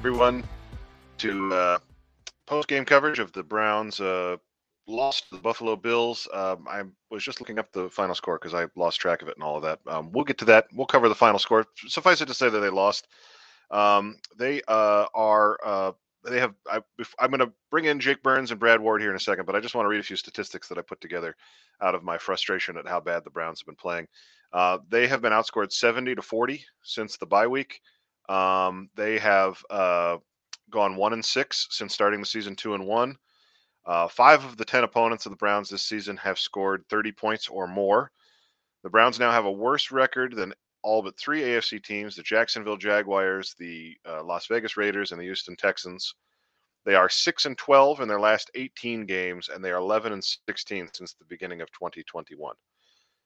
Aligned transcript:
Everyone 0.00 0.42
to 1.18 1.52
uh, 1.52 1.78
post 2.46 2.68
game 2.68 2.86
coverage 2.86 3.18
of 3.18 3.32
the 3.32 3.42
Browns' 3.42 4.00
uh, 4.00 4.38
loss 4.86 5.20
to 5.20 5.26
the 5.32 5.42
Buffalo 5.42 5.76
Bills. 5.76 6.26
Um, 6.32 6.66
I 6.66 6.84
was 7.10 7.22
just 7.22 7.38
looking 7.38 7.58
up 7.58 7.70
the 7.70 7.90
final 7.90 8.14
score 8.14 8.38
because 8.38 8.54
I 8.54 8.64
lost 8.76 8.98
track 8.98 9.20
of 9.20 9.28
it 9.28 9.36
and 9.36 9.44
all 9.44 9.58
of 9.58 9.62
that. 9.62 9.78
Um, 9.86 10.10
we'll 10.10 10.24
get 10.24 10.38
to 10.38 10.46
that. 10.46 10.68
We'll 10.72 10.86
cover 10.86 11.10
the 11.10 11.14
final 11.14 11.38
score. 11.38 11.66
Suffice 11.86 12.22
it 12.22 12.28
to 12.28 12.34
say 12.34 12.48
that 12.48 12.60
they 12.60 12.70
lost. 12.70 13.08
Um, 13.70 14.16
they 14.38 14.62
uh, 14.68 15.04
are. 15.12 15.58
Uh, 15.62 15.92
they 16.24 16.40
have. 16.40 16.54
I, 16.66 16.80
I'm 17.18 17.28
going 17.28 17.40
to 17.40 17.52
bring 17.70 17.84
in 17.84 18.00
Jake 18.00 18.22
Burns 18.22 18.52
and 18.52 18.58
Brad 18.58 18.80
Ward 18.80 19.02
here 19.02 19.10
in 19.10 19.16
a 19.16 19.20
second, 19.20 19.44
but 19.44 19.54
I 19.54 19.60
just 19.60 19.74
want 19.74 19.84
to 19.84 19.90
read 19.90 20.00
a 20.00 20.04
few 20.04 20.16
statistics 20.16 20.66
that 20.68 20.78
I 20.78 20.80
put 20.80 21.02
together 21.02 21.36
out 21.82 21.94
of 21.94 22.02
my 22.02 22.16
frustration 22.16 22.78
at 22.78 22.88
how 22.88 23.00
bad 23.00 23.22
the 23.22 23.30
Browns 23.30 23.60
have 23.60 23.66
been 23.66 23.76
playing. 23.76 24.08
Uh, 24.50 24.78
they 24.88 25.06
have 25.08 25.20
been 25.20 25.32
outscored 25.32 25.72
70 25.72 26.14
to 26.14 26.22
40 26.22 26.64
since 26.82 27.18
the 27.18 27.26
bye 27.26 27.46
week. 27.46 27.82
Um, 28.30 28.88
they 28.94 29.18
have 29.18 29.62
uh, 29.70 30.18
gone 30.70 30.94
one 30.94 31.12
and 31.12 31.24
six 31.24 31.66
since 31.70 31.92
starting 31.92 32.20
the 32.20 32.26
season 32.26 32.54
two 32.54 32.74
and 32.74 32.86
one. 32.86 33.16
Uh, 33.84 34.06
five 34.06 34.44
of 34.44 34.56
the 34.56 34.64
10 34.64 34.84
opponents 34.84 35.26
of 35.26 35.30
the 35.30 35.36
Browns 35.36 35.68
this 35.68 35.82
season 35.82 36.16
have 36.18 36.38
scored 36.38 36.84
30 36.88 37.10
points 37.12 37.48
or 37.48 37.66
more. 37.66 38.12
The 38.84 38.90
Browns 38.90 39.18
now 39.18 39.32
have 39.32 39.46
a 39.46 39.52
worse 39.52 39.90
record 39.90 40.36
than 40.36 40.54
all 40.82 41.02
but 41.02 41.18
three 41.18 41.42
AFC 41.42 41.82
teams 41.82 42.14
the 42.14 42.22
Jacksonville 42.22 42.76
Jaguars, 42.76 43.54
the 43.58 43.96
uh, 44.08 44.22
Las 44.22 44.46
Vegas 44.46 44.76
Raiders, 44.76 45.10
and 45.10 45.20
the 45.20 45.24
Houston 45.24 45.56
Texans. 45.56 46.14
They 46.84 46.94
are 46.94 47.08
6 47.08 47.46
and 47.46 47.58
12 47.58 48.00
in 48.00 48.08
their 48.08 48.20
last 48.20 48.50
18 48.54 49.06
games, 49.06 49.48
and 49.48 49.62
they 49.62 49.70
are 49.70 49.78
11 49.78 50.12
and 50.12 50.24
16 50.24 50.88
since 50.94 51.14
the 51.14 51.24
beginning 51.26 51.60
of 51.62 51.70
2021. 51.72 52.54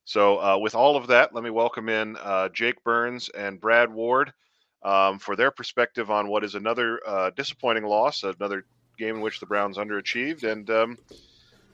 So, 0.06 0.38
uh, 0.42 0.58
with 0.58 0.74
all 0.74 0.96
of 0.96 1.06
that, 1.08 1.34
let 1.34 1.44
me 1.44 1.50
welcome 1.50 1.88
in 1.88 2.16
uh, 2.16 2.48
Jake 2.48 2.82
Burns 2.84 3.28
and 3.28 3.60
Brad 3.60 3.92
Ward 3.92 4.32
um, 4.84 5.18
for 5.18 5.34
their 5.34 5.50
perspective 5.50 6.10
on 6.10 6.28
what 6.28 6.44
is 6.44 6.54
another 6.54 7.00
uh, 7.06 7.30
disappointing 7.30 7.84
loss, 7.84 8.22
another 8.22 8.64
game 8.98 9.16
in 9.16 9.20
which 9.22 9.40
the 9.40 9.46
Browns 9.46 9.78
underachieved, 9.78 10.44
and 10.44 10.68
um, 10.70 10.98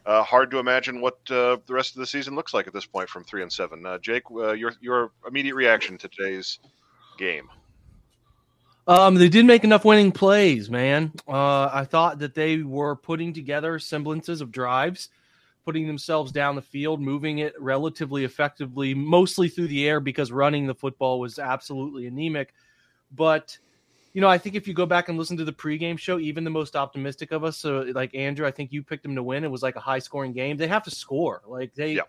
uh, 0.07 0.23
hard 0.23 0.51
to 0.51 0.59
imagine 0.59 1.01
what 1.01 1.19
uh, 1.31 1.57
the 1.67 1.75
rest 1.75 1.95
of 1.95 2.01
the 2.01 2.07
season 2.07 2.35
looks 2.35 2.55
like 2.55 2.67
at 2.67 2.73
this 2.73 2.87
point 2.87 3.09
from 3.09 3.25
three 3.25 3.43
and 3.43 3.53
seven. 3.53 3.85
Uh, 3.85 3.99
Jake, 3.99 4.23
uh, 4.31 4.53
your 4.53 4.73
your 4.81 5.11
immediate 5.27 5.55
reaction 5.55 5.99
to 5.99 6.09
today's 6.09 6.59
game? 7.19 7.49
Um, 8.87 9.15
they 9.15 9.29
did 9.29 9.45
make 9.45 9.63
enough 9.63 9.85
winning 9.85 10.11
plays, 10.11 10.71
man. 10.71 11.13
Uh, 11.29 11.71
I 11.73 11.85
thought 11.85 12.19
that 12.21 12.35
they 12.35 12.59
were 12.59 12.97
putting 12.97 13.33
together 13.33 13.79
semblances 13.79 14.41
of 14.41 14.51
drives, 14.51 15.11
putting 15.65 15.87
themselves 15.87 16.33
down 16.33 16.57
the 16.57 16.63
field, 16.63 17.01
moving 17.01 17.39
it 17.39 17.55
relatively 17.61 18.25
effectively, 18.25 18.95
mostly 18.95 19.49
through 19.49 19.69
the 19.69 19.87
air 19.87 20.01
because 20.01 20.33
running 20.33 20.67
the 20.67 20.75
football 20.75 21.21
was 21.21 21.39
absolutely 21.39 22.07
anemic. 22.07 22.55
But 23.11 23.59
you 24.13 24.21
know, 24.21 24.29
I 24.29 24.39
think 24.39 24.57
if 24.57 24.67
you 24.67 24.75
go 24.75 24.87
back 24.87 25.09
and 25.09 25.17
listen 25.17 25.37
to 25.37 25.45
the 25.45 25.53
pregame 25.53 25.99
show, 25.99 26.19
even 26.19 26.43
the 26.45 26.51
most 26.51 26.75
optimistic 26.75 27.31
of 27.31 27.45
us, 27.45 27.59
so 27.59 27.87
like 27.95 28.15
Andrew, 28.15 28.47
I 28.47 28.51
think 28.51 28.73
you 28.73 28.83
picked 28.83 29.05
them 29.05 29.15
to 29.15 29.23
win. 29.23 29.45
It 29.45 29.51
was 29.51 29.63
like 29.63 29.77
a 29.77 29.81
high 29.81 30.01
scoring 30.01 30.33
game. 30.33 30.57
They 30.57 30.67
have 30.67 30.83
to 30.85 30.91
score. 30.91 31.43
Like 31.47 31.75
they, 31.75 31.93
Yeah. 31.95 32.03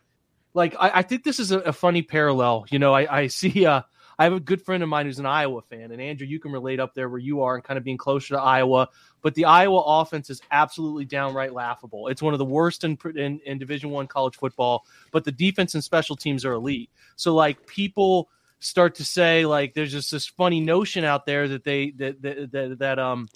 like 0.53 0.75
I, 0.79 0.91
I 0.95 1.01
think 1.03 1.23
this 1.23 1.39
is 1.39 1.51
a, 1.51 1.59
a 1.59 1.73
funny 1.73 2.01
parallel. 2.01 2.65
You 2.69 2.79
know, 2.79 2.93
I, 2.93 3.21
I 3.21 3.27
see. 3.27 3.65
Uh, 3.65 3.81
I 4.19 4.25
have 4.25 4.33
a 4.33 4.39
good 4.39 4.61
friend 4.61 4.83
of 4.83 4.89
mine 4.89 5.07
who's 5.07 5.17
an 5.17 5.25
Iowa 5.25 5.61
fan, 5.63 5.91
and 5.91 5.99
Andrew, 6.01 6.27
you 6.27 6.39
can 6.39 6.51
relate 6.51 6.79
up 6.79 6.93
there 6.93 7.09
where 7.09 7.19
you 7.19 7.41
are 7.41 7.55
and 7.55 7.63
kind 7.63 7.77
of 7.77 7.83
being 7.83 7.97
closer 7.97 8.35
to 8.35 8.41
Iowa. 8.41 8.89
But 9.23 9.33
the 9.33 9.45
Iowa 9.45 9.79
offense 9.79 10.29
is 10.29 10.41
absolutely 10.51 11.05
downright 11.05 11.53
laughable. 11.53 12.07
It's 12.07 12.21
one 12.21 12.33
of 12.33 12.37
the 12.39 12.45
worst 12.45 12.83
in 12.83 12.97
in, 13.15 13.39
in 13.45 13.57
Division 13.57 13.89
One 13.89 14.07
college 14.07 14.35
football. 14.35 14.85
But 15.11 15.23
the 15.23 15.31
defense 15.31 15.73
and 15.75 15.83
special 15.83 16.15
teams 16.15 16.45
are 16.45 16.53
elite. 16.53 16.89
So 17.15 17.33
like 17.33 17.65
people 17.67 18.29
start 18.61 18.95
to 18.95 19.05
say 19.05 19.45
like 19.45 19.73
there's 19.73 19.91
just 19.91 20.11
this 20.11 20.25
funny 20.25 20.61
notion 20.61 21.03
out 21.03 21.25
there 21.25 21.47
that 21.49 21.63
they 21.63 21.91
that 21.91 22.21
that 22.21 22.51
that, 22.51 22.79
that 22.79 22.99
um 22.99 23.27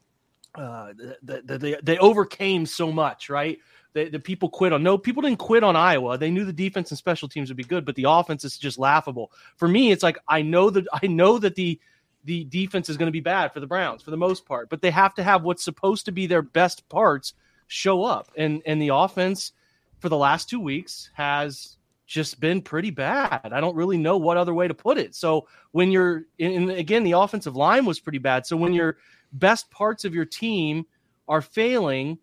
uh 0.56 0.94
that, 1.24 1.46
that 1.47 1.59
they 1.59 1.75
they 1.84 1.97
overcame 1.97 2.66
so 2.66 2.91
much 2.91 3.30
right? 3.30 3.59
The, 3.94 4.09
the 4.09 4.19
people 4.19 4.50
quit 4.50 4.74
on 4.74 4.84
no 4.84 4.97
people 4.97 5.22
didn't 5.22 5.40
quit 5.40 5.63
on 5.63 5.75
iowa. 5.75 6.18
They 6.18 6.31
knew 6.31 6.46
the 6.46 6.53
defense 6.53 6.91
and 6.91 6.97
special 6.97 7.28
teams 7.28 7.50
would 7.50 7.58
be 7.58 7.63
good 7.63 7.86
but 7.86 7.96
the 7.96 8.06
offense 8.08 8.46
is 8.46 8.58
just 8.58 8.78
laughable. 8.78 9.31
For 9.58 9.68
me 9.68 9.91
it's 9.91 10.03
like 10.03 10.18
i 10.28 10.41
know 10.41 10.69
that 10.69 10.86
i 11.03 11.08
know 11.08 11.38
that 11.40 11.56
the 11.56 11.80
the 12.24 12.44
defense 12.46 12.90
is 12.90 12.97
going 12.97 13.07
to 13.07 13.12
be 13.12 13.19
bad 13.19 13.53
for 13.53 13.59
the 13.59 13.68
browns 13.68 14.02
for 14.02 14.09
the 14.09 14.18
most 14.18 14.47
part 14.47 14.68
but 14.69 14.81
they 14.81 14.90
have 14.90 15.13
to 15.13 15.24
have 15.24 15.44
what's 15.44 15.63
supposed 15.63 16.06
to 16.06 16.12
be 16.12 16.25
their 16.25 16.42
best 16.42 16.88
parts 16.90 17.34
show 17.68 18.03
up. 18.03 18.31
And 18.36 18.62
and 18.66 18.81
the 18.81 18.90
offense 18.90 19.52
for 20.00 20.09
the 20.09 20.18
last 20.18 20.50
two 20.50 20.59
weeks 20.59 21.09
has 21.13 21.78
just 22.06 22.40
been 22.40 22.62
pretty 22.62 22.92
bad. 22.92 23.52
I 23.52 23.60
don't 23.60 23.76
really 23.76 23.98
know 23.98 24.18
what 24.18 24.38
other 24.38 24.54
way 24.54 24.68
to 24.68 24.74
put 24.74 24.98
it. 24.98 25.16
So 25.16 25.48
when 25.72 25.92
you're 25.92 26.26
and 26.40 26.72
again, 26.72 27.04
the 27.04 27.14
offensive 27.14 27.56
line 27.56 27.86
was 27.86 28.00
pretty 28.00 28.20
bad. 28.20 28.46
So 28.46 28.56
when 28.56 28.74
your 28.74 28.98
best 29.34 29.70
parts 29.72 30.06
of 30.06 30.14
your 30.14 30.26
team 30.26 30.86
are 31.28 31.42
failing, 31.42 32.20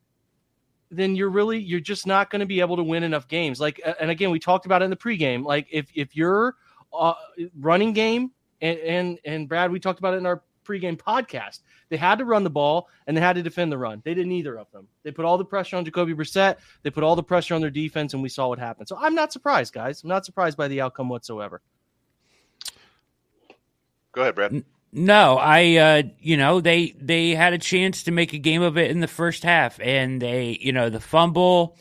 then 0.90 1.16
you're 1.16 1.30
really 1.30 1.58
you're 1.58 1.80
just 1.80 2.06
not 2.06 2.30
going 2.30 2.40
to 2.40 2.46
be 2.46 2.60
able 2.60 2.76
to 2.76 2.82
win 2.82 3.02
enough 3.02 3.26
games. 3.28 3.60
Like 3.60 3.80
and 4.00 4.10
again, 4.10 4.30
we 4.30 4.38
talked 4.38 4.66
about 4.66 4.82
it 4.82 4.86
in 4.86 4.90
the 4.90 4.96
pregame. 4.96 5.44
Like 5.44 5.66
if 5.70 5.88
if 5.94 6.14
your 6.14 6.56
uh, 6.92 7.14
running 7.58 7.92
game 7.92 8.30
and 8.60 8.78
and 8.78 9.18
and 9.24 9.48
Brad, 9.48 9.72
we 9.72 9.80
talked 9.80 9.98
about 9.98 10.14
it 10.14 10.18
in 10.18 10.26
our 10.26 10.42
pregame 10.64 10.96
podcast. 10.96 11.60
They 11.88 11.96
had 11.96 12.18
to 12.18 12.24
run 12.24 12.44
the 12.44 12.50
ball 12.50 12.88
and 13.06 13.16
they 13.16 13.20
had 13.20 13.34
to 13.34 13.42
defend 13.42 13.70
the 13.70 13.78
run. 13.78 14.00
They 14.04 14.14
didn't 14.14 14.32
either 14.32 14.58
of 14.58 14.70
them. 14.72 14.88
They 15.02 15.10
put 15.10 15.24
all 15.24 15.38
the 15.38 15.44
pressure 15.44 15.76
on 15.76 15.84
Jacoby 15.84 16.14
Brissett. 16.14 16.56
They 16.82 16.90
put 16.90 17.04
all 17.04 17.16
the 17.16 17.22
pressure 17.22 17.54
on 17.54 17.60
their 17.60 17.70
defense, 17.70 18.14
and 18.14 18.22
we 18.22 18.28
saw 18.28 18.48
what 18.48 18.58
happened. 18.58 18.88
So 18.88 18.96
I'm 18.98 19.14
not 19.14 19.32
surprised, 19.32 19.74
guys. 19.74 20.02
I'm 20.02 20.08
not 20.08 20.24
surprised 20.24 20.56
by 20.56 20.68
the 20.68 20.80
outcome 20.80 21.08
whatsoever. 21.08 21.60
Go 24.12 24.22
ahead, 24.22 24.34
Brad. 24.34 24.64
No, 24.92 25.38
I 25.38 25.76
uh 25.76 26.02
you 26.20 26.36
know, 26.36 26.60
they 26.60 26.94
they 27.00 27.30
had 27.30 27.54
a 27.54 27.58
chance 27.58 28.02
to 28.04 28.10
make 28.10 28.34
a 28.34 28.38
game 28.38 28.60
of 28.60 28.76
it 28.76 28.90
in 28.90 29.00
the 29.00 29.08
first 29.08 29.42
half 29.42 29.80
and 29.80 30.20
they, 30.20 30.58
you 30.60 30.72
know, 30.72 30.90
the 30.90 31.00
fumble, 31.00 31.78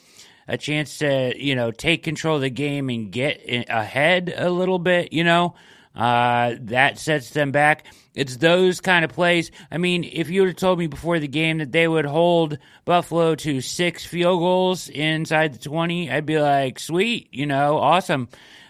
a 0.47 0.57
chance 0.57 0.99
to, 0.99 1.33
you 1.37 1.53
know, 1.53 1.71
take 1.71 2.03
control 2.03 2.37
of 2.37 2.41
the 2.41 2.49
game 2.49 2.89
and 2.89 3.11
get 3.11 3.41
in, 3.41 3.65
ahead 3.67 4.33
a 4.35 4.49
little 4.49 4.79
bit, 4.79 5.11
you 5.11 5.25
know. 5.25 5.55
Uh 5.95 6.55
that 6.61 6.97
sets 6.97 7.31
them 7.31 7.51
back. 7.51 7.85
It's 8.13 8.37
those 8.37 8.81
kind 8.81 9.05
of 9.05 9.11
plays. 9.11 9.51
I 9.71 9.77
mean, 9.77 10.03
if 10.03 10.29
you 10.29 10.41
would 10.41 10.49
have 10.49 10.57
told 10.57 10.79
me 10.79 10.87
before 10.87 11.19
the 11.19 11.27
game 11.27 11.59
that 11.59 11.71
they 11.71 11.87
would 11.87 12.05
hold 12.05 12.57
Buffalo 12.83 13.35
to 13.35 13.61
6 13.61 14.05
field 14.05 14.39
goals 14.39 14.89
inside 14.89 15.53
the 15.53 15.59
20, 15.59 16.11
I'd 16.11 16.25
be 16.25 16.39
like, 16.39 16.79
"Sweet, 16.79 17.29
you 17.31 17.45
know, 17.45 17.77
awesome." 17.77 18.27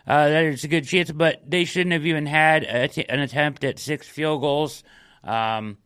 Uh, 0.08 0.28
there's 0.30 0.64
a 0.64 0.68
good 0.68 0.86
chance, 0.86 1.12
but 1.12 1.42
they 1.50 1.64
shouldn't 1.64 1.94
have 1.94 2.06
even 2.06 2.26
had 2.26 2.64
a 2.64 2.88
t- 2.88 3.06
an 3.08 3.20
attempt 3.20 3.64
at 3.64 3.80
six 3.80 4.08
field 4.08 4.42
goals. 4.42 4.84
Um, 5.24 5.78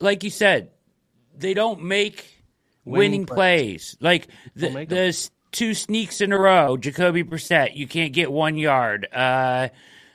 like 0.00 0.24
you 0.24 0.30
said, 0.30 0.70
they 1.36 1.54
don't 1.54 1.82
make 1.82 2.42
Winning 2.84 3.10
winning, 3.10 3.26
plays. 3.26 3.96
plays. 3.96 3.96
Like 4.00 4.28
the, 4.54 4.86
the 4.86 5.30
two 5.52 5.74
sneaks 5.74 6.20
in 6.20 6.32
a 6.32 6.38
row, 6.38 6.76
Jacoby 6.76 7.24
Brissett, 7.24 7.76
you 7.76 7.86
can't 7.86 8.12
get 8.12 8.30
one 8.32 8.56
yard. 8.56 9.06
Uh, 9.12 9.68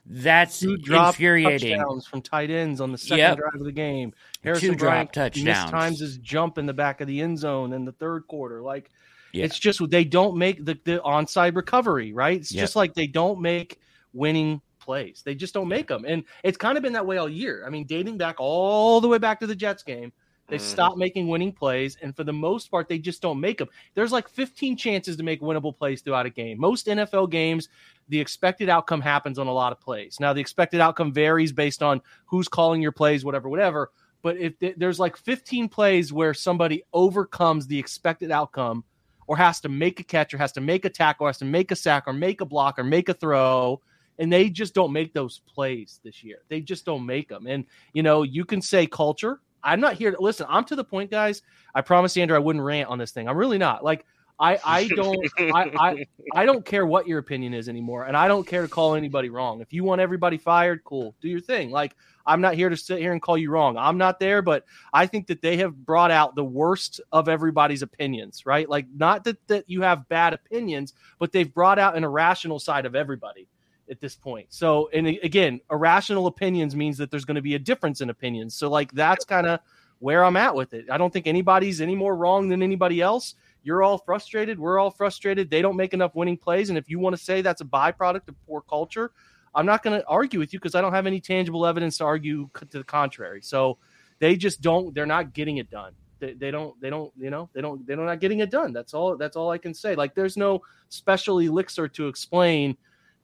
that's 0.06 0.60
Two 0.60 0.78
drop 0.78 1.16
infuriating. 1.16 1.78
touchdowns 1.78 2.06
from 2.07 2.22
tight 2.22 2.50
ends 2.52 2.80
on 2.81 2.92
the 2.92 2.98
second 2.98 3.18
Yep. 3.19 3.38
drive 3.38 3.56
of 3.56 3.63
the 3.66 3.72
game. 3.72 4.13
Harrison 4.44 4.69
Two 4.72 4.75
drop 4.75 4.92
Bryant 4.92 5.13
touchdowns. 5.13 5.72
mistimes 5.72 6.00
his 6.00 6.18
jump 6.19 6.57
in 6.57 6.66
the 6.66 6.74
back 6.74 7.02
of 7.02 7.07
the 7.07 7.22
end 7.22 7.40
zone 7.40 7.74
in 7.74 7.86
the 7.86 7.92
third 7.92 8.28
quarter. 8.28 8.62
Like 8.62 8.92
Yeah. 9.34 9.46
It's 9.46 9.60
just 9.60 9.81
they 9.90 10.04
don't 10.06 10.38
make 10.38 10.63
the, 10.63 10.78
the 10.86 11.02
onside 11.04 11.56
recovery, 11.56 12.13
right? 12.13 12.38
It's 12.40 12.52
Yeah. 12.52 12.62
just 12.62 12.75
like 12.75 12.94
they 12.94 13.07
don't 13.07 13.42
make 13.42 13.80
winning 14.13 14.62
plays. 14.80 15.24
They 15.25 15.34
just 15.36 15.54
don't 15.54 15.68
make 15.68 15.88
them. 15.88 16.06
And 16.07 16.24
it's 16.44 16.57
kind 16.57 16.78
of 16.78 16.84
been 16.84 16.94
that 16.94 17.06
way 17.06 17.18
all 17.18 17.28
year. 17.28 17.63
I 17.66 17.69
mean, 17.69 17.86
dating 17.86 18.18
back 18.18 18.36
all 18.40 19.02
the 19.02 19.07
way 19.07 19.18
back 19.18 19.40
to 19.40 19.48
the 19.48 19.56
Jets 19.56 19.81
game, 19.84 20.13
they 20.47 20.57
Mhm. 20.57 20.62
stopped 20.62 20.97
making 20.97 21.27
winning 21.27 21.51
plays. 21.51 21.97
And 22.01 22.15
for 22.15 22.24
the 22.24 22.33
most 22.33 22.69
part, 22.69 22.88
they 22.88 23.00
just 23.00 23.21
don't 23.21 23.39
make 23.39 23.57
them. 23.57 23.69
There's 23.94 24.12
like 24.12 24.27
15 24.30 24.77
chances 24.77 25.18
to 25.18 25.24
make 25.24 25.42
winnable 25.42 25.75
plays 25.75 26.01
throughout 26.01 26.25
a 26.25 26.30
game. 26.30 26.59
Most 26.59 26.88
NFL 26.88 27.27
games, 27.27 27.69
the 28.09 28.19
expected 28.19 28.69
outcome 28.69 29.01
happens 29.01 29.39
on 29.39 29.47
a 29.47 29.53
lot 29.53 29.71
of 29.71 29.80
plays. 29.80 30.18
Now, 30.19 30.33
the 30.33 30.42
expected 30.42 30.81
outcome 30.81 31.12
varies 31.12 31.51
based 31.51 31.81
on 31.81 32.01
who's 32.25 32.47
calling 32.47 32.81
your 32.81 32.92
plays, 32.92 33.25
whatever, 33.25 33.50
whatever. 33.50 33.92
But 34.21 34.38
if 34.38 34.57
th- 34.59 34.75
there's 34.77 35.00
like 35.00 35.18
15 35.18 35.69
plays 35.69 36.12
where 36.12 36.33
somebody 36.33 36.83
overcomes 36.94 37.68
the 37.68 37.77
expected 37.77 38.31
outcome 38.31 38.83
or 39.27 39.38
has 39.38 39.59
to 39.62 39.69
make 39.69 40.00
a 40.00 40.03
catch 40.03 40.33
or 40.33 40.38
has 40.38 40.51
to 40.53 40.62
make 40.62 40.86
a 40.86 40.89
tackle 40.89 41.25
or 41.25 41.30
has 41.30 41.39
to 41.39 41.45
make 41.45 41.71
a 41.71 41.75
sack 41.75 42.03
or 42.07 42.13
make 42.13 42.42
a 42.42 42.45
block 42.45 42.77
or 42.77 42.83
make 42.83 43.09
a 43.09 43.13
throw 43.13 43.81
and 44.18 44.31
they 44.31 44.50
just 44.50 44.74
don't 44.74 44.94
make 44.94 45.13
those 45.13 45.42
plays 45.47 46.00
this 46.03 46.24
year 46.24 46.38
they 46.47 46.62
just 46.62 46.86
don't 46.86 47.06
make 47.06 47.27
them 47.27 47.47
and 47.47 47.65
you 47.94 48.03
know 48.03 48.24
you 48.24 48.45
can 48.45 48.62
say 48.62 48.86
culture 48.88 49.42
i'm 49.65 49.81
not 49.81 49.95
here 49.95 50.12
to 50.12 50.21
listen 50.21 50.45
i'm 50.50 50.63
to 50.63 50.75
the 50.75 50.83
point 50.83 51.12
guys 51.12 51.41
i 51.73 51.81
promised 51.81 52.17
andrew 52.17 52.38
i 52.38 52.39
wouldn't 52.39 52.63
rant 52.63 52.89
on 52.89 52.97
this 52.97 53.12
thing. 53.12 53.27
I'm 53.27 53.38
really 53.38 53.57
not. 53.57 53.83
Like 53.83 54.06
i 54.38 54.59
i 54.65 54.88
don't 54.89 55.25
I, 55.39 55.71
I 55.79 56.06
i 56.33 56.45
don't 56.45 56.65
care 56.65 56.85
what 56.85 57.07
your 57.07 57.19
opinion 57.19 57.53
is 57.53 57.69
anymore 57.69 58.03
and 58.03 58.17
i 58.17 58.27
don't 58.27 58.45
care 58.45 58.63
to 58.63 58.67
call 58.67 58.95
anybody 58.95 59.29
wrong. 59.29 59.62
If 59.62 59.71
you 59.71 59.83
want 59.83 60.01
everybody 60.01 60.38
fired 60.38 60.83
cool. 60.83 61.15
Do 61.21 61.29
your 61.29 61.39
thing. 61.39 61.71
Like 61.71 61.95
i'm 62.25 62.41
not 62.41 62.56
here 62.56 62.69
to 62.69 62.75
sit 62.75 63.00
here 63.00 63.13
and 63.13 63.21
call 63.21 63.38
you 63.38 63.50
wrong. 63.50 63.77
I'm 63.77 63.97
not 63.97 64.19
there 64.19 64.41
but 64.41 64.65
I 64.94 65.07
think 65.07 65.27
that 65.27 65.41
they 65.41 65.57
have 65.57 65.75
brought 65.85 66.11
out 66.11 66.35
the 66.35 66.44
worst 66.44 67.00
of 67.11 67.29
everybody's 67.29 67.81
opinions, 67.81 68.45
right? 68.45 68.69
Like 68.69 68.88
not 68.94 69.23
that 69.23 69.38
that 69.47 69.69
you 69.69 69.81
have 69.81 70.09
bad 70.09 70.33
opinions, 70.33 70.94
but 71.18 71.31
they've 71.31 71.53
brought 71.53 71.79
out 71.79 71.95
an 71.95 72.03
irrational 72.03 72.59
side 72.59 72.85
of 72.85 72.94
everybody 72.94 73.47
at 73.89 73.99
this 73.99 74.15
point. 74.15 74.47
So, 74.49 74.89
and 74.93 75.07
again, 75.07 75.59
irrational 75.71 76.27
opinions 76.27 76.75
means 76.75 76.97
that 76.97 77.11
there's 77.11 77.25
going 77.25 77.35
to 77.35 77.41
be 77.41 77.55
a 77.55 77.59
difference 77.59 78.01
in 78.01 78.09
opinions. 78.09 78.55
So, 78.55 78.69
like 78.69 78.91
that's 78.91 79.25
kind 79.25 79.47
of 79.47 79.59
where 79.99 80.23
I'm 80.23 80.37
at 80.37 80.55
with 80.55 80.73
it. 80.73 80.89
I 80.89 80.97
don't 80.97 81.11
think 81.11 81.27
anybody's 81.27 81.81
any 81.81 81.95
more 81.95 82.15
wrong 82.15 82.49
than 82.49 82.61
anybody 82.61 83.01
else. 83.01 83.35
You're 83.63 83.83
all 83.83 83.97
frustrated. 83.97 84.59
We're 84.59 84.79
all 84.79 84.91
frustrated. 84.91 85.49
They 85.49 85.61
don't 85.61 85.75
make 85.75 85.93
enough 85.93 86.15
winning 86.15 86.37
plays, 86.37 86.69
and 86.69 86.77
if 86.77 86.89
you 86.89 86.99
want 86.99 87.15
to 87.15 87.21
say 87.21 87.41
that's 87.41 87.61
a 87.61 87.65
byproduct 87.65 88.27
of 88.27 88.35
poor 88.45 88.61
culture, 88.61 89.11
I'm 89.53 89.65
not 89.65 89.83
going 89.83 89.99
to 89.99 90.07
argue 90.07 90.39
with 90.39 90.53
you 90.53 90.59
because 90.59 90.75
I 90.75 90.81
don't 90.81 90.93
have 90.93 91.07
any 91.07 91.19
tangible 91.19 91.65
evidence 91.65 91.97
to 91.99 92.05
argue 92.05 92.49
to 92.59 92.77
the 92.77 92.83
contrary. 92.83 93.41
So 93.41 93.77
they 94.19 94.35
just 94.35 94.61
don't 94.61 94.93
they're 94.93 95.05
not 95.05 95.33
getting 95.33 95.57
it 95.57 95.69
done 95.69 95.93
they, 96.19 96.33
they 96.33 96.51
don't 96.51 96.79
they 96.81 96.89
don't 96.89 97.11
you 97.17 97.29
know 97.29 97.49
they 97.53 97.61
don't 97.61 97.85
they're 97.85 97.97
not 97.97 98.19
getting 98.19 98.39
it 98.39 98.49
done 98.49 98.73
that's 98.73 98.93
all 98.93 99.17
that's 99.17 99.35
all 99.35 99.49
i 99.49 99.57
can 99.57 99.73
say 99.73 99.95
like 99.95 100.15
there's 100.15 100.37
no 100.37 100.61
special 100.89 101.39
elixir 101.39 101.87
to 101.87 102.07
explain 102.07 102.75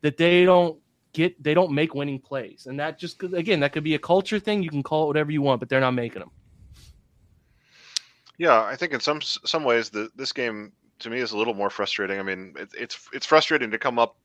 that 0.01 0.17
they 0.17 0.45
don't 0.45 0.77
get 1.13 1.41
they 1.43 1.53
don't 1.53 1.71
make 1.71 1.93
winning 1.93 2.19
plays 2.19 2.67
and 2.67 2.79
that 2.79 2.97
just 2.97 3.21
again 3.23 3.59
that 3.59 3.73
could 3.73 3.83
be 3.83 3.95
a 3.95 3.99
culture 3.99 4.39
thing 4.39 4.63
you 4.63 4.69
can 4.69 4.83
call 4.83 5.03
it 5.03 5.07
whatever 5.07 5.31
you 5.31 5.41
want 5.41 5.59
but 5.59 5.67
they're 5.69 5.81
not 5.81 5.91
making 5.91 6.19
them 6.19 6.31
Yeah, 8.37 8.63
I 8.63 8.75
think 8.75 8.93
in 8.93 8.99
some 8.99 9.21
some 9.21 9.63
ways 9.63 9.89
the 9.89 10.09
this 10.15 10.31
game 10.31 10.71
to 10.99 11.09
me 11.09 11.19
is 11.19 11.31
a 11.31 11.37
little 11.37 11.53
more 11.53 11.69
frustrating. 11.69 12.19
I 12.19 12.23
mean, 12.23 12.53
it, 12.57 12.69
it's 12.77 13.07
it's 13.13 13.25
frustrating 13.25 13.71
to 13.71 13.77
come 13.77 13.99
up, 13.99 14.15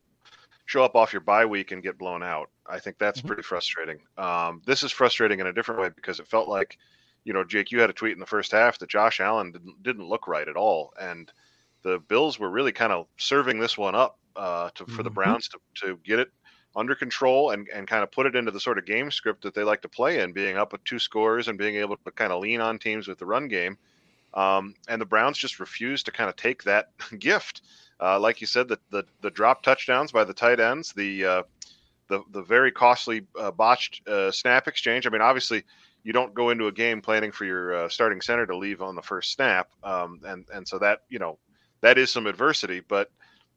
show 0.67 0.82
up 0.84 0.94
off 0.94 1.12
your 1.12 1.20
bye 1.20 1.44
week 1.44 1.73
and 1.73 1.82
get 1.82 1.99
blown 1.99 2.22
out. 2.22 2.50
I 2.67 2.79
think 2.79 2.99
that's 2.99 3.20
Mhm. 3.20 3.26
pretty 3.26 3.43
frustrating. 3.43 3.99
Um, 4.17 4.62
this 4.67 4.82
is 4.82 4.93
frustrating 4.93 5.40
in 5.40 5.46
a 5.49 5.52
different 5.52 5.81
way 5.81 5.90
because 5.94 6.20
it 6.20 6.29
felt 6.29 6.49
like, 6.49 6.79
you 7.25 7.32
know, 7.32 7.44
Jake, 7.44 7.70
you 7.70 7.81
had 7.81 7.90
a 7.90 7.94
tweet 7.94 8.12
in 8.12 8.20
the 8.20 8.26
first 8.26 8.52
half 8.52 8.79
that 8.79 8.88
Josh 8.88 9.20
Allen 9.20 9.52
didn't 9.52 9.82
didn't 9.82 10.08
look 10.08 10.29
right 10.29 10.49
at 10.49 10.56
all, 10.56 10.93
and 11.00 11.31
the 11.86 12.00
Bills 12.00 12.38
were 12.38 12.50
really 12.50 12.72
kind 12.72 12.92
of 12.92 13.06
serving 13.16 13.60
this 13.60 13.78
one 13.78 13.94
up 13.94 14.18
uh, 14.36 14.70
to 14.74 14.86
for 14.86 15.02
the 15.04 15.10
Mhm. 15.10 15.10
Browns 15.10 15.48
to 15.50 15.58
to 15.86 15.96
get 16.04 16.18
it 16.18 16.30
under 16.74 16.94
control 16.94 17.50
and, 17.52 17.68
and 17.72 17.88
kind 17.88 18.02
of 18.02 18.10
put 18.12 18.26
it 18.26 18.36
into 18.36 18.50
the 18.50 18.60
sort 18.60 18.78
of 18.78 18.84
game 18.84 19.10
script 19.10 19.42
that 19.42 19.54
they 19.54 19.62
like 19.64 19.82
to 19.82 19.88
play 19.88 20.20
in, 20.20 20.32
being 20.32 20.56
up 20.58 20.72
with 20.72 20.84
two 20.84 20.98
scores 20.98 21.48
and 21.48 21.58
being 21.58 21.76
able 21.76 21.96
to 21.96 22.10
kind 22.12 22.32
of 22.32 22.40
lean 22.40 22.60
on 22.60 22.78
teams 22.78 23.08
with 23.08 23.18
the 23.18 23.26
run 23.26 23.48
game. 23.48 23.78
Um, 24.34 24.74
and 24.88 25.00
the 25.00 25.06
Browns 25.06 25.38
just 25.38 25.60
refused 25.60 26.06
to 26.06 26.12
kind 26.12 26.28
of 26.28 26.36
take 26.36 26.64
that 26.64 26.90
gift. 27.18 27.62
Uh, 28.00 28.18
like 28.20 28.40
you 28.40 28.46
said, 28.46 28.68
the, 28.68 28.78
the 28.90 29.04
the 29.22 29.30
drop 29.30 29.62
touchdowns 29.62 30.12
by 30.12 30.24
the 30.24 30.34
tight 30.34 30.60
ends, 30.60 30.92
the 30.92 31.24
uh, 31.24 31.42
the 32.08 32.22
the 32.30 32.42
very 32.42 32.72
costly 32.72 33.26
uh, 33.38 33.50
botched 33.52 34.06
uh, 34.08 34.30
snap 34.32 34.68
exchange. 34.68 35.06
I 35.06 35.10
mean, 35.10 35.22
obviously, 35.22 35.64
you 36.04 36.12
don't 36.12 36.34
go 36.34 36.50
into 36.50 36.66
a 36.66 36.72
game 36.72 37.00
planning 37.02 37.32
for 37.32 37.44
your 37.44 37.74
uh, 37.84 37.88
starting 37.88 38.20
center 38.20 38.46
to 38.46 38.56
leave 38.56 38.82
on 38.82 38.94
the 38.96 39.02
first 39.02 39.32
snap, 39.32 39.70
um, 39.82 40.20
and 40.26 40.46
and 40.52 40.66
so 40.68 40.78
that 40.78 41.02
you 41.08 41.18
know 41.18 41.38
that 41.86 41.98
is 41.98 42.10
some 42.10 42.26
adversity. 42.26 42.80
But 42.80 43.10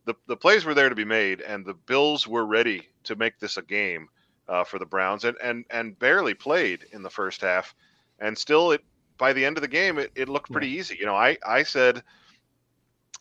the 0.05 0.13
the 0.27 0.37
plays 0.37 0.63
were 0.63 0.75
there 0.75 0.89
to 0.89 0.95
be 0.95 1.05
made, 1.05 1.41
and 1.41 1.65
the 1.65 1.73
Bills 1.73 2.27
were 2.27 2.45
ready 2.45 2.87
to 3.05 3.15
make 3.15 3.39
this 3.39 3.57
a 3.57 3.63
game 3.63 4.07
uh, 4.47 4.63
for 4.63 4.77
the 4.77 4.85
Browns, 4.85 5.25
and 5.25 5.35
and 5.43 5.65
and 5.71 5.97
barely 5.97 6.35
played 6.35 6.85
in 6.91 7.01
the 7.01 7.09
first 7.09 7.41
half, 7.41 7.73
and 8.19 8.37
still 8.37 8.71
it 8.71 8.81
by 9.17 9.33
the 9.33 9.43
end 9.43 9.57
of 9.57 9.61
the 9.61 9.67
game 9.67 9.97
it, 9.97 10.11
it 10.15 10.29
looked 10.29 10.51
pretty 10.51 10.67
easy. 10.67 10.95
You 10.99 11.07
know, 11.07 11.15
I 11.15 11.37
I 11.45 11.63
said 11.63 12.03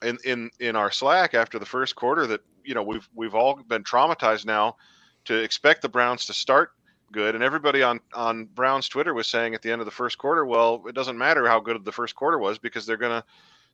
in 0.02 0.18
in 0.26 0.50
in 0.60 0.76
our 0.76 0.90
Slack 0.90 1.32
after 1.32 1.58
the 1.58 1.66
first 1.66 1.96
quarter 1.96 2.26
that 2.26 2.42
you 2.62 2.74
know 2.74 2.82
we've 2.82 3.08
we've 3.14 3.34
all 3.34 3.56
been 3.66 3.84
traumatized 3.84 4.44
now 4.44 4.76
to 5.24 5.34
expect 5.34 5.80
the 5.80 5.88
Browns 5.88 6.26
to 6.26 6.34
start 6.34 6.72
good, 7.12 7.34
and 7.34 7.42
everybody 7.42 7.82
on 7.82 8.00
on 8.12 8.44
Browns 8.44 8.90
Twitter 8.90 9.14
was 9.14 9.26
saying 9.26 9.54
at 9.54 9.62
the 9.62 9.72
end 9.72 9.80
of 9.80 9.86
the 9.86 9.90
first 9.90 10.18
quarter, 10.18 10.44
well, 10.44 10.82
it 10.86 10.94
doesn't 10.94 11.16
matter 11.16 11.48
how 11.48 11.60
good 11.60 11.82
the 11.82 11.92
first 11.92 12.14
quarter 12.14 12.38
was 12.38 12.58
because 12.58 12.84
they're 12.84 12.98
gonna 12.98 13.24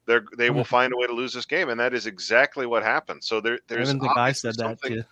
they're 0.07 0.25
they 0.37 0.51
will 0.51 0.65
find 0.65 0.93
a 0.93 0.97
way 0.97 1.07
to 1.07 1.13
lose 1.13 1.33
this 1.33 1.47
game, 1.47 1.69
and 1.71 1.79
that 1.81 1.95
is 1.95 2.07
exactly 2.07 2.67
what 2.67 2.83
happened. 2.83 3.23
So 3.25 3.41
there 3.41 3.59
there's 3.69 3.89
even 3.89 4.01
think 4.01 4.17
I 4.17 4.21
obviously 4.29 4.53
said 4.53 4.59
that 4.59 4.83
to, 4.83 5.07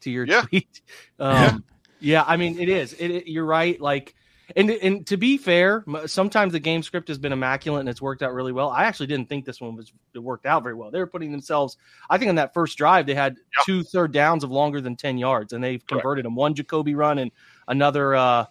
to 0.00 0.10
your 0.10 0.24
Yeah. 0.26 0.42
tweet. 0.42 0.80
Um, 1.18 1.64
yeah. 2.00 2.24
I 2.26 2.36
mean, 2.36 2.58
it 2.58 2.68
is. 2.68 2.92
It, 2.94 3.10
it- 3.10 3.26
you're 3.28 3.44
right. 3.44 3.80
Like, 3.80 4.14
and 4.56 4.68
and 4.70 5.06
to 5.06 5.16
be 5.16 5.38
fair, 5.38 5.84
sometimes 6.06 6.52
the 6.52 6.58
game 6.60 6.82
script 6.82 7.06
has 7.08 7.16
been 7.18 7.32
immaculate 7.32 7.80
and 7.80 7.88
it's 7.88 8.02
worked 8.02 8.22
out 8.22 8.34
really 8.34 8.50
well. 8.52 8.70
I 8.70 8.84
actually 8.84 9.06
didn't 9.06 9.28
think 9.28 9.44
this 9.44 9.60
one 9.60 9.76
was 9.76 9.92
it 10.14 10.18
worked 10.18 10.44
out 10.46 10.62
very 10.64 10.74
well. 10.74 10.90
They 10.90 10.98
were 10.98 11.06
putting 11.06 11.30
themselves. 11.30 11.76
I 12.10 12.18
think 12.18 12.28
on 12.28 12.34
that 12.34 12.52
first 12.52 12.76
drive 12.76 13.06
they 13.06 13.14
had 13.14 13.36
Yeah. 13.36 13.64
two 13.64 13.82
third 13.84 14.12
downs 14.12 14.42
of 14.44 14.50
longer 14.50 14.80
than 14.80 14.96
ten 14.96 15.16
yards, 15.16 15.52
and 15.52 15.62
they've 15.62 15.86
converted 15.86 16.24
them. 16.24 16.34
One 16.34 16.54
Jacoby 16.54 16.94
run 16.94 17.18
and 17.18 17.30
another. 17.68 18.14
uh 18.14 18.46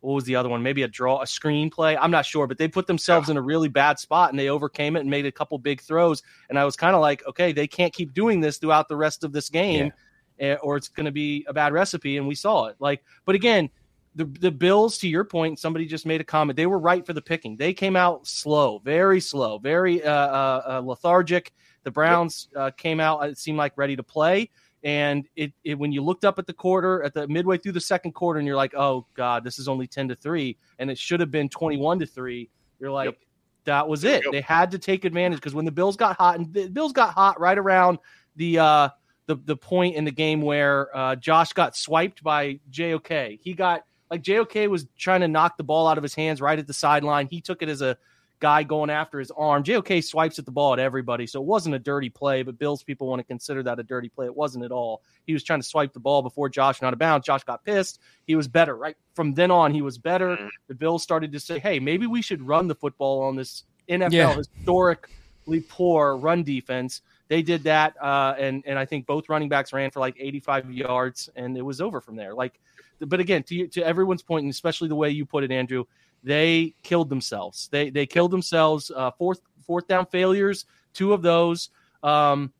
what 0.00 0.14
was 0.14 0.24
the 0.24 0.36
other 0.36 0.48
one? 0.48 0.62
Maybe 0.62 0.82
a 0.82 0.88
draw, 0.88 1.20
a 1.20 1.24
screenplay. 1.24 1.98
I'm 2.00 2.10
not 2.10 2.24
sure, 2.24 2.46
but 2.46 2.58
they 2.58 2.68
put 2.68 2.86
themselves 2.86 3.30
in 3.30 3.36
a 3.36 3.42
really 3.42 3.68
bad 3.68 3.98
spot 3.98 4.30
and 4.30 4.38
they 4.38 4.48
overcame 4.48 4.96
it 4.96 5.00
and 5.00 5.10
made 5.10 5.26
a 5.26 5.32
couple 5.32 5.58
big 5.58 5.80
throws. 5.80 6.22
And 6.48 6.58
I 6.58 6.64
was 6.64 6.76
kind 6.76 6.94
of 6.94 7.00
like, 7.00 7.26
okay, 7.26 7.52
they 7.52 7.66
can't 7.66 7.92
keep 7.92 8.14
doing 8.14 8.40
this 8.40 8.58
throughout 8.58 8.88
the 8.88 8.96
rest 8.96 9.24
of 9.24 9.32
this 9.32 9.48
game, 9.48 9.92
eh, 10.38 10.54
or 10.62 10.76
it's 10.76 10.88
going 10.88 11.06
to 11.06 11.12
be 11.12 11.44
a 11.48 11.52
bad 11.52 11.72
recipe. 11.72 12.16
And 12.16 12.28
we 12.28 12.36
saw 12.36 12.66
it. 12.66 12.76
Like, 12.78 13.02
but 13.24 13.34
again, 13.34 13.70
the 14.14 14.24
the 14.24 14.50
Bills, 14.50 14.98
to 14.98 15.08
your 15.08 15.24
point, 15.24 15.58
somebody 15.58 15.86
just 15.86 16.06
made 16.06 16.20
a 16.20 16.24
comment. 16.24 16.56
They 16.56 16.66
were 16.66 16.78
right 16.78 17.04
for 17.06 17.12
the 17.12 17.22
picking. 17.22 17.56
They 17.56 17.72
came 17.72 17.94
out 17.94 18.26
slow, 18.26 18.78
very 18.78 19.20
slow, 19.20 19.58
very 19.58 20.02
uh, 20.02 20.10
uh, 20.10 20.62
uh, 20.66 20.80
lethargic. 20.84 21.52
The 21.84 21.90
Browns 21.90 22.48
uh, 22.56 22.70
came 22.76 23.00
out. 23.00 23.28
It 23.28 23.38
seemed 23.38 23.58
like 23.58 23.72
ready 23.76 23.96
to 23.96 24.02
play. 24.02 24.50
And 24.84 25.28
it, 25.34 25.52
it 25.64 25.78
when 25.78 25.90
you 25.90 26.02
looked 26.02 26.24
up 26.24 26.38
at 26.38 26.46
the 26.46 26.52
quarter 26.52 27.02
at 27.02 27.12
the 27.12 27.26
midway 27.26 27.58
through 27.58 27.72
the 27.72 27.80
second 27.80 28.12
quarter, 28.12 28.38
and 28.38 28.46
you're 28.46 28.56
like, 28.56 28.74
oh 28.74 29.06
god, 29.14 29.42
this 29.42 29.58
is 29.58 29.66
only 29.68 29.86
ten 29.88 30.08
to 30.08 30.14
three, 30.14 30.56
and 30.78 30.90
it 30.90 30.98
should 30.98 31.18
have 31.20 31.30
been 31.32 31.48
twenty 31.48 31.76
one 31.76 31.98
to 31.98 32.06
three. 32.06 32.48
You're 32.78 32.92
like, 32.92 33.06
Yep. 33.06 33.16
that 33.64 33.88
was 33.88 34.04
it. 34.04 34.22
go. 34.24 34.30
They 34.30 34.40
had 34.40 34.70
to 34.70 34.78
take 34.78 35.04
advantage 35.04 35.38
because 35.38 35.54
when 35.54 35.64
the 35.64 35.72
Bills 35.72 35.96
got 35.96 36.16
hot, 36.16 36.38
and 36.38 36.52
the 36.52 36.68
Bills 36.68 36.92
got 36.92 37.12
hot 37.12 37.40
right 37.40 37.58
around 37.58 37.98
the 38.36 38.60
uh, 38.60 38.88
the 39.26 39.34
the 39.34 39.56
point 39.56 39.96
in 39.96 40.04
the 40.04 40.12
game 40.12 40.42
where 40.42 40.96
uh, 40.96 41.16
Josh 41.16 41.52
got 41.54 41.74
swiped 41.76 42.22
by 42.22 42.60
JOK. 42.70 43.38
He 43.42 43.54
got 43.54 43.82
like 44.10 44.22
JOK 44.22 44.68
was 44.70 44.86
trying 44.96 45.22
to 45.22 45.28
knock 45.28 45.56
the 45.56 45.64
ball 45.64 45.88
out 45.88 45.98
of 45.98 46.02
his 46.04 46.14
hands 46.14 46.40
right 46.40 46.58
at 46.58 46.66
the 46.68 46.72
sideline. 46.72 47.26
He 47.28 47.40
took 47.40 47.62
it 47.62 47.68
as 47.68 47.82
a 47.82 47.98
guy 48.40 48.62
going 48.62 48.90
after 48.90 49.18
his 49.18 49.30
arm. 49.32 49.62
JOK 49.62 50.02
swipes 50.02 50.38
at 50.38 50.44
the 50.44 50.50
ball 50.50 50.72
at 50.72 50.78
everybody, 50.78 51.26
so 51.26 51.40
it 51.40 51.46
wasn't 51.46 51.74
a 51.74 51.78
dirty 51.78 52.08
play. 52.08 52.42
But 52.42 52.58
Bills 52.58 52.82
people 52.82 53.06
want 53.08 53.20
to 53.20 53.24
consider 53.24 53.62
that 53.64 53.78
a 53.78 53.82
dirty 53.82 54.08
play. 54.08 54.26
It 54.26 54.36
wasn't 54.36 54.64
at 54.64 54.72
all. 54.72 55.02
He 55.26 55.32
was 55.32 55.42
trying 55.42 55.60
to 55.60 55.66
swipe 55.66 55.92
the 55.92 56.00
ball 56.00 56.22
before 56.22 56.48
Josh 56.48 56.80
went 56.80 56.88
out 56.88 56.92
of 56.92 56.98
bounds. 56.98 57.26
Josh 57.26 57.44
got 57.44 57.64
pissed. 57.64 58.00
He 58.26 58.36
was 58.36 58.48
better 58.48 58.76
right 58.76 58.96
from 59.14 59.34
then 59.34 59.50
on. 59.50 59.72
He 59.74 59.82
was 59.82 59.98
better. 59.98 60.36
Mhm. 60.36 60.48
The 60.68 60.74
Bills 60.74 61.02
started 61.02 61.32
to 61.32 61.40
say, 61.40 61.58
"Hey, 61.58 61.78
maybe 61.80 62.06
we 62.06 62.22
should 62.22 62.42
run 62.42 62.68
the 62.68 62.74
football 62.74 63.22
on 63.22 63.36
this 63.36 63.64
NFL 63.88 64.12
Yeah. 64.12 64.34
historically 64.36 65.60
poor 65.68 66.16
run 66.16 66.42
defense." 66.42 67.02
They 67.28 67.42
did 67.42 67.64
that, 67.64 67.94
uh, 68.02 68.34
and 68.38 68.62
and 68.66 68.78
I 68.78 68.86
think 68.86 69.06
both 69.06 69.28
running 69.28 69.48
backs 69.50 69.72
ran 69.72 69.90
for 69.90 70.00
like 70.00 70.16
85 70.18 70.70
yards, 70.72 71.28
and 71.36 71.56
it 71.58 71.62
was 71.62 71.80
over 71.80 72.00
from 72.00 72.16
there. 72.16 72.34
Like, 72.34 72.58
but 73.00 73.20
again, 73.20 73.42
to 73.44 73.68
to 73.68 73.84
everyone's 73.84 74.22
point, 74.22 74.44
and 74.44 74.50
especially 74.50 74.88
the 74.88 74.94
way 74.94 75.10
you 75.10 75.24
put 75.24 75.44
it, 75.44 75.50
Andrew, 75.50 75.84
they 76.22 76.74
killed 76.82 77.08
themselves. 77.08 77.68
They 77.70 77.90
they 77.90 78.06
killed 78.06 78.30
themselves. 78.30 78.90
Uh, 78.94 79.10
fourth 79.12 79.40
fourth 79.66 79.86
down 79.86 80.06
failures, 80.06 80.64
two 80.94 81.12
of 81.12 81.22
those, 81.22 81.70
um, 82.02 82.52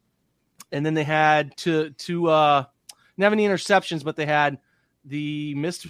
and 0.72 0.84
then 0.84 0.94
they 0.94 1.04
had 1.04 1.56
to 1.58 1.90
to 1.90 2.28
uh, 2.28 2.64
have 3.18 3.32
any 3.32 3.46
interceptions, 3.46 4.04
but 4.04 4.16
they 4.16 4.26
had 4.26 4.58
the 5.04 5.54
missed 5.54 5.86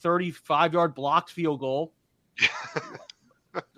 35 0.00 0.72
yard 0.72 0.94
blocked 0.94 1.30
field 1.30 1.60
goal. 1.60 1.92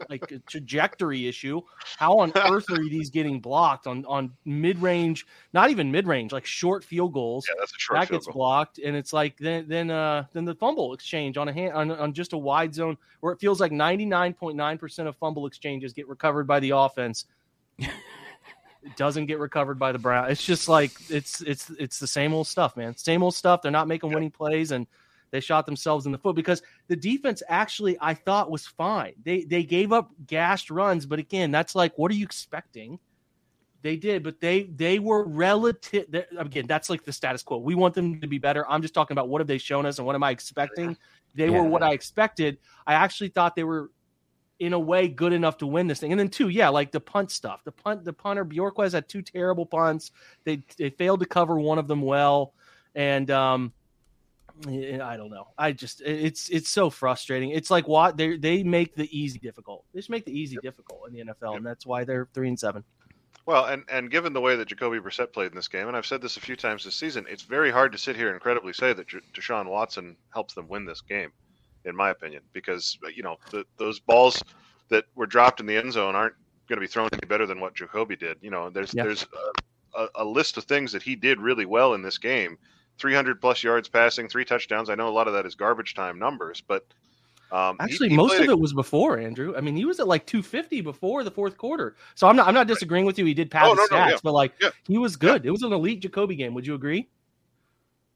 like 0.08 0.30
a 0.30 0.38
trajectory 0.40 1.26
issue. 1.26 1.60
How 1.96 2.18
on 2.18 2.32
earth 2.36 2.70
are 2.70 2.76
these 2.76 3.10
getting 3.10 3.40
blocked 3.40 3.86
on 3.86 4.04
on 4.06 4.32
mid 4.44 4.80
range? 4.80 5.26
Not 5.52 5.70
even 5.70 5.90
mid 5.90 6.06
range, 6.06 6.32
like 6.32 6.46
short 6.46 6.84
field 6.84 7.12
goals. 7.12 7.46
Yeah, 7.48 7.54
that's 7.58 7.72
a 7.72 7.78
short 7.78 8.00
that 8.00 8.10
gets 8.10 8.26
goal. 8.26 8.34
blocked, 8.34 8.78
and 8.78 8.96
it's 8.96 9.12
like 9.12 9.36
then 9.38 9.66
then 9.68 9.90
uh 9.90 10.24
then 10.32 10.44
the 10.44 10.54
fumble 10.54 10.92
exchange 10.94 11.36
on 11.36 11.48
a 11.48 11.52
hand 11.52 11.74
on, 11.74 11.90
on 11.90 12.12
just 12.12 12.32
a 12.32 12.38
wide 12.38 12.74
zone 12.74 12.96
where 13.20 13.32
it 13.32 13.40
feels 13.40 13.60
like 13.60 13.72
ninety 13.72 14.04
nine 14.04 14.34
point 14.34 14.56
nine 14.56 14.78
percent 14.78 15.08
of 15.08 15.16
fumble 15.16 15.46
exchanges 15.46 15.92
get 15.92 16.08
recovered 16.08 16.46
by 16.46 16.60
the 16.60 16.70
offense. 16.70 17.26
it 18.84 18.96
doesn't 18.96 19.26
get 19.26 19.38
recovered 19.38 19.78
by 19.78 19.92
the 19.92 19.98
Brown. 19.98 20.30
It's 20.30 20.44
just 20.44 20.68
like 20.68 20.92
it's 21.08 21.40
it's 21.40 21.70
it's 21.78 21.98
the 21.98 22.06
same 22.06 22.34
old 22.34 22.46
stuff, 22.46 22.76
man. 22.76 22.96
Same 22.96 23.22
old 23.22 23.34
stuff. 23.34 23.62
They're 23.62 23.70
not 23.72 23.88
making 23.88 24.12
winning 24.12 24.30
plays, 24.30 24.72
and 24.72 24.86
they 25.34 25.40
shot 25.40 25.66
themselves 25.66 26.06
in 26.06 26.12
the 26.12 26.18
foot 26.18 26.36
because 26.36 26.62
the 26.86 26.94
defense 26.94 27.42
actually 27.48 27.98
I 28.00 28.14
thought 28.14 28.52
was 28.52 28.68
fine. 28.68 29.14
They 29.24 29.42
they 29.42 29.64
gave 29.64 29.92
up 29.92 30.10
gashed 30.26 30.70
runs, 30.70 31.06
but 31.06 31.18
again, 31.18 31.50
that's 31.50 31.74
like 31.74 31.98
what 31.98 32.12
are 32.12 32.14
you 32.14 32.24
expecting? 32.24 33.00
They 33.82 33.96
did, 33.96 34.22
but 34.22 34.40
they 34.40 34.62
they 34.62 35.00
were 35.00 35.24
relative. 35.24 36.06
Again, 36.38 36.68
that's 36.68 36.88
like 36.88 37.02
the 37.04 37.12
status 37.12 37.42
quo. 37.42 37.58
We 37.58 37.74
want 37.74 37.94
them 37.94 38.20
to 38.20 38.28
be 38.28 38.38
better. 38.38 38.64
I'm 38.70 38.80
just 38.80 38.94
talking 38.94 39.12
about 39.16 39.28
what 39.28 39.40
have 39.40 39.48
they 39.48 39.58
shown 39.58 39.86
us 39.86 39.98
and 39.98 40.06
what 40.06 40.14
am 40.14 40.22
I 40.22 40.30
expecting. 40.30 40.96
They 41.34 41.46
Yeah. 41.46 41.58
were 41.60 41.64
what 41.64 41.82
I 41.82 41.94
expected. 41.94 42.58
I 42.86 42.94
actually 42.94 43.30
thought 43.30 43.56
they 43.56 43.64
were 43.64 43.90
in 44.60 44.72
a 44.72 44.78
way 44.78 45.08
good 45.08 45.32
enough 45.32 45.56
to 45.58 45.66
win 45.66 45.88
this 45.88 45.98
thing. 45.98 46.12
And 46.12 46.20
then 46.20 46.28
two, 46.28 46.48
yeah, 46.48 46.68
like 46.68 46.92
the 46.92 47.00
punt 47.00 47.32
stuff. 47.32 47.64
The 47.64 47.72
punt, 47.72 48.04
the 48.04 48.12
punter 48.12 48.44
Bojorquez 48.44 48.92
had 48.92 49.08
two 49.08 49.20
terrible 49.20 49.66
punts. 49.66 50.12
They 50.44 50.62
they 50.78 50.90
failed 50.90 51.18
to 51.20 51.26
cover 51.26 51.58
one 51.58 51.80
of 51.80 51.88
them 51.88 52.02
well, 52.02 52.54
and 52.94 53.28
um, 53.32 53.72
I 54.66 55.16
don't 55.16 55.30
know. 55.30 55.48
I 55.58 55.72
just 55.72 56.00
it's 56.02 56.48
it's 56.48 56.70
so 56.70 56.88
frustrating. 56.90 57.50
It's 57.50 57.70
like 57.70 57.88
what 57.88 58.16
they 58.16 58.36
they 58.36 58.62
make 58.62 58.94
the 58.94 59.08
easy 59.16 59.38
difficult. 59.38 59.84
They 59.92 59.98
just 59.98 60.10
make 60.10 60.24
the 60.24 60.38
easy 60.38 60.58
difficult 60.62 61.08
in 61.08 61.12
the 61.14 61.32
NFL, 61.32 61.56
and 61.56 61.66
that's 61.66 61.84
why 61.86 62.04
they're 62.04 62.28
three 62.34 62.48
and 62.48 62.58
seven. 62.58 62.84
Well, 63.46 63.66
and, 63.66 63.84
and 63.90 64.10
given 64.10 64.32
the 64.32 64.40
way 64.40 64.56
that 64.56 64.68
Jacoby 64.68 64.98
Brissett 65.00 65.32
played 65.34 65.50
in 65.50 65.54
this 65.54 65.68
game, 65.68 65.86
and 65.86 65.94
I've 65.96 66.06
said 66.06 66.22
this 66.22 66.38
a 66.38 66.40
few 66.40 66.56
times 66.56 66.82
this 66.84 66.94
season, 66.94 67.26
it's 67.28 67.42
very 67.42 67.70
hard 67.70 67.92
to 67.92 67.98
sit 67.98 68.16
here 68.16 68.32
and 68.32 68.40
credibly 68.40 68.72
say 68.72 68.94
that 68.94 69.06
J- 69.06 69.18
Deshaun 69.34 69.66
Watson 69.68 70.16
helps 70.32 70.54
them 70.54 70.66
win 70.66 70.86
this 70.86 71.02
game, 71.02 71.30
in 71.84 71.94
my 71.94 72.08
opinion, 72.08 72.42
because 72.54 72.96
uh, 73.04 73.08
you 73.08 73.22
know 73.22 73.36
the, 73.50 73.64
those 73.76 74.00
balls 74.00 74.42
that 74.88 75.04
were 75.14 75.26
dropped 75.26 75.60
in 75.60 75.66
the 75.66 75.76
end 75.76 75.92
zone 75.92 76.14
aren't 76.14 76.34
going 76.68 76.78
to 76.78 76.80
be 76.80 76.86
thrown 76.86 77.08
any 77.12 77.26
better 77.26 77.44
than 77.46 77.60
what 77.60 77.74
Jacoby 77.74 78.16
did. 78.16 78.38
You 78.40 78.50
know, 78.50 78.70
there's 78.70 78.94
Yeah. 78.94 79.02
there's 79.04 79.26
a, 79.94 80.00
a, 80.04 80.08
a 80.16 80.24
list 80.24 80.56
of 80.56 80.64
things 80.64 80.92
that 80.92 81.02
he 81.02 81.14
did 81.16 81.38
really 81.40 81.66
well 81.66 81.92
in 81.94 82.00
this 82.02 82.16
game. 82.18 82.56
300 82.98 83.40
plus 83.40 83.62
yards 83.62 83.88
passing, 83.88 84.28
three 84.28 84.44
touchdowns. 84.44 84.88
I 84.90 84.94
know 84.94 85.08
a 85.08 85.10
lot 85.10 85.26
of 85.28 85.34
that 85.34 85.46
is 85.46 85.54
garbage 85.54 85.94
time 85.94 86.18
numbers, 86.18 86.60
but 86.66 86.84
um, 87.52 87.76
Actually, 87.80 88.08
he 88.08 88.16
most 88.16 88.34
of 88.40 88.48
a- 88.48 88.50
it 88.52 88.58
was 88.58 88.72
before 88.72 89.18
Andrew. 89.18 89.54
I 89.56 89.60
mean, 89.60 89.76
he 89.76 89.84
was 89.84 90.00
at 90.00 90.08
like 90.08 90.26
250 90.26 90.80
before 90.80 91.22
the 91.24 91.30
fourth 91.30 91.56
quarter. 91.56 91.94
So 92.14 92.26
I'm 92.26 92.34
not 92.36 92.48
I'm 92.48 92.54
not 92.54 92.66
disagreeing 92.66 93.04
with 93.04 93.18
you. 93.18 93.24
He 93.26 93.34
did 93.34 93.50
pass 93.50 93.66
Oh, 93.68 93.74
no, 93.74 93.82
no, 93.90 93.96
stats, 93.96 94.10
yeah. 94.10 94.16
but 94.24 94.32
like 94.32 94.52
Yeah. 94.60 94.70
he 94.88 94.98
was 94.98 95.14
good. 95.16 95.44
It 95.46 95.50
was 95.50 95.62
an 95.62 95.72
elite 95.72 96.00
Jacoby 96.00 96.34
game. 96.36 96.54
Would 96.54 96.66
you 96.66 96.74
agree? 96.74 97.08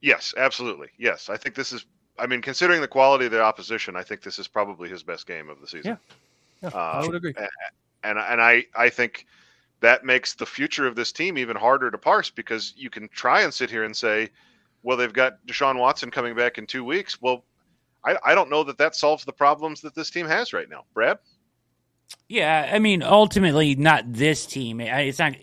Yes, 0.00 0.32
absolutely. 0.36 0.88
Yes, 0.96 1.28
I 1.28 1.36
think 1.36 1.54
this 1.54 1.72
is. 1.72 1.86
I 2.18 2.26
mean, 2.26 2.42
considering 2.42 2.80
the 2.80 2.88
quality 2.88 3.26
of 3.26 3.30
the 3.32 3.40
opposition, 3.42 3.94
I 3.96 4.02
think 4.02 4.22
this 4.22 4.38
is 4.40 4.48
probably 4.48 4.88
his 4.88 5.02
best 5.04 5.26
game 5.26 5.48
of 5.48 5.60
the 5.60 5.68
season. 5.68 5.98
Yeah, 6.62 6.70
Uh, 6.74 6.76
I 6.78 7.06
would 7.06 7.14
agree. 7.14 7.34
and 8.02 8.18
and 8.18 8.40
I 8.42 8.64
I 8.74 8.88
think 8.88 9.26
that 9.80 10.04
makes 10.04 10.34
the 10.34 10.46
future 10.46 10.86
of 10.86 10.96
this 10.96 11.12
team 11.12 11.38
even 11.38 11.56
harder 11.56 11.90
to 11.92 11.98
parse 11.98 12.30
because 12.30 12.74
you 12.76 12.90
can 12.90 13.08
try 13.10 13.42
and 13.42 13.54
sit 13.54 13.70
here 13.70 13.84
and 13.84 13.96
say, 13.96 14.30
well, 14.88 14.96
they've 14.96 15.12
got 15.12 15.44
Deshaun 15.46 15.78
Watson 15.78 16.10
coming 16.10 16.34
back 16.34 16.56
in 16.56 16.66
two 16.66 16.82
weeks. 16.82 17.20
Well, 17.20 17.44
I 18.02 18.16
I 18.24 18.34
don't 18.34 18.48
know 18.48 18.64
that 18.64 18.78
that 18.78 18.96
solves 18.96 19.22
the 19.26 19.34
problems 19.34 19.82
that 19.82 19.94
this 19.94 20.08
team 20.08 20.26
has 20.26 20.54
right 20.54 20.66
now, 20.66 20.84
Brad. 20.94 21.18
Yeah, 22.26 22.70
I 22.72 22.78
mean, 22.78 23.02
ultimately, 23.02 23.74
not 23.74 24.10
this 24.10 24.46
team. 24.46 24.80
It's 24.80 25.18
not 25.18 25.34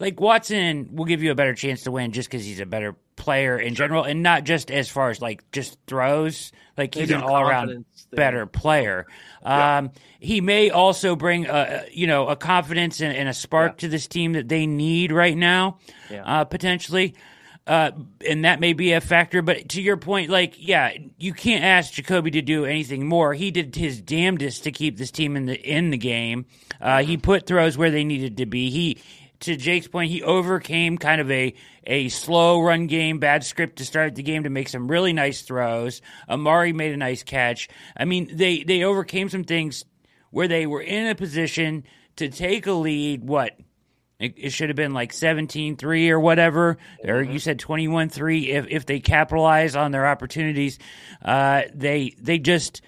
like 0.00 0.20
Watson 0.20 0.88
will 0.96 1.04
give 1.04 1.22
you 1.22 1.30
a 1.30 1.36
better 1.36 1.54
chance 1.54 1.84
to 1.84 1.92
win 1.92 2.10
just 2.10 2.28
because 2.28 2.44
he's 2.44 2.58
a 2.58 2.66
better 2.66 2.96
player 3.14 3.56
in 3.56 3.76
general, 3.76 4.02
and 4.02 4.24
not 4.24 4.42
just 4.42 4.68
as 4.68 4.88
far 4.88 5.10
as 5.10 5.20
like 5.20 5.48
just 5.52 5.78
throws. 5.86 6.50
Like 6.76 6.96
he's 6.96 7.12
an 7.12 7.22
all 7.22 7.48
around 7.48 7.84
better 8.10 8.46
player. 8.46 9.06
Yeah. 9.42 9.78
Um, 9.78 9.90
he 10.18 10.40
may 10.40 10.70
also 10.70 11.14
bring 11.14 11.46
a 11.46 11.84
you 11.92 12.08
know 12.08 12.26
a 12.26 12.34
confidence 12.34 13.00
and, 13.00 13.16
and 13.16 13.28
a 13.28 13.32
spark 13.34 13.78
to 13.78 13.86
this 13.86 14.08
team 14.08 14.32
that 14.32 14.48
they 14.48 14.66
need 14.66 15.12
right 15.12 15.36
now, 15.36 15.78
Yeah. 16.10 16.24
uh, 16.24 16.44
potentially. 16.46 17.14
Uh, 17.68 17.90
and 18.26 18.46
that 18.46 18.60
may 18.60 18.72
be 18.72 18.92
a 18.94 19.00
factor, 19.00 19.42
but 19.42 19.68
to 19.68 19.82
your 19.82 19.98
point, 19.98 20.30
like, 20.30 20.54
yeah, 20.56 20.90
you 21.18 21.34
can't 21.34 21.62
ask 21.62 21.92
Jacoby 21.92 22.30
to 22.30 22.40
do 22.40 22.64
anything 22.64 23.06
more. 23.06 23.34
He 23.34 23.50
did 23.50 23.76
his 23.76 24.00
damnedest 24.00 24.64
to 24.64 24.72
keep 24.72 24.96
this 24.96 25.10
team 25.10 25.36
in 25.36 25.44
the 25.44 25.60
in 25.60 25.90
the 25.90 25.98
game. 25.98 26.46
Uh, 26.80 27.02
he 27.02 27.18
put 27.18 27.44
throws 27.44 27.76
where 27.76 27.90
they 27.90 28.04
needed 28.04 28.38
to 28.38 28.46
be. 28.46 28.70
He, 28.70 29.02
to 29.40 29.54
Jake's 29.54 29.86
point, 29.86 30.10
he 30.10 30.22
overcame 30.22 30.96
kind 30.96 31.20
of 31.20 31.30
a 31.30 31.54
a 31.84 32.08
slow 32.08 32.58
run 32.62 32.86
game, 32.86 33.18
bad 33.18 33.44
script 33.44 33.76
to 33.76 33.84
start 33.84 34.14
the 34.14 34.22
game 34.22 34.44
to 34.44 34.50
make 34.50 34.70
some 34.70 34.88
really 34.88 35.12
nice 35.12 35.42
throws. 35.42 36.00
Amari 36.26 36.72
made 36.72 36.94
a 36.94 36.96
nice 36.96 37.22
catch. 37.22 37.68
I 37.94 38.06
mean, 38.06 38.34
they 38.34 38.62
they 38.62 38.82
overcame 38.82 39.28
some 39.28 39.44
things 39.44 39.84
where 40.30 40.48
they 40.48 40.66
were 40.66 40.80
in 40.80 41.06
a 41.06 41.14
position 41.14 41.84
to 42.16 42.30
take 42.30 42.66
a 42.66 42.72
lead. 42.72 43.24
What 43.24 43.58
it, 44.18 44.34
it 44.36 44.50
should 44.50 44.68
have 44.68 44.76
been 44.76 44.94
like 44.94 45.12
17-3 45.12 46.10
or 46.10 46.20
whatever, 46.20 46.78
or 47.04 47.22
you 47.22 47.38
said 47.38 47.58
21-3 47.58 48.48
if, 48.48 48.66
if 48.68 48.86
they 48.86 49.00
capitalize 49.00 49.76
on 49.76 49.92
their 49.92 50.06
opportunities. 50.06 50.78
Uh, 51.24 51.62
they 51.74 52.14
they 52.20 52.38
just 52.38 52.82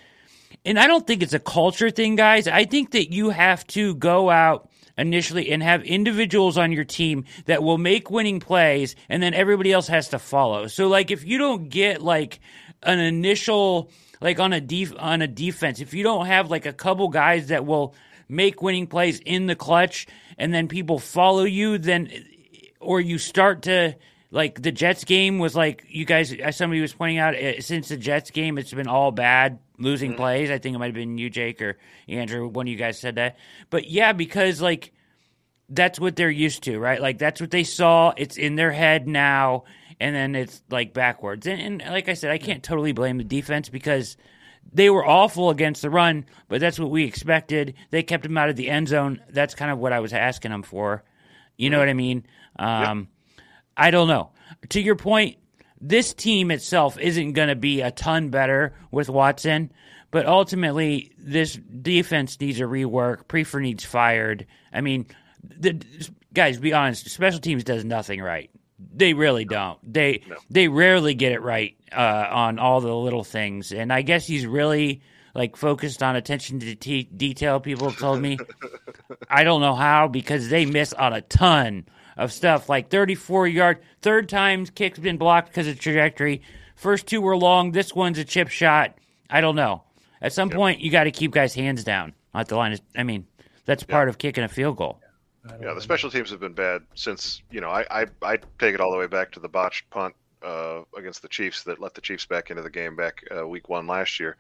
and 0.64 0.78
I 0.78 0.86
don't 0.86 1.06
think 1.06 1.22
it's 1.22 1.32
a 1.32 1.38
culture 1.38 1.90
thing, 1.90 2.16
guys. 2.16 2.46
I 2.46 2.64
think 2.64 2.90
that 2.92 3.12
you 3.12 3.30
have 3.30 3.66
to 3.68 3.94
go 3.94 4.28
out 4.28 4.68
initially 4.98 5.50
and 5.50 5.62
have 5.62 5.82
individuals 5.84 6.58
on 6.58 6.72
your 6.72 6.84
team 6.84 7.24
that 7.46 7.62
will 7.62 7.78
make 7.78 8.10
winning 8.10 8.40
plays 8.40 8.96
and 9.08 9.22
then 9.22 9.32
everybody 9.32 9.72
else 9.72 9.86
has 9.86 10.08
to 10.08 10.18
follow. 10.18 10.66
So 10.66 10.88
like 10.88 11.10
if 11.10 11.24
you 11.24 11.38
don't 11.38 11.68
get 11.68 12.02
like 12.02 12.40
an 12.82 12.98
initial 12.98 13.90
like 14.20 14.38
on 14.38 14.52
a 14.52 14.60
def- 14.60 14.98
on 14.98 15.22
a 15.22 15.26
defense, 15.26 15.80
if 15.80 15.94
you 15.94 16.02
don't 16.02 16.26
have 16.26 16.50
like 16.50 16.66
a 16.66 16.72
couple 16.72 17.08
guys 17.08 17.48
that 17.48 17.64
will 17.64 17.94
make 18.30 18.62
winning 18.62 18.86
plays 18.86 19.20
in 19.20 19.46
the 19.46 19.56
clutch 19.56 20.06
and 20.38 20.54
then 20.54 20.68
people 20.68 20.98
follow 20.98 21.44
you, 21.44 21.78
then 21.78 22.10
or 22.80 23.00
you 23.00 23.18
start 23.18 23.62
to 23.62 23.94
like 24.30 24.62
the 24.62 24.72
Jets 24.72 25.04
game 25.04 25.38
was 25.38 25.54
like 25.54 25.84
you 25.88 26.04
guys 26.04 26.32
as 26.32 26.56
somebody 26.56 26.80
was 26.80 26.94
pointing 26.94 27.18
out 27.18 27.34
eh, 27.34 27.60
since 27.60 27.88
the 27.88 27.96
Jets 27.96 28.30
game 28.30 28.58
it's 28.58 28.72
been 28.72 28.88
all 28.88 29.10
bad 29.10 29.58
losing 29.78 30.14
plays. 30.14 30.50
I 30.50 30.58
think 30.58 30.74
it 30.74 30.78
might 30.78 30.86
have 30.86 30.94
been 30.94 31.18
you 31.18 31.30
Jake 31.30 31.60
or 31.60 31.78
Andrew 32.08 32.48
one 32.48 32.66
of 32.66 32.70
you 32.70 32.78
guys 32.78 32.98
said 32.98 33.16
that. 33.16 33.36
But 33.68 33.88
yeah, 33.88 34.12
because 34.12 34.60
like 34.60 34.92
that's 35.68 36.00
what 36.00 36.16
they're 36.16 36.30
used 36.30 36.64
to, 36.64 36.78
right? 36.78 37.00
Like 37.00 37.18
that's 37.18 37.40
what 37.40 37.50
they 37.50 37.64
saw. 37.64 38.12
It's 38.16 38.36
in 38.36 38.56
their 38.56 38.72
head 38.72 39.06
now 39.06 39.64
and 40.00 40.14
then 40.14 40.34
it's 40.34 40.62
like 40.70 40.94
backwards. 40.94 41.46
And, 41.46 41.82
and 41.82 41.92
like 41.92 42.08
I 42.08 42.14
said, 42.14 42.30
I 42.30 42.38
can't 42.38 42.62
totally 42.62 42.92
blame 42.92 43.18
the 43.18 43.24
defense 43.24 43.68
because 43.68 44.16
they 44.72 44.90
were 44.90 45.06
awful 45.06 45.50
against 45.50 45.82
the 45.82 45.90
run, 45.90 46.26
but 46.48 46.60
that's 46.60 46.78
what 46.78 46.90
we 46.90 47.04
expected. 47.04 47.74
They 47.90 48.02
kept 48.02 48.24
him 48.24 48.38
out 48.38 48.48
of 48.48 48.56
the 48.56 48.68
end 48.68 48.88
zone. 48.88 49.20
That's 49.30 49.54
kind 49.54 49.70
of 49.70 49.78
what 49.78 49.92
I 49.92 50.00
was 50.00 50.12
asking 50.12 50.52
them 50.52 50.62
for. 50.62 51.02
You 51.56 51.70
know 51.70 51.78
what 51.78 51.88
I 51.88 51.94
mean? 51.94 52.26
Um, 52.58 53.08
I 53.76 53.90
don't 53.90 54.08
know. 54.08 54.30
To 54.70 54.80
your 54.80 54.96
point, 54.96 55.36
this 55.80 56.14
team 56.14 56.50
itself 56.50 56.98
isn't 56.98 57.32
going 57.32 57.48
to 57.48 57.56
be 57.56 57.80
a 57.80 57.90
ton 57.90 58.30
better 58.30 58.74
with 58.90 59.08
Watson, 59.08 59.72
but 60.10 60.26
ultimately, 60.26 61.12
this 61.18 61.54
defense 61.54 62.40
needs 62.40 62.60
a 62.60 62.64
rework. 62.64 63.26
Priefer 63.26 63.60
needs 63.60 63.84
fired. 63.84 64.46
I 64.72 64.80
mean, 64.80 65.06
the, 65.42 65.82
guys, 66.32 66.58
be 66.58 66.72
honest. 66.72 67.08
Special 67.08 67.40
teams 67.40 67.64
does 67.64 67.84
nothing 67.84 68.20
right. 68.20 68.50
They 68.94 69.14
really 69.14 69.44
don't. 69.44 69.78
They 69.92 70.22
No. 70.28 70.36
they 70.50 70.68
rarely 70.68 71.14
get 71.14 71.32
it 71.32 71.42
right 71.42 71.76
uh, 71.92 72.26
on 72.30 72.58
all 72.58 72.80
the 72.80 72.94
little 72.94 73.24
things. 73.24 73.72
And 73.72 73.92
I 73.92 74.02
guess 74.02 74.26
he's 74.26 74.46
really 74.46 75.02
like 75.34 75.56
focused 75.56 76.02
on 76.02 76.16
attention 76.16 76.60
to 76.60 76.74
t- 76.74 77.08
detail. 77.16 77.60
People 77.60 77.90
have 77.90 77.98
told 77.98 78.20
me. 78.20 78.38
I 79.28 79.44
don't 79.44 79.60
know 79.60 79.74
how 79.74 80.08
because 80.08 80.48
they 80.48 80.66
miss 80.66 80.92
on 80.92 81.12
a 81.12 81.20
ton 81.20 81.86
of 82.16 82.32
stuff. 82.32 82.68
Like 82.68 82.90
34 82.90 83.46
yard, 83.48 83.78
third 84.02 84.28
time 84.28 84.66
kick's 84.66 84.98
been 84.98 85.18
blocked 85.18 85.48
because 85.48 85.68
of 85.68 85.78
trajectory. 85.78 86.42
First 86.76 87.06
two 87.06 87.20
were 87.20 87.36
long. 87.36 87.72
This 87.72 87.94
one's 87.94 88.18
a 88.18 88.24
chip 88.24 88.48
shot. 88.48 88.94
I 89.28 89.40
don't 89.40 89.56
know. 89.56 89.84
At 90.22 90.32
some 90.32 90.50
point, 90.50 90.80
you 90.80 90.90
got 90.90 91.04
to 91.04 91.10
keep 91.10 91.30
guys' 91.32 91.54
hands 91.54 91.84
down 91.84 92.14
at 92.34 92.48
the 92.48 92.56
line. 92.56 92.72
Of, 92.72 92.80
I 92.96 93.04
mean, 93.04 93.26
that's 93.64 93.82
part 93.84 94.08
of 94.08 94.18
kicking 94.18 94.44
a 94.44 94.48
field 94.48 94.76
goal. 94.76 95.00
Yeah, 95.60 95.72
the 95.74 95.80
special 95.80 96.10
teams 96.10 96.30
have 96.30 96.40
been 96.40 96.52
bad 96.52 96.82
since 96.94 97.42
you 97.50 97.60
know 97.60 97.70
I 97.70 97.84
I, 97.90 98.06
I 98.22 98.36
take 98.58 98.74
it 98.74 98.80
all 98.80 98.90
the 98.90 98.98
way 98.98 99.06
back 99.06 99.32
to 99.32 99.40
the 99.40 99.48
botched 99.48 99.88
punt 99.90 100.14
uh, 100.42 100.82
against 100.96 101.22
the 101.22 101.28
Chiefs 101.28 101.62
that 101.64 101.80
let 101.80 101.94
the 101.94 102.00
Chiefs 102.00 102.26
back 102.26 102.50
into 102.50 102.62
the 102.62 102.70
game 102.70 102.94
back 102.94 103.24
uh, 103.34 103.46
week 103.46 103.68
one 103.68 103.86
last 103.86 104.20
year, 104.20 104.36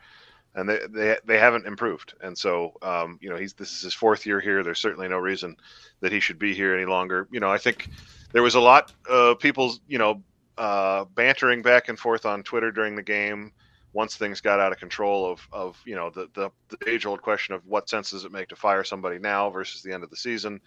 and 0.54 0.68
they 0.68 0.78
they 0.88 1.16
they 1.24 1.38
haven't 1.38 1.66
improved. 1.66 2.14
And 2.20 2.36
so 2.36 2.74
um, 2.82 3.18
you 3.22 3.30
know 3.30 3.36
he's 3.36 3.54
this 3.54 3.72
is 3.72 3.82
his 3.82 3.94
fourth 3.94 4.26
year 4.26 4.40
here. 4.40 4.62
There's 4.62 4.78
certainly 4.80 5.08
no 5.08 5.18
reason 5.18 5.56
that 6.00 6.12
he 6.12 6.20
should 6.20 6.38
be 6.38 6.54
here 6.54 6.74
any 6.74 6.86
longer. 6.86 7.28
You 7.30 7.40
know 7.40 7.50
I 7.50 7.58
think 7.58 7.88
there 8.32 8.42
was 8.42 8.54
a 8.54 8.60
lot 8.60 8.92
of 9.08 9.38
people 9.38 9.74
you 9.88 9.98
know 9.98 10.22
uh, 10.58 11.06
bantering 11.14 11.62
back 11.62 11.88
and 11.88 11.98
forth 11.98 12.26
on 12.26 12.42
Twitter 12.42 12.70
during 12.70 12.94
the 12.94 13.02
game 13.02 13.52
once 13.92 14.16
things 14.16 14.40
got 14.40 14.60
out 14.60 14.72
of 14.72 14.78
control 14.78 15.30
of 15.30 15.48
of 15.52 15.80
you 15.84 15.94
know 15.94 16.10
the 16.10 16.28
the, 16.34 16.50
the 16.68 16.90
age 16.90 17.06
old 17.06 17.22
question 17.22 17.54
of 17.54 17.66
what 17.66 17.88
sense 17.88 18.10
does 18.10 18.24
it 18.24 18.32
make 18.32 18.48
to 18.48 18.56
fire 18.56 18.84
somebody 18.84 19.18
now 19.18 19.50
versus 19.50 19.82
the 19.82 19.92
end 19.92 20.04
of 20.04 20.10
the 20.10 20.16
season. 20.16 20.60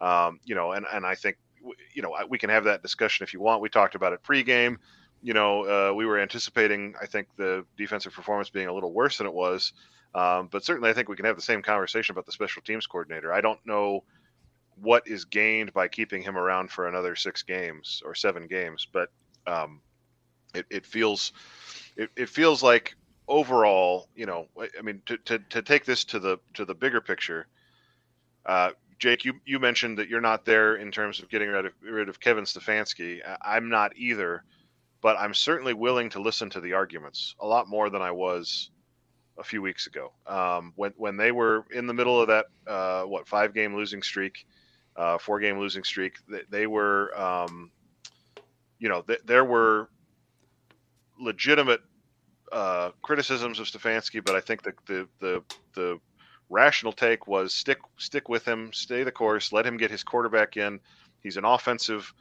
Um, 0.00 0.40
you 0.44 0.54
know, 0.54 0.72
and 0.72 0.86
and 0.92 1.04
I 1.06 1.14
think 1.14 1.36
you 1.94 2.02
know 2.02 2.14
we 2.28 2.38
can 2.38 2.50
have 2.50 2.64
that 2.64 2.82
discussion 2.82 3.24
if 3.24 3.32
you 3.32 3.40
want. 3.40 3.60
We 3.62 3.68
talked 3.68 3.94
about 3.94 4.12
it 4.12 4.22
pregame. 4.22 4.76
You 5.22 5.34
know, 5.34 5.64
uh, 5.64 5.94
we 5.94 6.06
were 6.06 6.18
anticipating 6.18 6.94
I 7.00 7.06
think 7.06 7.28
the 7.36 7.64
defensive 7.76 8.12
performance 8.12 8.50
being 8.50 8.68
a 8.68 8.72
little 8.72 8.92
worse 8.92 9.18
than 9.18 9.26
it 9.26 9.34
was, 9.34 9.72
um, 10.14 10.48
but 10.50 10.64
certainly 10.64 10.90
I 10.90 10.92
think 10.92 11.08
we 11.08 11.16
can 11.16 11.26
have 11.26 11.36
the 11.36 11.42
same 11.42 11.62
conversation 11.62 12.12
about 12.12 12.26
the 12.26 12.32
special 12.32 12.62
teams 12.62 12.86
coordinator. 12.86 13.32
I 13.32 13.40
don't 13.40 13.60
know 13.66 14.04
what 14.80 15.08
is 15.08 15.24
gained 15.24 15.72
by 15.72 15.88
keeping 15.88 16.22
him 16.22 16.38
around 16.38 16.70
for 16.70 16.86
another 16.86 17.16
six 17.16 17.42
games 17.42 18.02
or 18.04 18.14
seven 18.14 18.46
games, 18.46 18.86
but 18.92 19.08
um, 19.46 19.80
it, 20.54 20.66
it 20.70 20.86
feels 20.86 21.32
it, 21.96 22.10
it 22.16 22.28
feels 22.28 22.62
like 22.62 22.94
overall, 23.26 24.08
you 24.14 24.26
know, 24.26 24.46
I 24.56 24.82
mean, 24.82 25.02
to, 25.06 25.18
to, 25.18 25.38
to 25.50 25.62
take 25.62 25.84
this 25.84 26.04
to 26.06 26.18
the 26.18 26.38
to 26.54 26.64
the 26.64 26.74
bigger 26.74 27.00
picture, 27.00 27.46
uh, 28.46 28.70
Jake, 28.98 29.24
you, 29.24 29.34
you 29.44 29.58
mentioned 29.58 29.98
that 29.98 30.08
you're 30.08 30.20
not 30.20 30.44
there 30.44 30.76
in 30.76 30.90
terms 30.90 31.20
of 31.20 31.28
getting 31.28 31.48
rid 31.48 31.66
of 31.66 31.72
rid 31.82 32.08
of 32.08 32.18
Kevin 32.18 32.44
Stefanski. 32.44 33.20
I'm 33.42 33.68
not 33.68 33.96
either, 33.96 34.44
but 35.00 35.16
I'm 35.18 35.34
certainly 35.34 35.72
willing 35.72 36.10
to 36.10 36.20
listen 36.20 36.50
to 36.50 36.60
the 36.60 36.72
arguments 36.72 37.34
a 37.40 37.46
lot 37.46 37.68
more 37.68 37.90
than 37.90 38.02
I 38.02 38.10
was 38.10 38.70
a 39.38 39.44
few 39.44 39.62
weeks 39.62 39.86
ago 39.86 40.12
um, 40.26 40.72
when 40.76 40.92
when 40.96 41.16
they 41.16 41.30
were 41.30 41.64
in 41.72 41.86
the 41.86 41.94
middle 41.94 42.20
of 42.20 42.26
that 42.28 42.46
uh, 42.66 43.02
what 43.02 43.28
five 43.28 43.54
game 43.54 43.74
losing 43.76 44.02
streak, 44.02 44.46
uh, 44.96 45.16
four 45.18 45.38
game 45.38 45.58
losing 45.58 45.84
streak. 45.84 46.16
They, 46.28 46.42
they 46.50 46.66
were, 46.66 47.16
um, 47.18 47.70
you 48.80 48.88
know, 48.88 49.02
th- 49.02 49.20
there 49.24 49.44
were 49.44 49.88
legitimate 51.20 51.82
uh, 52.50 52.90
criticisms 53.02 53.60
of 53.60 53.66
Stefanski, 53.66 54.24
but 54.24 54.34
I 54.34 54.40
think 54.40 54.62
the, 54.62 54.72
the 54.86 55.08
the 55.20 55.44
the 55.74 56.00
rational 56.50 56.92
take 56.92 57.26
was 57.26 57.54
stick 57.54 57.78
stick 57.96 58.28
with 58.28 58.46
him, 58.46 58.72
stay 58.72 59.02
the 59.02 59.12
course, 59.12 59.52
let 59.52 59.66
him 59.66 59.76
get 59.76 59.90
his 59.90 60.02
quarterback 60.02 60.56
in. 60.56 60.80
He's 61.22 61.36
an 61.36 61.44
offensive 61.44 62.12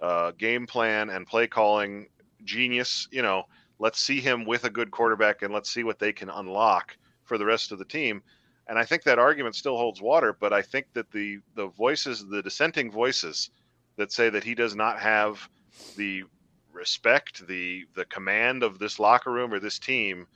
uh, 0.00 0.32
game 0.32 0.66
plan 0.66 1.10
and 1.10 1.26
play 1.26 1.46
calling 1.46 2.08
genius. 2.44 3.08
You 3.10 3.22
know, 3.22 3.44
let's 3.78 4.00
see 4.00 4.20
him 4.20 4.44
with 4.44 4.64
a 4.64 4.70
good 4.70 4.90
quarterback 4.90 5.42
and 5.42 5.52
let's 5.52 5.70
see 5.70 5.84
what 5.84 5.98
they 5.98 6.12
can 6.12 6.30
unlock 6.30 6.96
for 7.24 7.38
the 7.38 7.46
rest 7.46 7.72
of 7.72 7.78
the 7.78 7.84
team. 7.84 8.22
And 8.66 8.78
I 8.78 8.84
think 8.84 9.02
that 9.02 9.18
argument 9.18 9.56
still 9.56 9.76
holds 9.76 10.00
water, 10.00 10.36
but 10.38 10.52
I 10.52 10.62
think 10.62 10.86
that 10.92 11.10
the 11.10 11.38
the 11.54 11.66
voices, 11.68 12.26
the 12.26 12.42
dissenting 12.42 12.90
voices 12.90 13.50
that 13.96 14.12
say 14.12 14.30
that 14.30 14.44
he 14.44 14.54
does 14.54 14.76
not 14.76 15.00
have 15.00 15.48
the 15.96 16.24
respect, 16.72 17.46
the 17.46 17.86
the 17.94 18.04
command 18.04 18.62
of 18.62 18.78
this 18.78 18.98
locker 18.98 19.32
room 19.32 19.52
or 19.52 19.58
this 19.58 19.78
team 19.78 20.26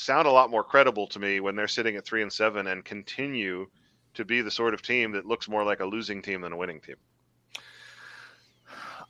sound 0.00 0.26
a 0.26 0.30
lot 0.30 0.50
more 0.50 0.64
credible 0.64 1.06
to 1.08 1.18
me 1.18 1.40
when 1.40 1.56
they're 1.56 1.68
sitting 1.68 1.96
at 1.96 2.04
three 2.04 2.22
and 2.22 2.32
seven 2.32 2.66
and 2.66 2.84
continue 2.84 3.66
to 4.14 4.24
be 4.24 4.40
the 4.42 4.50
sort 4.50 4.74
of 4.74 4.82
team 4.82 5.12
that 5.12 5.26
looks 5.26 5.48
more 5.48 5.64
like 5.64 5.80
a 5.80 5.84
losing 5.86 6.20
team 6.22 6.40
than 6.40 6.52
a 6.52 6.56
winning 6.56 6.80
team. 6.80 6.96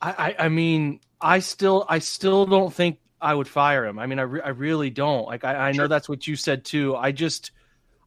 I, 0.00 0.10
I, 0.38 0.44
I 0.46 0.48
mean, 0.48 1.00
I 1.20 1.40
still, 1.40 1.84
I 1.88 1.98
still 1.98 2.46
don't 2.46 2.72
think 2.72 2.98
I 3.20 3.34
would 3.34 3.48
fire 3.48 3.84
him. 3.86 3.98
I 3.98 4.06
mean, 4.06 4.18
I, 4.18 4.22
re- 4.22 4.40
I 4.42 4.48
really 4.50 4.90
don't. 4.90 5.26
Like, 5.26 5.44
I, 5.44 5.54
I 5.54 5.72
know 5.72 5.82
Sure. 5.82 5.88
that's 5.88 6.08
what 6.08 6.26
you 6.26 6.36
said 6.36 6.64
too. 6.64 6.96
I 6.96 7.12
just, 7.12 7.52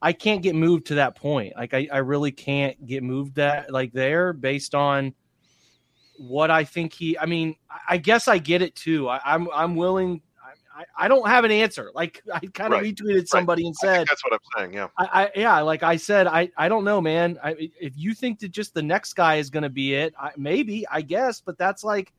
I 0.02 0.14
can't 0.14 0.42
get 0.42 0.56
moved 0.56 0.88
to 0.88 0.96
that 0.96 1.16
point. 1.16 1.54
Like, 1.56 1.74
I, 1.74 1.88
I 1.92 1.98
really 2.00 2.32
can't 2.32 2.86
get 2.86 3.04
moved 3.04 3.36
that 3.36 3.72
like 3.72 3.94
there 3.94 4.34
based 4.34 4.76
on 4.76 5.14
what 6.18 6.52
I 6.52 6.64
think 6.64 6.94
he. 6.94 7.18
I 7.18 7.26
mean, 7.26 7.56
I- 7.70 7.94
I 7.94 7.98
guess 7.98 8.28
I 8.28 8.38
get 8.40 8.62
it 8.62 8.76
too. 8.76 9.08
I, 9.08 9.22
I'm, 9.24 9.48
I'm 9.54 9.76
willing. 9.76 10.22
I, 10.76 11.06
I- 11.06 11.08
don't 11.08 11.28
have 11.28 11.44
an 11.46 11.52
answer. 11.52 11.92
Like, 11.94 12.22
I 12.34 12.40
kind 12.40 12.74
of 12.74 12.82
Right. 12.82 12.96
retweeted 12.96 13.28
somebody 13.28 13.66
and 13.66 13.76
said, 13.76 14.08
that's 14.08 14.24
what 14.24 14.34
I'm 14.34 14.40
saying. 14.58 14.74
Yeah. 14.74 14.88
I, 14.98 15.24
I 15.24 15.32
yeah, 15.36 15.60
like 15.62 15.84
I 15.84 15.98
said, 15.98 16.28
I 16.28 16.50
I 16.58 16.68
don't 16.70 16.84
know, 16.84 17.00
man. 17.02 17.38
I 17.44 17.52
if 17.80 17.94
you 17.98 18.14
think 18.14 18.40
that 18.40 18.50
just 18.52 18.74
the 18.74 18.82
next 18.82 19.14
guy 19.14 19.36
is 19.36 19.50
going 19.50 19.64
to 19.64 19.70
be 19.70 19.94
it, 19.94 20.14
I, 20.20 20.32
maybe 20.38 20.86
I 20.90 21.02
guess, 21.02 21.42
but 21.42 21.58
that's 21.58 21.84
like, 21.84 22.12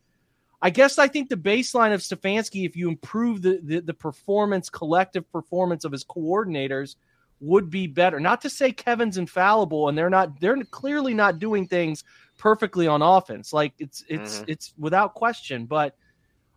I 0.62 0.70
guess 0.70 0.98
I 0.98 1.08
think 1.08 1.28
the 1.28 1.36
baseline 1.36 1.92
of 1.92 2.00
Stefanski, 2.00 2.64
if 2.64 2.76
you 2.76 2.88
improve 2.88 3.42
the, 3.42 3.60
the 3.62 3.80
the 3.80 3.94
performance, 3.94 4.70
collective 4.70 5.30
performance 5.32 5.84
of 5.84 5.92
his 5.92 6.04
coordinators, 6.04 6.96
would 7.40 7.68
be 7.70 7.86
better. 7.86 8.20
Not 8.20 8.40
to 8.42 8.50
say 8.50 8.70
Kevin's 8.72 9.18
infallible, 9.18 9.88
and 9.88 9.98
they're 9.98 10.08
not. 10.10 10.40
They're 10.40 10.56
clearly 10.70 11.12
not 11.12 11.38
doing 11.38 11.66
things 11.66 12.04
perfectly 12.38 12.86
on 12.86 13.02
offense. 13.02 13.52
Like 13.52 13.74
it's 13.78 14.04
it's 14.08 14.38
Mhm. 14.40 14.44
it's 14.48 14.72
without 14.78 15.14
question, 15.14 15.66
but. 15.66 15.96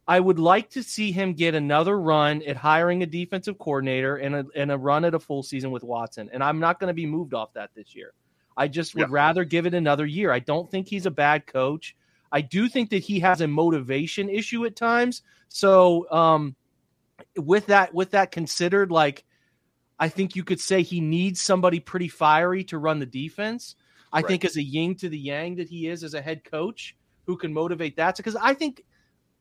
I 0.08 0.20
would 0.20 0.40
like 0.40 0.70
to 0.72 0.84
see 0.84 1.12
him 1.12 1.34
get 1.34 1.54
another 1.54 2.00
run 2.00 2.42
at 2.44 2.56
hiring 2.56 3.04
a 3.04 3.06
defensive 3.06 3.58
coordinator 3.58 4.16
and 4.16 4.36
a, 4.36 4.46
and 4.56 4.72
a 4.72 4.78
run 4.78 5.04
at 5.04 5.14
a 5.14 5.20
full 5.20 5.44
season 5.44 5.70
with 5.72 5.84
Watson. 5.84 6.30
And 6.32 6.42
I'm 6.42 6.60
not 6.60 6.80
going 6.80 6.88
to 6.88 6.94
be 6.94 7.06
moved 7.06 7.34
off 7.34 7.54
that 7.54 7.72
this 7.76 7.94
year. 7.94 8.14
I 8.56 8.70
just 8.70 8.96
would 8.96 9.02
Yeah. 9.02 9.08
rather 9.10 9.44
give 9.44 9.66
it 9.66 9.74
another 9.74 10.06
year. 10.06 10.32
I 10.32 10.40
don't 10.40 10.72
think 10.72 10.88
he's 10.88 11.06
a 11.06 11.12
bad 11.12 11.46
coach. 11.46 11.96
I 12.32 12.42
do 12.42 12.70
think 12.70 12.90
that 12.92 13.04
he 13.04 13.20
has 13.20 13.42
a 13.42 13.48
motivation 13.48 14.30
issue 14.30 14.66
at 14.66 14.76
times. 14.76 15.24
So, 15.50 16.10
um, 16.10 16.56
with 17.36 17.68
that, 17.68 17.94
with 17.94 18.12
that 18.12 18.32
considered, 18.32 18.92
like, 18.92 19.26
I 20.00 20.10
think 20.10 20.36
you 20.36 20.44
could 20.44 20.60
say 20.60 20.84
he 20.84 21.02
needs 21.02 21.42
somebody 21.42 21.80
pretty 21.80 22.08
fiery 22.08 22.64
to 22.66 22.78
run 22.78 23.00
the 23.00 23.06
defense. 23.06 23.76
I 24.14 24.20
Right. 24.20 24.28
think 24.28 24.46
as 24.46 24.56
a 24.56 24.64
yin 24.64 24.96
to 24.96 25.10
the 25.10 25.18
yang 25.20 25.56
that 25.56 25.68
he 25.70 25.88
is 25.88 26.04
as 26.04 26.14
a 26.14 26.22
head 26.22 26.44
coach 26.44 26.96
who 27.26 27.36
can 27.36 27.52
motivate 27.54 27.98
that. 27.98 28.16
Because 28.16 28.36
I 28.36 28.54
think 28.54 28.84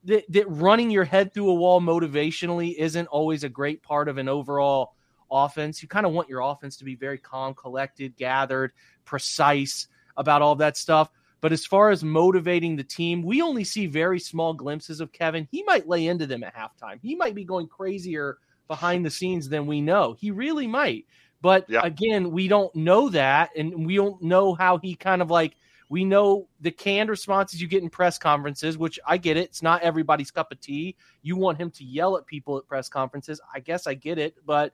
that, 0.06 0.24
that 0.30 0.48
running 0.48 0.90
your 0.90 1.04
head 1.04 1.32
through 1.34 1.50
a 1.50 1.54
wall 1.54 1.80
motivationally 1.80 2.74
isn't 2.76 3.06
always 3.08 3.44
a 3.44 3.48
great 3.48 3.82
part 3.82 4.08
of 4.08 4.18
an 4.18 4.28
overall 4.28 4.94
offense. 5.30 5.82
You 5.82 5.88
kind 5.88 6.06
of 6.06 6.12
want 6.12 6.28
your 6.28 6.40
offense 6.40 6.76
to 6.76 6.84
be 6.84 6.94
very 6.94 7.18
calm, 7.18 7.54
collected, 7.54 8.16
gathered, 8.16 8.72
precise 9.04 9.88
about 10.16 10.42
all 10.42 10.54
that 10.56 10.76
stuff. 10.76 11.10
But 11.40 11.52
as 11.52 11.66
far 11.66 11.90
as 11.90 12.02
motivating 12.02 12.76
the 12.76 12.84
team, 12.84 13.22
we 13.22 13.42
only 13.42 13.62
see 13.62 13.86
very 13.86 14.18
small 14.18 14.54
glimpses 14.54 15.00
of 15.00 15.12
Kevin. 15.12 15.46
He 15.50 15.62
might 15.64 15.88
lay 15.88 16.06
into 16.06 16.26
them 16.26 16.42
at 16.42 16.54
halftime. 16.54 16.98
He 17.02 17.14
might 17.14 17.34
be 17.34 17.44
going 17.44 17.68
crazier 17.68 18.38
behind 18.68 19.04
the 19.04 19.10
scenes 19.10 19.48
than 19.48 19.66
we 19.66 19.80
know. 19.80 20.16
He 20.18 20.30
really 20.30 20.66
might. 20.66 21.06
But 21.42 21.68
Yeah. 21.68 21.82
again, 21.84 22.30
we 22.30 22.48
don't 22.48 22.74
know 22.74 23.08
that. 23.10 23.50
And 23.56 23.86
we 23.86 23.96
don't 23.96 24.20
know 24.22 24.54
how 24.54 24.78
he 24.78 24.94
kind 24.94 25.20
of 25.20 25.30
like, 25.30 25.56
we 25.88 26.04
know 26.04 26.48
the 26.60 26.70
canned 26.70 27.10
responses 27.10 27.60
you 27.60 27.68
get 27.68 27.82
in 27.82 27.90
press 27.90 28.18
conferences, 28.18 28.76
which 28.76 28.98
I 29.06 29.18
get 29.18 29.36
it. 29.36 29.44
It's 29.44 29.62
not 29.62 29.82
everybody's 29.82 30.30
cup 30.30 30.50
of 30.50 30.60
tea. 30.60 30.96
You 31.22 31.36
want 31.36 31.58
him 31.58 31.70
to 31.72 31.84
yell 31.84 32.16
at 32.16 32.26
people 32.26 32.58
at 32.58 32.66
press 32.66 32.88
conferences. 32.88 33.40
I 33.54 33.60
guess 33.60 33.86
I 33.86 33.94
get 33.94 34.18
it. 34.18 34.34
But 34.44 34.72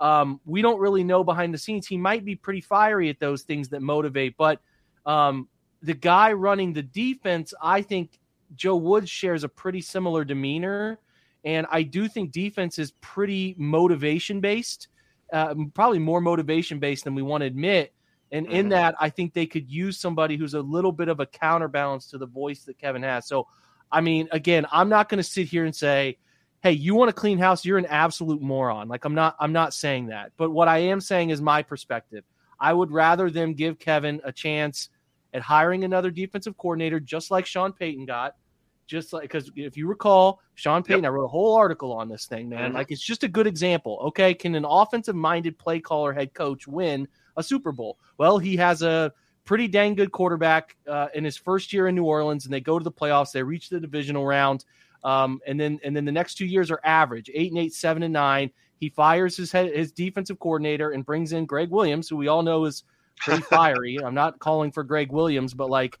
um, 0.00 0.40
we 0.44 0.60
don't 0.60 0.78
really 0.78 1.04
know 1.04 1.24
behind 1.24 1.54
the 1.54 1.58
scenes. 1.58 1.86
He 1.86 1.96
might 1.96 2.24
be 2.24 2.36
pretty 2.36 2.60
fiery 2.60 3.08
at 3.08 3.18
those 3.20 3.42
things 3.42 3.70
that 3.70 3.80
motivate. 3.80 4.36
But 4.36 4.60
um, 5.06 5.48
the 5.82 5.94
guy 5.94 6.32
running 6.32 6.74
the 6.74 6.82
defense, 6.82 7.54
I 7.62 7.80
think 7.80 8.18
Joe 8.54 8.76
Woods 8.76 9.08
shares 9.08 9.44
a 9.44 9.48
pretty 9.48 9.80
similar 9.80 10.24
demeanor. 10.24 10.98
And 11.44 11.66
I 11.70 11.82
do 11.82 12.06
think 12.06 12.32
defense 12.32 12.78
is 12.78 12.92
pretty 13.00 13.54
motivation 13.56 14.40
based, 14.40 14.88
uh, 15.32 15.54
probably 15.72 15.98
more 15.98 16.20
motivation 16.20 16.78
based 16.78 17.04
than 17.04 17.14
we 17.14 17.22
want 17.22 17.40
to 17.40 17.46
admit. 17.46 17.94
And 18.32 18.46
in 18.46 18.66
Mhm. 18.66 18.70
that, 18.70 18.94
I 19.00 19.10
think 19.10 19.32
they 19.34 19.46
could 19.46 19.68
use 19.70 19.98
somebody 19.98 20.36
who's 20.36 20.54
a 20.54 20.60
little 20.60 20.92
bit 20.92 21.08
of 21.08 21.20
a 21.20 21.26
counterbalance 21.26 22.06
to 22.10 22.18
the 22.18 22.26
voice 22.26 22.64
that 22.64 22.78
Kevin 22.78 23.02
has. 23.02 23.26
So, 23.26 23.48
I 23.90 24.00
mean, 24.00 24.28
again, 24.30 24.66
I'm 24.70 24.88
not 24.88 25.08
going 25.08 25.18
to 25.18 25.24
sit 25.24 25.48
here 25.48 25.64
and 25.64 25.74
say, 25.74 26.16
"Hey, 26.62 26.72
you 26.72 26.94
want 26.94 27.08
to 27.08 27.12
clean 27.12 27.38
house? 27.38 27.64
You're 27.64 27.78
an 27.78 27.86
absolute 27.86 28.40
moron." 28.40 28.88
Like 28.88 29.04
I'm 29.04 29.14
not. 29.14 29.34
I'm 29.40 29.52
not 29.52 29.74
saying 29.74 30.06
that. 30.06 30.32
But 30.36 30.50
what 30.50 30.68
I 30.68 30.78
am 30.78 31.00
saying 31.00 31.30
is 31.30 31.40
my 31.42 31.62
perspective. 31.62 32.24
I 32.60 32.72
would 32.72 32.92
rather 32.92 33.30
them 33.30 33.54
give 33.54 33.78
Kevin 33.78 34.20
a 34.22 34.30
chance 34.30 34.90
at 35.32 35.42
hiring 35.42 35.82
another 35.84 36.10
defensive 36.10 36.56
coordinator, 36.56 37.00
just 37.00 37.30
like 37.30 37.46
Sean 37.46 37.72
Payton 37.72 38.06
got. 38.06 38.36
Just 38.86 39.12
like 39.12 39.22
because 39.22 39.50
if 39.54 39.76
you 39.76 39.86
recall, 39.86 40.40
Sean 40.54 40.82
Payton, 40.82 41.04
I 41.04 41.08
wrote 41.08 41.24
a 41.24 41.28
whole 41.28 41.56
article 41.56 41.92
on 41.92 42.08
this 42.08 42.26
thing, 42.26 42.48
man. 42.48 42.72
Mhm. 42.72 42.74
Like 42.74 42.90
it's 42.90 43.00
just 43.04 43.22
a 43.22 43.28
good 43.28 43.46
example. 43.46 43.98
Okay, 44.08 44.34
can 44.34 44.54
an 44.56 44.64
offensive-minded 44.64 45.58
play 45.58 45.78
caller 45.80 46.12
head 46.12 46.34
coach 46.34 46.66
win 46.66 47.06
a 47.40 47.42
Super 47.42 47.72
Bowl? 47.72 47.98
Well, 48.18 48.38
he 48.38 48.56
has 48.56 48.82
a 48.82 49.12
pretty 49.44 49.66
dang 49.66 49.94
good 49.94 50.12
quarterback 50.12 50.76
uh, 50.86 51.08
in 51.14 51.24
his 51.24 51.36
first 51.36 51.72
year 51.72 51.88
in 51.88 51.94
New 51.94 52.04
Orleans, 52.04 52.44
and 52.44 52.54
they 52.54 52.60
go 52.60 52.78
to 52.78 52.84
the 52.84 52.92
playoffs. 52.92 53.32
They 53.32 53.42
reach 53.42 53.68
the 53.68 53.80
divisional 53.80 54.24
round, 54.24 54.64
um, 55.02 55.40
and 55.46 55.58
then 55.58 55.80
and 55.82 55.96
then 55.96 56.04
the 56.04 56.12
next 56.12 56.36
two 56.36 56.46
years 56.46 56.70
are 56.70 56.80
average 56.84 57.30
eight 57.34 57.50
and 57.50 57.58
eight, 57.58 57.74
seven 57.74 58.02
and 58.02 58.12
nine. 58.12 58.50
He 58.78 58.88
fires 58.88 59.36
his 59.36 59.52
head, 59.52 59.74
his 59.74 59.92
defensive 59.92 60.38
coordinator 60.38 60.92
and 60.92 61.04
brings 61.04 61.32
in 61.32 61.44
Gregg 61.44 61.70
Williams, 61.70 62.08
who 62.08 62.16
we 62.16 62.28
all 62.28 62.42
know 62.42 62.64
is 62.64 62.84
pretty 63.16 63.42
fiery. 63.50 63.98
I'm 64.02 64.14
not 64.14 64.38
calling 64.38 64.72
for 64.72 64.84
Gregg 64.84 65.12
Williams, 65.12 65.52
but 65.52 65.68
like 65.68 65.98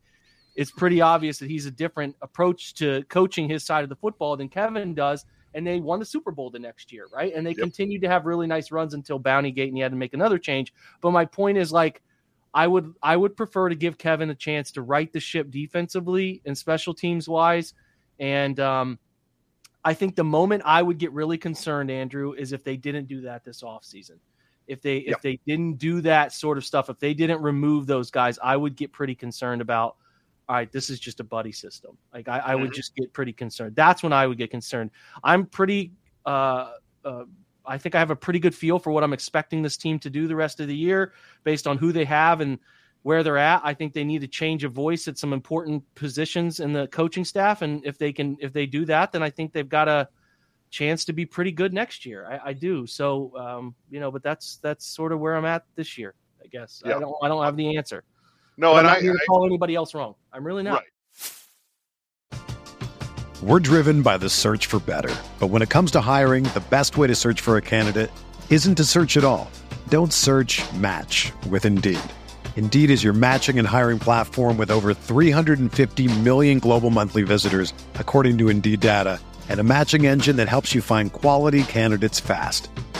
it's 0.56 0.70
pretty 0.70 1.00
obvious 1.00 1.38
that 1.38 1.50
he's 1.50 1.66
a 1.66 1.70
different 1.70 2.16
approach 2.22 2.74
to 2.74 3.02
coaching 3.08 3.48
his 3.48 3.64
side 3.64 3.82
of 3.82 3.88
the 3.88 3.96
football 3.96 4.36
than 4.36 4.48
Kevin 4.48 4.94
does. 4.94 5.24
And 5.54 5.66
they 5.66 5.80
won 5.80 5.98
the 5.98 6.04
Super 6.04 6.30
Bowl 6.30 6.50
the 6.50 6.58
next 6.58 6.92
year, 6.92 7.06
right? 7.12 7.32
And 7.34 7.44
they 7.44 7.50
Yep. 7.50 7.58
continued 7.58 8.02
to 8.02 8.08
have 8.08 8.24
really 8.26 8.46
nice 8.46 8.70
runs 8.70 8.94
until 8.94 9.18
Bounty 9.18 9.50
Gate, 9.50 9.68
and 9.68 9.76
he 9.76 9.82
had 9.82 9.90
to 9.92 9.98
make 9.98 10.14
another 10.14 10.38
change. 10.38 10.72
But 11.00 11.10
my 11.10 11.24
point 11.24 11.58
is 11.58 11.72
like 11.72 12.02
I 12.54 12.66
would 12.66 12.94
I 13.02 13.16
would 13.16 13.36
prefer 13.36 13.68
to 13.68 13.74
give 13.74 13.98
Kevin 13.98 14.30
a 14.30 14.34
chance 14.34 14.70
to 14.72 14.82
right 14.82 15.12
the 15.12 15.20
ship 15.20 15.50
defensively 15.50 16.40
and 16.44 16.56
special 16.56 16.94
teams 16.94 17.28
wise. 17.28 17.74
And 18.18 18.58
um, 18.60 18.98
I 19.84 19.94
think 19.94 20.14
the 20.14 20.24
moment 20.24 20.62
I 20.66 20.82
would 20.82 20.98
get 20.98 21.12
really 21.12 21.38
concerned, 21.38 21.90
Andrew, 21.90 22.32
is 22.32 22.52
if 22.52 22.64
they 22.64 22.76
didn't 22.76 23.06
do 23.08 23.22
that 23.22 23.44
this 23.44 23.62
offseason. 23.62 24.18
If 24.66 24.82
they 24.82 24.98
Yeah. 24.98 25.12
if 25.12 25.22
they 25.22 25.40
didn't 25.46 25.78
do 25.78 26.00
that 26.02 26.32
sort 26.32 26.58
of 26.58 26.64
stuff, 26.64 26.90
if 26.90 26.98
they 27.00 27.14
didn't 27.14 27.42
remove 27.42 27.86
those 27.86 28.10
guys, 28.10 28.38
I 28.42 28.56
would 28.56 28.76
get 28.76 28.92
pretty 28.92 29.14
concerned 29.14 29.62
about. 29.62 29.96
All 30.50 30.56
right, 30.56 30.72
this 30.72 30.90
is 30.90 30.98
just 30.98 31.20
a 31.20 31.24
buddy 31.24 31.52
system. 31.52 31.96
Like 32.12 32.26
I, 32.26 32.40
I 32.40 32.54
would 32.56 32.70
Mhm. 32.70 32.74
just 32.74 32.96
get 32.96 33.12
pretty 33.12 33.32
concerned. 33.32 33.76
That's 33.76 34.02
when 34.02 34.12
I 34.12 34.26
would 34.26 34.36
get 34.36 34.50
concerned. 34.50 34.90
I'm 35.22 35.46
pretty. 35.46 35.92
Uh, 36.26 36.72
uh, 37.04 37.22
I 37.64 37.78
think 37.78 37.94
I 37.94 38.00
have 38.00 38.10
a 38.10 38.16
pretty 38.16 38.40
good 38.40 38.52
feel 38.52 38.80
for 38.80 38.90
what 38.90 39.04
I'm 39.04 39.12
expecting 39.12 39.62
this 39.62 39.76
team 39.76 40.00
to 40.00 40.10
do 40.10 40.26
the 40.26 40.34
rest 40.34 40.58
of 40.58 40.66
the 40.66 40.74
year, 40.74 41.12
based 41.44 41.68
on 41.68 41.78
who 41.78 41.92
they 41.92 42.04
have 42.04 42.40
and 42.40 42.58
where 43.02 43.22
they're 43.22 43.38
at. 43.38 43.60
I 43.62 43.74
think 43.74 43.92
they 43.92 44.02
need 44.02 44.22
to 44.22 44.26
change 44.26 44.64
a 44.64 44.68
voice 44.68 45.06
at 45.06 45.18
some 45.18 45.32
important 45.32 45.84
positions 45.94 46.58
in 46.58 46.72
the 46.72 46.88
coaching 46.88 47.24
staff, 47.24 47.62
and 47.62 47.86
if 47.86 47.96
they 47.96 48.12
can, 48.12 48.36
if 48.40 48.52
they 48.52 48.66
do 48.66 48.84
that, 48.86 49.12
then 49.12 49.22
I 49.22 49.30
think 49.30 49.52
they've 49.52 49.68
got 49.68 49.86
a 49.86 50.08
chance 50.70 51.04
to 51.04 51.12
be 51.12 51.24
pretty 51.24 51.52
good 51.52 51.72
next 51.72 52.04
year. 52.04 52.26
I, 52.26 52.48
I 52.50 52.52
do. 52.54 52.88
So, 52.88 53.36
um, 53.38 53.76
you 53.88 54.00
know, 54.00 54.10
but 54.10 54.24
that's 54.24 54.56
that's 54.56 54.84
sort 54.84 55.12
of 55.12 55.20
where 55.20 55.36
I'm 55.36 55.44
at 55.44 55.64
this 55.76 55.96
year. 55.96 56.16
I 56.42 56.48
guess 56.48 56.82
Yeah. 56.84 56.96
I 56.96 56.98
don't 56.98 57.14
I 57.22 57.28
don't 57.28 57.44
have 57.44 57.56
the 57.56 57.76
answer. 57.76 58.02
No, 58.60 58.72
But 58.72 58.72
I'm 58.72 58.78
and 58.80 58.86
not 58.88 58.96
I, 58.98 59.00
here 59.00 59.12
to 59.14 59.18
I 59.18 59.24
call 59.24 59.46
anybody 59.46 59.74
else 59.74 59.94
wrong. 59.94 60.14
I'm 60.34 60.46
really 60.46 60.62
not. 60.62 60.82
Right. 62.32 62.40
We're 63.42 63.58
driven 63.58 64.02
by 64.02 64.18
the 64.18 64.28
search 64.28 64.66
for 64.66 64.78
better. 64.80 65.14
But 65.38 65.46
when 65.46 65.62
it 65.62 65.70
comes 65.70 65.90
to 65.92 66.02
hiring, 66.02 66.44
the 66.44 66.62
best 66.68 66.98
way 66.98 67.06
to 67.06 67.14
search 67.14 67.40
for 67.40 67.56
a 67.56 67.62
candidate 67.62 68.10
isn't 68.50 68.74
to 68.74 68.84
search 68.84 69.16
at 69.16 69.24
all. 69.24 69.50
Don't 69.88 70.12
search 70.12 70.60
match 70.74 71.32
with 71.48 71.64
Indeed. 71.64 71.98
Indeed 72.56 72.90
is 72.90 73.02
your 73.02 73.14
matching 73.14 73.58
and 73.58 73.66
hiring 73.66 73.98
platform 73.98 74.58
with 74.58 74.70
over 74.70 74.92
350 74.92 76.20
million 76.20 76.58
global 76.58 76.90
monthly 76.90 77.22
visitors, 77.22 77.72
according 77.94 78.36
to 78.38 78.50
Indeed 78.50 78.80
data, 78.80 79.20
and 79.48 79.58
a 79.58 79.64
matching 79.64 80.04
engine 80.04 80.36
that 80.36 80.48
helps 80.50 80.74
you 80.74 80.82
find 80.82 81.14
quality 81.14 81.62
candidates 81.62 82.20
fast. 82.20 82.68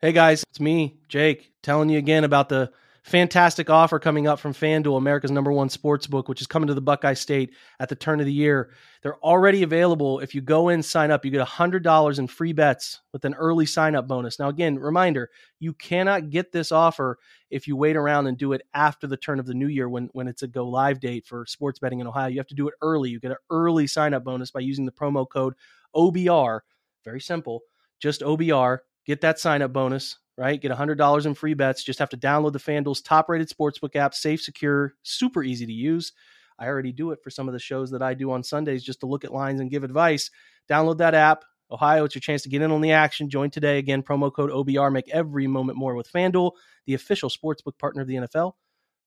Hey 0.00 0.12
guys, 0.12 0.44
it's 0.48 0.60
me, 0.60 1.00
Jake, 1.08 1.50
telling 1.60 1.88
you 1.88 1.98
again 1.98 2.22
about 2.22 2.48
the 2.48 2.70
fantastic 3.02 3.68
offer 3.68 3.98
coming 3.98 4.28
up 4.28 4.38
from 4.38 4.54
FanDuel, 4.54 4.96
America's 4.96 5.32
number 5.32 5.50
one 5.50 5.68
sports 5.70 6.06
book, 6.06 6.28
which 6.28 6.40
is 6.40 6.46
coming 6.46 6.68
to 6.68 6.74
the 6.74 6.80
Buckeye 6.80 7.14
State 7.14 7.52
at 7.80 7.88
the 7.88 7.96
turn 7.96 8.20
of 8.20 8.26
the 8.26 8.32
year. 8.32 8.70
They're 9.02 9.18
already 9.18 9.64
available. 9.64 10.20
If 10.20 10.36
you 10.36 10.40
go 10.40 10.68
in, 10.68 10.84
sign 10.84 11.10
up, 11.10 11.24
you 11.24 11.32
get 11.32 11.44
$100 11.44 12.18
in 12.20 12.28
free 12.28 12.52
bets 12.52 13.00
with 13.12 13.24
an 13.24 13.34
early 13.34 13.66
sign 13.66 13.96
up 13.96 14.06
bonus. 14.06 14.38
Now, 14.38 14.48
again, 14.48 14.78
reminder 14.78 15.30
you 15.58 15.72
cannot 15.72 16.30
get 16.30 16.52
this 16.52 16.70
offer 16.70 17.18
if 17.50 17.66
you 17.66 17.74
wait 17.74 17.96
around 17.96 18.28
and 18.28 18.38
do 18.38 18.52
it 18.52 18.62
after 18.74 19.08
the 19.08 19.16
turn 19.16 19.40
of 19.40 19.46
the 19.46 19.54
new 19.54 19.66
year 19.66 19.88
when, 19.88 20.10
when 20.12 20.28
it's 20.28 20.44
a 20.44 20.46
go 20.46 20.68
live 20.68 21.00
date 21.00 21.26
for 21.26 21.44
sports 21.44 21.80
betting 21.80 21.98
in 21.98 22.06
Ohio. 22.06 22.28
You 22.28 22.38
have 22.38 22.46
to 22.46 22.54
do 22.54 22.68
it 22.68 22.74
early. 22.82 23.10
You 23.10 23.18
get 23.18 23.32
an 23.32 23.38
early 23.50 23.88
sign 23.88 24.14
up 24.14 24.22
bonus 24.22 24.52
by 24.52 24.60
using 24.60 24.86
the 24.86 24.92
promo 24.92 25.26
code 25.28 25.54
OBR. 25.96 26.60
Very 27.04 27.20
simple. 27.20 27.62
Just 27.98 28.20
OBR. 28.20 28.78
Get 29.08 29.22
that 29.22 29.38
sign 29.38 29.62
up 29.62 29.72
bonus, 29.72 30.18
right? 30.36 30.60
Get 30.60 30.70
$100 30.70 31.24
in 31.24 31.32
free 31.32 31.54
bets. 31.54 31.82
Just 31.82 31.98
have 31.98 32.10
to 32.10 32.16
download 32.18 32.52
the 32.52 32.58
FanDuel's 32.58 33.00
top 33.00 33.30
rated 33.30 33.48
sportsbook 33.48 33.96
app, 33.96 34.14
safe, 34.14 34.42
secure, 34.42 34.92
super 35.02 35.42
easy 35.42 35.64
to 35.64 35.72
use. 35.72 36.12
I 36.58 36.66
already 36.66 36.92
do 36.92 37.12
it 37.12 37.20
for 37.24 37.30
some 37.30 37.48
of 37.48 37.54
the 37.54 37.58
shows 37.58 37.90
that 37.92 38.02
I 38.02 38.12
do 38.12 38.30
on 38.30 38.42
Sundays 38.42 38.84
just 38.84 39.00
to 39.00 39.06
look 39.06 39.24
at 39.24 39.32
lines 39.32 39.60
and 39.60 39.70
give 39.70 39.82
advice. 39.82 40.30
Download 40.68 40.98
that 40.98 41.14
app. 41.14 41.46
Ohio, 41.70 42.04
it's 42.04 42.14
your 42.14 42.20
chance 42.20 42.42
to 42.42 42.50
get 42.50 42.60
in 42.60 42.70
on 42.70 42.82
the 42.82 42.92
action. 42.92 43.30
Join 43.30 43.48
today. 43.48 43.78
Again, 43.78 44.02
promo 44.02 44.30
code 44.30 44.50
OBR. 44.50 44.92
Make 44.92 45.08
every 45.08 45.46
moment 45.46 45.78
more 45.78 45.94
with 45.94 46.12
FanDuel, 46.12 46.52
the 46.84 46.92
official 46.92 47.30
sportsbook 47.30 47.78
partner 47.78 48.02
of 48.02 48.08
the 48.08 48.16
NFL. 48.16 48.52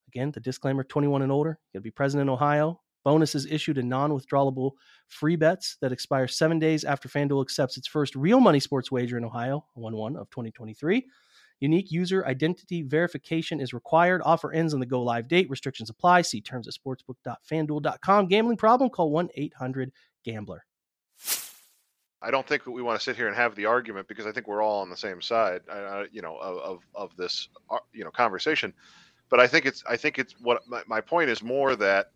Again, 0.08 0.32
the 0.32 0.40
disclaimer 0.40 0.84
21 0.84 1.22
and 1.22 1.32
older. 1.32 1.52
You 1.52 1.78
got 1.78 1.82
to 1.82 1.84
be 1.84 1.92
present 1.92 2.22
in 2.22 2.30
Ohio. 2.30 2.82
Bonuses 3.04 3.46
issued 3.46 3.78
in 3.78 3.90
non 3.90 4.12
withdrawable 4.12 4.72
free 5.08 5.36
bets 5.36 5.78
that 5.82 5.92
expire 5.92 6.28
seven 6.28 6.60
days 6.60 6.84
after 6.84 7.10
FanDuel 7.10 7.42
accepts 7.42 7.78
its 7.78 7.88
first 7.88 8.16
real 8.16 8.40
money 8.40 8.60
sports 8.60 8.92
wager 8.92 9.18
in 9.18 9.26
Ohio, 9.26 9.66
1 9.74 9.96
1 9.96 10.16
of 10.16 10.30
2023. 10.30 11.06
Unique 11.62 11.92
user 11.92 12.26
identity 12.26 12.82
verification 12.82 13.62
is 13.62 13.72
required. 13.72 14.22
Offer 14.26 14.52
ends 14.52 14.74
on 14.74 14.80
the 14.80 14.86
go 14.86 15.02
live 15.02 15.28
date. 15.28 15.50
Restrictions 15.50 15.92
apply. 15.92 16.24
See 16.24 16.42
terms 16.42 16.68
at 16.68 16.74
sportsbook.fanduel.com. 16.74 18.28
Gambling 18.28 18.58
problem? 18.58 18.90
Call 18.90 19.12
1 19.12 19.30
800 19.36 19.92
Gambler. 20.24 20.66
I 22.24 22.30
don't 22.30 22.48
think 22.48 22.66
we 22.66 22.82
want 22.82 23.00
to 23.00 23.04
sit 23.04 23.16
here 23.16 23.28
and 23.28 23.36
have 23.36 23.56
the 23.56 23.66
argument 23.66 24.08
because 24.08 24.26
I 24.28 24.32
think 24.32 24.48
we're 24.48 24.62
all 24.62 24.82
on 24.82 24.90
the 24.90 24.98
same 24.98 25.22
side, 25.22 25.62
uh, 25.70 26.04
you 26.12 26.22
know, 26.22 26.38
of, 26.38 26.58
of, 26.58 26.80
of 26.94 27.16
this, 27.16 27.50
uh, 27.70 27.78
you 27.94 28.04
know, 28.04 28.12
conversation. 28.12 28.74
But 29.30 29.40
I 29.40 29.48
think 29.48 29.66
it's, 29.66 29.84
I 29.90 29.98
think 29.98 30.20
it's 30.20 30.34
what 30.40 30.68
my, 30.68 30.84
my 30.88 31.02
point 31.02 31.30
is 31.30 31.42
more 31.42 31.76
that, 31.78 32.12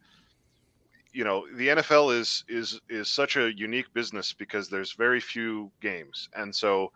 you 1.15 1.23
know, 1.23 1.45
the 1.55 1.69
NFL 1.69 2.13
is 2.19 2.43
is 2.49 2.81
is 2.89 3.07
such 3.07 3.37
a 3.37 3.55
unique 3.57 3.91
business 3.93 4.33
because 4.33 4.69
there's 4.69 4.91
very 4.91 5.21
few 5.21 5.71
games, 5.81 6.27
and 6.35 6.53
so 6.53 6.91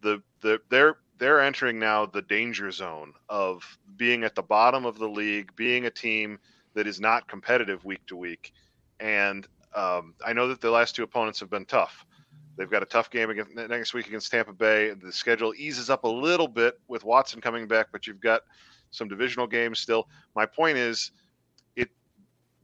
the 0.00 0.22
the 0.42 0.60
they're 0.68 0.98
they're 1.18 1.40
entering 1.40 1.80
now 1.80 2.06
the 2.06 2.22
danger 2.22 2.70
zone 2.70 3.12
of 3.28 3.64
being 3.96 4.22
at 4.22 4.36
the 4.36 4.42
bottom 4.42 4.86
of 4.86 4.98
the 4.98 5.08
league, 5.08 5.50
being 5.56 5.86
a 5.86 5.90
team 5.90 6.38
that 6.74 6.86
is 6.86 7.00
not 7.00 7.26
competitive 7.26 7.84
week 7.84 8.06
to 8.06 8.16
week, 8.16 8.52
and 9.00 9.48
um, 9.74 10.14
I 10.24 10.32
know 10.32 10.46
that 10.46 10.60
the 10.60 10.70
last 10.70 10.94
two 10.94 11.02
opponents 11.02 11.40
have 11.40 11.50
been 11.50 11.66
tough. 11.66 12.06
They've 12.56 12.70
got 12.70 12.84
a 12.84 12.86
tough 12.86 13.10
game 13.10 13.30
against 13.30 13.56
next 13.56 13.92
week 13.92 14.06
against 14.06 14.30
Tampa 14.30 14.52
Bay. 14.52 14.94
The 14.94 15.12
schedule 15.12 15.52
eases 15.56 15.90
up 15.90 16.04
a 16.04 16.08
little 16.08 16.46
bit 16.46 16.78
with 16.86 17.02
Watson 17.02 17.40
coming 17.40 17.66
back, 17.66 17.88
but 17.90 18.06
you've 18.06 18.20
got 18.20 18.42
some 18.92 19.08
divisional 19.08 19.48
games 19.48 19.80
still. 19.80 20.08
My 20.36 20.46
point 20.46 20.78
is, 20.78 21.10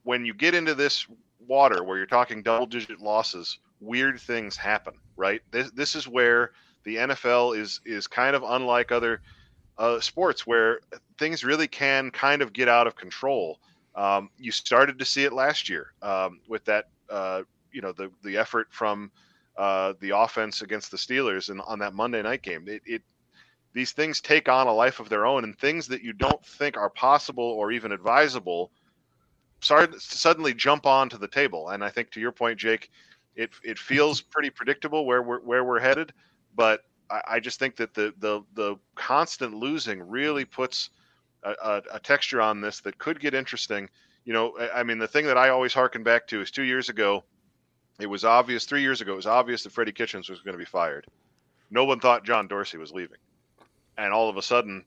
when 0.04 0.24
you 0.24 0.34
get 0.34 0.54
into 0.54 0.74
this 0.74 1.06
water 1.46 1.82
where 1.84 1.96
you're 1.96 2.06
talking 2.06 2.42
double-digit 2.42 3.00
losses, 3.00 3.58
weird 3.80 4.20
things 4.20 4.56
happen, 4.56 4.94
right? 5.16 5.40
This 5.50 5.70
this 5.72 5.94
is 5.94 6.06
where 6.06 6.52
the 6.84 6.96
NFL 6.96 7.58
is 7.58 7.80
is 7.84 8.06
kind 8.06 8.36
of 8.36 8.42
unlike 8.46 8.92
other 8.92 9.20
uh, 9.78 10.00
sports 10.00 10.46
where 10.46 10.80
things 11.18 11.44
really 11.44 11.68
can 11.68 12.10
kind 12.10 12.42
of 12.42 12.52
get 12.52 12.68
out 12.68 12.86
of 12.86 12.96
control. 12.96 13.58
Um, 13.94 14.30
you 14.38 14.52
started 14.52 14.98
to 14.98 15.04
see 15.04 15.24
it 15.24 15.32
last 15.32 15.68
year 15.68 15.92
um, 16.02 16.40
with 16.48 16.64
that, 16.66 16.86
uh, 17.08 17.42
you 17.72 17.80
know, 17.80 17.92
the 17.92 18.10
the 18.22 18.36
effort 18.36 18.68
from 18.70 19.10
uh, 19.56 19.94
the 20.00 20.16
offense 20.16 20.62
against 20.62 20.90
the 20.90 20.96
Steelers 20.96 21.50
and 21.50 21.60
on 21.62 21.78
that 21.80 21.94
Monday 21.94 22.22
night 22.22 22.42
game. 22.42 22.68
It, 22.68 22.82
it 22.86 23.02
these 23.72 23.92
things 23.92 24.20
take 24.20 24.48
on 24.48 24.66
a 24.66 24.72
life 24.72 25.00
of 25.00 25.08
their 25.08 25.26
own, 25.26 25.44
and 25.44 25.56
things 25.58 25.86
that 25.88 26.02
you 26.02 26.12
don't 26.12 26.44
think 26.44 26.76
are 26.76 26.90
possible 26.90 27.44
or 27.44 27.72
even 27.72 27.92
advisable 27.92 28.70
suddenly 29.60 30.54
jump 30.54 30.86
onto 30.86 31.18
the 31.18 31.28
table. 31.28 31.70
And 31.70 31.84
I 31.84 31.90
think 31.90 32.10
to 32.12 32.20
your 32.20 32.32
point, 32.32 32.58
Jake, 32.58 32.90
it 33.36 33.50
it 33.62 33.78
feels 33.78 34.20
pretty 34.20 34.50
predictable 34.50 35.06
where 35.06 35.22
we're 35.22 35.40
where 35.40 35.64
we're 35.64 35.80
headed, 35.80 36.12
but 36.54 36.82
I, 37.10 37.20
I 37.26 37.40
just 37.40 37.58
think 37.58 37.76
that 37.76 37.94
the 37.94 38.12
the 38.18 38.42
the 38.54 38.76
constant 38.96 39.54
losing 39.54 40.02
really 40.02 40.44
puts 40.44 40.90
a, 41.44 41.54
a, 41.62 41.82
a 41.94 42.00
texture 42.00 42.40
on 42.40 42.60
this 42.60 42.80
that 42.80 42.98
could 42.98 43.20
get 43.20 43.34
interesting. 43.34 43.88
You 44.24 44.32
know, 44.32 44.58
I, 44.58 44.80
I 44.80 44.82
mean, 44.82 44.98
the 44.98 45.08
thing 45.08 45.26
that 45.26 45.38
I 45.38 45.50
always 45.50 45.72
harken 45.72 46.02
back 46.02 46.26
to 46.28 46.40
is 46.40 46.50
two 46.50 46.64
years 46.64 46.88
ago 46.88 47.24
it 48.00 48.08
was 48.08 48.24
obvious 48.24 48.64
three 48.64 48.80
years 48.80 49.00
ago 49.00 49.12
it 49.12 49.16
was 49.16 49.26
obvious 49.26 49.62
that 49.62 49.72
freddie 49.72 49.92
kitchens 49.92 50.28
was 50.28 50.40
going 50.40 50.54
to 50.54 50.58
be 50.58 50.64
fired 50.64 51.06
no 51.70 51.84
one 51.84 52.00
thought 52.00 52.24
john 52.24 52.48
dorsey 52.48 52.78
was 52.78 52.92
leaving 52.92 53.18
and 53.98 54.12
all 54.12 54.28
of 54.28 54.36
a 54.36 54.42
sudden 54.42 54.84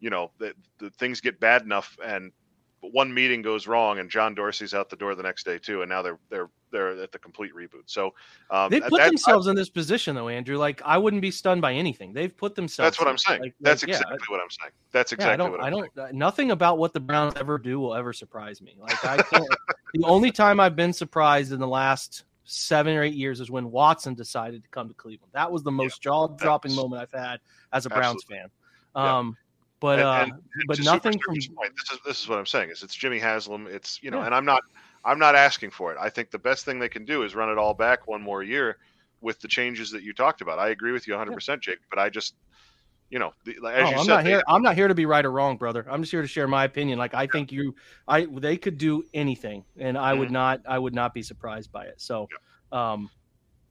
you 0.00 0.10
know 0.10 0.30
the, 0.38 0.52
the 0.78 0.90
things 0.90 1.20
get 1.20 1.40
bad 1.40 1.62
enough 1.62 1.96
and 2.04 2.32
one 2.80 3.12
meeting 3.12 3.42
goes 3.42 3.66
wrong 3.66 3.98
and 3.98 4.08
John 4.10 4.34
Dorsey's 4.34 4.74
out 4.74 4.90
the 4.90 4.96
door 4.96 5.14
the 5.14 5.22
next 5.22 5.44
day 5.44 5.58
too, 5.58 5.82
and 5.82 5.88
now 5.88 6.02
they're 6.02 6.18
they're 6.30 6.48
they're 6.70 7.00
at 7.02 7.10
the 7.12 7.18
complete 7.18 7.54
reboot. 7.54 7.84
So 7.86 8.12
um, 8.50 8.70
They 8.70 8.80
put 8.80 8.98
that- 8.98 9.06
themselves 9.06 9.46
in 9.46 9.56
this 9.56 9.68
position 9.70 10.14
though, 10.14 10.28
Andrew. 10.28 10.56
Like 10.58 10.82
I 10.84 10.98
wouldn't 10.98 11.22
be 11.22 11.30
stunned 11.30 11.62
by 11.62 11.72
anything. 11.72 12.12
They've 12.12 12.36
put 12.36 12.54
themselves. 12.54 12.86
That's 12.86 12.98
what 13.00 13.08
I'm 13.08 13.18
saying. 13.18 13.40
Like- 13.42 13.54
That's 13.60 13.82
like, 13.82 13.88
yeah, 13.90 13.96
exactly 14.00 14.26
what 14.28 14.40
I'm 14.40 14.50
saying. 14.50 14.72
That's 14.92 15.12
Yeah, 15.12 15.16
exactly 15.16 15.32
I 15.32 15.36
don't. 15.36 15.50
what 15.52 15.60
I 15.62 15.66
I'm 15.66 15.72
don't. 15.72 15.98
uh, 15.98 16.08
Nothing 16.12 16.50
about 16.50 16.78
what 16.78 16.92
the 16.92 17.00
Browns 17.00 17.34
ever 17.36 17.58
do 17.58 17.80
will 17.80 17.94
ever 17.94 18.12
surprise 18.12 18.60
me. 18.60 18.76
Like 18.78 19.04
I 19.04 19.16
can't. 19.22 19.46
the 19.94 20.04
only 20.04 20.30
time 20.30 20.60
I've 20.60 20.76
been 20.76 20.92
surprised 20.92 21.52
in 21.52 21.60
the 21.60 21.68
last 21.68 22.24
seven 22.44 22.94
or 22.94 23.02
eight 23.02 23.14
years 23.14 23.40
is 23.40 23.50
when 23.50 23.70
Watson 23.72 24.14
decided 24.14 24.62
to 24.62 24.68
come 24.68 24.86
to 24.88 24.94
Cleveland. 24.94 25.32
That 25.32 25.50
was 25.50 25.62
the 25.64 25.72
most 25.72 26.00
jaw 26.02 26.28
dropping 26.28 26.74
moment 26.76 27.02
I've 27.02 27.18
had 27.20 27.40
as 27.72 27.86
a 27.86 27.88
Browns 27.88 28.22
Absolutely. 28.22 28.36
fan. 28.36 28.50
Yeah. 28.96 29.18
Um, 29.18 29.36
but 29.80 29.98
And- 29.98 30.08
uh, 30.08 30.12
and- 30.34 30.42
but 30.66 30.80
nothing 30.80 31.18
from 31.20 31.34
point, 31.54 31.72
this 31.76 31.92
is 31.92 31.98
this 32.04 32.22
is 32.22 32.28
what 32.28 32.38
I'm 32.38 32.46
saying 32.46 32.70
is 32.70 32.82
it's 32.82 32.94
Jimmy 32.94 33.18
Haslam. 33.18 33.66
It's 33.66 34.02
you 34.02 34.10
know, 34.10 34.18
Yeah. 34.20 34.26
and 34.26 34.34
I'm 34.34 34.44
not 34.44 34.62
I'm 35.04 35.18
not 35.20 35.34
asking 35.36 35.70
for 35.70 35.92
it. 35.92 35.98
I 36.00 36.08
think 36.10 36.30
the 36.30 36.38
best 36.38 36.64
thing 36.64 36.78
they 36.80 36.88
can 36.88 37.04
do 37.04 37.22
is 37.22 37.34
run 37.36 37.48
it 37.50 37.58
all 37.58 37.74
back 37.74 38.08
one 38.08 38.20
more 38.22 38.42
year 38.42 38.78
with 39.20 39.38
the 39.40 39.48
changes 39.48 39.90
that 39.92 40.02
you 40.02 40.12
talked 40.12 40.40
about. 40.40 40.58
I 40.58 40.70
agree 40.70 40.92
with 40.92 41.06
you 41.06 41.12
100, 41.14 41.32
percent 41.34 41.62
Jake. 41.62 41.78
But 41.90 41.98
I 41.98 42.08
just 42.10 42.34
you 43.08 43.20
know, 43.20 43.32
the, 43.44 43.54
like, 43.62 43.76
as 43.76 43.86
Oh, 43.86 43.90
you 43.90 43.96
I'm 43.98 44.04
said, 44.04 44.10
not 44.14 44.24
they- 44.24 44.30
here. 44.30 44.42
I'm 44.48 44.62
not 44.62 44.74
here 44.74 44.88
to 44.88 44.94
be 44.94 45.06
right 45.06 45.24
or 45.24 45.30
wrong, 45.30 45.56
brother. 45.56 45.86
I'm 45.88 46.02
just 46.02 46.10
here 46.10 46.22
to 46.22 46.26
share 46.28 46.48
my 46.48 46.64
opinion. 46.64 46.98
Like 46.98 47.14
I 47.14 47.28
think 47.28 47.52
you, 47.52 47.72
I 48.08 48.24
they 48.24 48.56
could 48.56 48.78
do 48.78 49.04
anything, 49.14 49.64
and 49.78 49.96
I 49.96 50.10
Mm-hmm. 50.10 50.18
would 50.20 50.30
not. 50.32 50.60
I 50.68 50.76
would 50.80 50.92
not 50.94 51.14
be 51.14 51.22
surprised 51.22 51.70
by 51.70 51.84
it. 51.84 52.00
So, 52.00 52.28
um, 52.72 53.08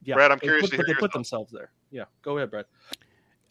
yeah, 0.02 0.14
Brad, 0.14 0.32
I'm 0.32 0.38
they 0.38 0.46
curious 0.46 0.62
put- 0.62 0.70
to 0.70 0.76
but 0.78 0.86
hear 0.86 0.94
they 0.94 0.98
put 1.00 1.12
themselves 1.12 1.52
there. 1.52 1.70
Yeah, 1.90 2.04
go 2.22 2.38
ahead, 2.38 2.50
Brad. 2.50 2.64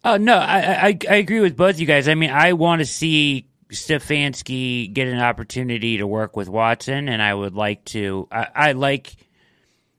Oh 0.05 0.17
no, 0.17 0.37
I, 0.37 0.87
I 0.89 0.99
I 1.09 1.15
agree 1.15 1.39
with 1.39 1.57
both 1.57 1.79
you 1.79 1.87
guys. 1.87 2.07
I 2.07 2.13
mean, 2.13 2.29
I 2.29 2.53
want 2.53 2.79
to 2.79 2.85
see 2.85 3.47
Stefanski 3.71 4.93
get 4.93 5.07
an 5.07 5.19
opportunity 5.19 5.97
to 5.97 6.05
work 6.05 6.35
with 6.37 6.47
Watson, 6.47 7.09
and 7.09 7.23
I 7.23 7.33
would 7.33 7.55
like 7.55 7.83
to. 7.85 8.27
I, 8.31 8.47
I 8.55 8.71
like. 8.73 9.15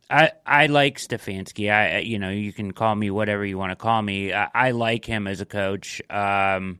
I, 0.08 0.30
I 0.46 0.66
like 0.66 0.98
Stefanski. 0.98 1.72
I 1.72 1.98
you 1.98 2.20
know 2.20 2.30
you 2.30 2.52
can 2.52 2.70
call 2.72 2.94
me 2.94 3.10
whatever 3.10 3.44
you 3.44 3.58
want 3.58 3.72
to 3.72 3.76
call 3.76 4.00
me. 4.00 4.32
I, 4.32 4.48
I 4.54 4.70
like 4.70 5.04
him 5.04 5.26
as 5.26 5.40
a 5.40 5.46
coach, 5.46 6.00
um, 6.08 6.78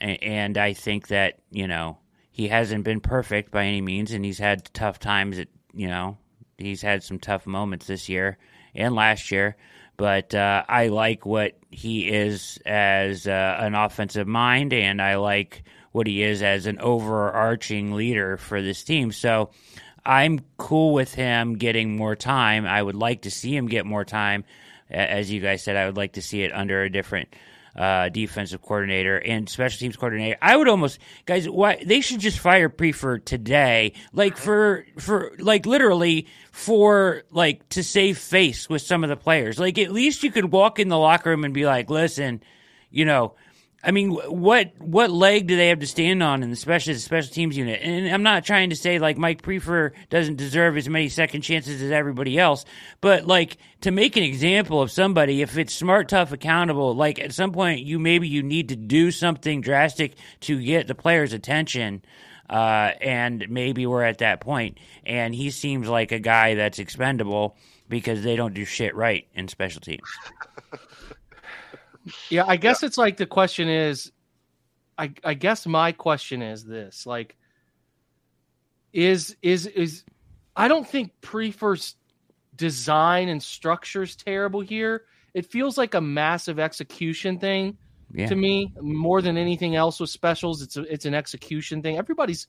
a- 0.00 0.24
and 0.24 0.56
I 0.56 0.72
think 0.72 1.08
that 1.08 1.40
you 1.50 1.68
know 1.68 1.98
he 2.30 2.48
hasn't 2.48 2.84
been 2.84 3.00
perfect 3.00 3.50
by 3.50 3.66
any 3.66 3.82
means, 3.82 4.12
and 4.12 4.24
he's 4.24 4.38
had 4.38 4.64
tough 4.72 4.98
times. 4.98 5.38
At 5.38 5.48
you 5.74 5.88
know 5.88 6.16
he's 6.56 6.80
had 6.80 7.02
some 7.02 7.18
tough 7.18 7.46
moments 7.46 7.86
this 7.86 8.08
year 8.08 8.38
and 8.74 8.94
last 8.94 9.30
year, 9.30 9.56
but 10.00 10.34
uh, 10.34 10.64
I 10.66 10.88
like 10.88 11.26
what 11.26 11.58
he 11.70 12.08
is 12.08 12.58
as 12.64 13.26
uh, 13.26 13.56
an 13.60 13.74
offensive 13.74 14.26
mind, 14.26 14.72
and 14.72 15.02
I 15.02 15.16
like 15.16 15.62
what 15.92 16.06
he 16.06 16.22
is 16.22 16.42
as 16.42 16.64
an 16.64 16.78
overarching 16.78 17.92
leader 17.92 18.38
for 18.38 18.62
this 18.62 18.82
team. 18.82 19.12
So 19.12 19.50
I'm 20.02 20.40
cool 20.56 20.94
with 20.94 21.12
him 21.12 21.58
getting 21.58 21.98
more 21.98 22.16
time. 22.16 22.64
I 22.64 22.82
would 22.82 22.94
like 22.94 23.22
to 23.22 23.30
see 23.30 23.54
him 23.54 23.66
get 23.66 23.84
more 23.84 24.06
time. 24.06 24.44
As 24.88 25.30
you 25.30 25.42
guys 25.42 25.62
said, 25.62 25.76
I 25.76 25.84
would 25.84 25.98
like 25.98 26.14
to 26.14 26.22
see 26.22 26.44
it 26.44 26.54
under 26.54 26.82
a 26.82 26.88
different 26.88 27.28
uh, 27.76 28.08
defensive 28.08 28.62
coordinator 28.62 29.18
and 29.18 29.48
special 29.48 29.78
teams 29.78 29.96
coordinator. 29.96 30.36
I 30.42 30.56
would 30.56 30.68
almost, 30.68 30.98
guys, 31.26 31.48
why 31.48 31.82
they 31.84 32.00
should 32.00 32.20
just 32.20 32.38
fire 32.38 32.68
Priefer 32.68 33.24
today, 33.24 33.92
like 34.12 34.36
for 34.36 34.86
for 34.98 35.32
like 35.38 35.66
literally 35.66 36.26
for 36.52 37.22
like 37.30 37.68
to 37.70 37.82
save 37.82 38.18
face 38.18 38.68
with 38.68 38.82
some 38.82 39.04
of 39.04 39.10
the 39.10 39.16
players. 39.16 39.58
Like 39.58 39.78
at 39.78 39.92
least 39.92 40.22
you 40.22 40.30
could 40.30 40.52
walk 40.52 40.78
in 40.78 40.88
the 40.88 40.98
locker 40.98 41.30
room 41.30 41.44
and 41.44 41.54
be 41.54 41.66
like, 41.66 41.90
listen, 41.90 42.42
you 42.90 43.04
know. 43.04 43.34
I 43.82 43.92
mean, 43.92 44.10
what 44.10 44.72
what 44.78 45.10
leg 45.10 45.46
do 45.46 45.56
they 45.56 45.68
have 45.68 45.78
to 45.78 45.86
stand 45.86 46.22
on 46.22 46.42
in 46.42 46.50
the 46.50 46.56
special 46.56 46.92
the 46.92 47.00
special 47.00 47.32
teams 47.32 47.56
unit? 47.56 47.80
And 47.82 48.12
I'm 48.12 48.22
not 48.22 48.44
trying 48.44 48.70
to 48.70 48.76
say 48.76 48.98
like 48.98 49.16
Mike 49.16 49.40
Priefer 49.40 49.92
doesn't 50.10 50.36
deserve 50.36 50.76
as 50.76 50.88
many 50.88 51.08
second 51.08 51.40
chances 51.40 51.80
as 51.80 51.90
everybody 51.90 52.38
else, 52.38 52.66
but 53.00 53.26
like 53.26 53.56
to 53.80 53.90
make 53.90 54.16
an 54.16 54.22
example 54.22 54.82
of 54.82 54.90
somebody, 54.90 55.40
if 55.40 55.56
it's 55.56 55.72
smart, 55.72 56.10
tough, 56.10 56.32
accountable, 56.32 56.94
like 56.94 57.18
at 57.18 57.32
some 57.32 57.52
point 57.52 57.80
you 57.80 57.98
maybe 57.98 58.28
you 58.28 58.42
need 58.42 58.68
to 58.68 58.76
do 58.76 59.10
something 59.10 59.62
drastic 59.62 60.14
to 60.40 60.62
get 60.62 60.86
the 60.86 60.94
players' 60.94 61.32
attention. 61.32 62.02
Uh, 62.50 62.92
and 63.00 63.46
maybe 63.48 63.86
we're 63.86 64.02
at 64.02 64.18
that 64.18 64.40
point. 64.40 64.74
point, 64.74 64.78
and 65.04 65.32
he 65.32 65.50
seems 65.52 65.88
like 65.88 66.10
a 66.10 66.18
guy 66.18 66.54
that's 66.56 66.80
expendable 66.80 67.56
because 67.88 68.24
they 68.24 68.34
don't 68.34 68.54
do 68.54 68.64
shit 68.64 68.96
right 68.96 69.28
in 69.34 69.46
special 69.46 69.80
teams. 69.80 70.02
Yeah, 72.30 72.44
I 72.46 72.56
guess 72.56 72.82
it's 72.82 72.98
like 72.98 73.16
the 73.16 73.26
question 73.26 73.68
is, 73.68 74.12
I 74.98 75.12
I 75.24 75.34
guess 75.34 75.66
my 75.66 75.92
question 75.92 76.42
is 76.42 76.64
this: 76.64 77.06
like, 77.06 77.36
is 78.92 79.36
is 79.42 79.66
is 79.66 80.04
I 80.56 80.68
don't 80.68 80.86
think 80.88 81.12
Priefer's 81.20 81.96
design 82.56 83.28
and 83.28 83.42
structure 83.42 84.02
is 84.02 84.16
terrible 84.16 84.60
here. 84.60 85.04
It 85.34 85.46
feels 85.46 85.78
like 85.78 85.94
a 85.94 86.00
massive 86.00 86.58
execution 86.58 87.38
thing 87.38 87.78
Yeah. 88.12 88.26
to 88.26 88.34
me 88.34 88.72
more 88.80 89.22
than 89.22 89.36
anything 89.36 89.76
else 89.76 90.00
with 90.00 90.10
specials. 90.10 90.60
It's 90.60 90.76
a, 90.76 90.82
it's 90.92 91.04
an 91.06 91.14
execution 91.14 91.82
thing. 91.82 91.96
Everybody's 91.98 92.48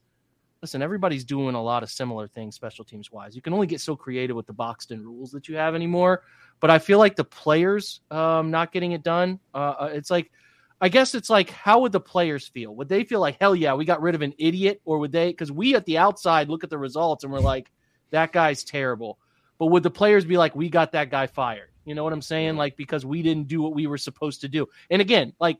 listen. 0.61 0.81
Everybody's 0.81 1.23
doing 1.23 1.55
a 1.55 1.61
lot 1.61 1.83
of 1.83 1.89
similar 1.89 2.27
things 2.27 2.55
special 2.55 2.85
teams 2.85 3.11
wise. 3.11 3.35
You 3.35 3.41
can 3.41 3.53
only 3.53 3.67
get 3.67 3.81
so 3.81 3.95
creative 3.95 4.35
with 4.35 4.47
the 4.47 4.53
boxed 4.53 4.91
in 4.91 5.03
rules 5.03 5.31
that 5.31 5.47
you 5.47 5.55
have 5.55 5.75
anymore. 5.75 6.23
But 6.59 6.69
I 6.69 6.79
feel 6.79 6.99
like 6.99 7.15
the 7.15 7.23
players 7.23 8.01
um, 8.11 8.51
not 8.51 8.71
getting 8.71 8.91
it 8.91 9.03
done. 9.03 9.39
Uh, 9.53 9.73
uh, 9.79 9.89
it's 9.93 10.11
like, 10.11 10.31
I 10.79 10.89
guess 10.89 11.15
it's 11.15 11.29
like, 11.29 11.49
how 11.49 11.81
would 11.81 11.91
the 11.91 11.99
players 11.99 12.47
feel? 12.47 12.75
Would 12.75 12.89
they 12.89 13.03
feel 13.03 13.19
like 13.19 13.37
hell 13.39 13.55
yeah, 13.55 13.73
we 13.73 13.85
got 13.85 14.01
rid 14.01 14.15
of 14.15 14.21
an 14.21 14.33
idiot, 14.37 14.81
or 14.85 14.99
would 14.99 15.11
they? 15.11 15.29
Because 15.29 15.51
we 15.51 15.75
at 15.75 15.85
the 15.85 15.97
outside 15.97 16.49
look 16.49 16.63
at 16.63 16.69
the 16.69 16.77
results 16.77 17.23
and 17.23 17.33
we're 17.33 17.39
like, 17.39 17.71
that 18.11 18.31
guy's 18.31 18.63
terrible. 18.63 19.17
But 19.57 19.67
would 19.67 19.83
the 19.83 19.91
players 19.91 20.25
be 20.25 20.37
like, 20.37 20.55
we 20.55 20.69
got 20.69 20.91
that 20.93 21.09
guy 21.09 21.27
fired? 21.27 21.69
You 21.85 21.95
know 21.95 22.03
what 22.03 22.13
I'm 22.13 22.21
saying? 22.21 22.57
Like 22.57 22.77
because 22.77 23.05
we 23.05 23.21
didn't 23.21 23.47
do 23.47 23.61
what 23.61 23.73
we 23.73 23.87
were 23.87 23.97
supposed 23.97 24.41
to 24.41 24.47
do. 24.47 24.67
And 24.89 25.01
again, 25.01 25.33
like 25.39 25.57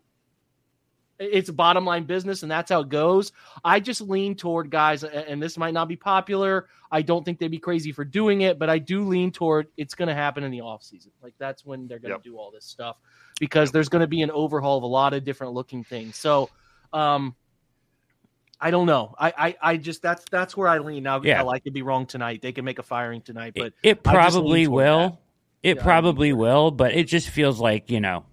it's 1.22 1.50
a 1.50 1.54
bottom 1.54 1.86
line 1.86 2.04
business 2.04 2.42
and 2.44 2.52
that's 2.52 2.72
how 2.72 2.80
it 2.82 2.90
goes. 2.90 3.32
I 3.64 3.80
just 3.80 4.02
lean 4.02 4.36
toward 4.36 4.70
guys, 4.72 5.04
and 5.04 5.42
this 5.42 5.58
might 5.58 5.74
not 5.74 5.88
be 5.88 5.96
popular. 5.96 6.68
I 6.92 7.02
don't 7.02 7.24
think 7.24 7.40
they'd 7.40 7.48
be 7.50 7.60
crazy 7.60 7.92
for 7.92 8.04
doing 8.04 8.42
it, 8.42 8.60
but 8.60 8.70
I 8.70 8.78
do 8.80 9.04
lean 9.06 9.32
toward 9.32 9.68
it's 9.78 9.96
going 9.96 10.08
to 10.10 10.14
happen 10.16 10.44
in 10.44 10.52
the 10.52 10.60
offseason. 10.60 11.10
Like 11.22 11.34
that's 11.38 11.66
when 11.66 11.88
they're 11.88 12.00
going 12.00 12.10
to 12.12 12.16
Yep. 12.16 12.24
do 12.24 12.38
all 12.38 12.52
this 12.52 12.66
stuff 12.66 12.98
because 13.40 13.72
there's 13.72 13.88
going 13.88 14.02
to 14.02 14.08
be 14.08 14.22
an 14.24 14.32
overhaul 14.32 14.78
of 14.78 14.84
a 14.84 14.88
lot 14.88 15.14
of 15.14 15.24
different 15.24 15.54
looking 15.54 15.84
things. 15.84 16.18
So, 16.18 16.50
um, 16.92 17.36
I 18.60 18.70
don't 18.70 18.86
know. 18.86 19.16
I, 19.18 19.34
I, 19.38 19.56
I 19.62 19.78
just 19.78 20.02
that's 20.02 20.24
that's 20.30 20.56
where 20.56 20.68
I 20.68 20.78
lean 20.80 21.04
now. 21.04 21.22
Yeah. 21.22 21.38
hell, 21.38 21.50
I 21.50 21.60
could 21.60 21.74
be 21.74 21.82
wrong 21.82 22.06
tonight. 22.06 22.42
They 22.42 22.52
can 22.52 22.66
make 22.66 22.78
a 22.80 22.84
firing 22.84 23.22
tonight, 23.22 23.54
but 23.56 23.68
it, 23.68 23.74
it 23.84 24.02
I 24.06 24.14
just 24.14 24.36
lean 24.36 24.44
probably 24.44 24.68
will. 24.68 25.10
that. 25.10 25.18
It 25.64 25.78
Yeah, 25.78 25.84
probably 25.84 26.34
will, 26.34 26.72
but 26.72 26.94
it 26.94 27.06
just 27.06 27.30
feels 27.30 27.60
like 27.60 27.90
you 27.90 28.00
know. 28.00 28.26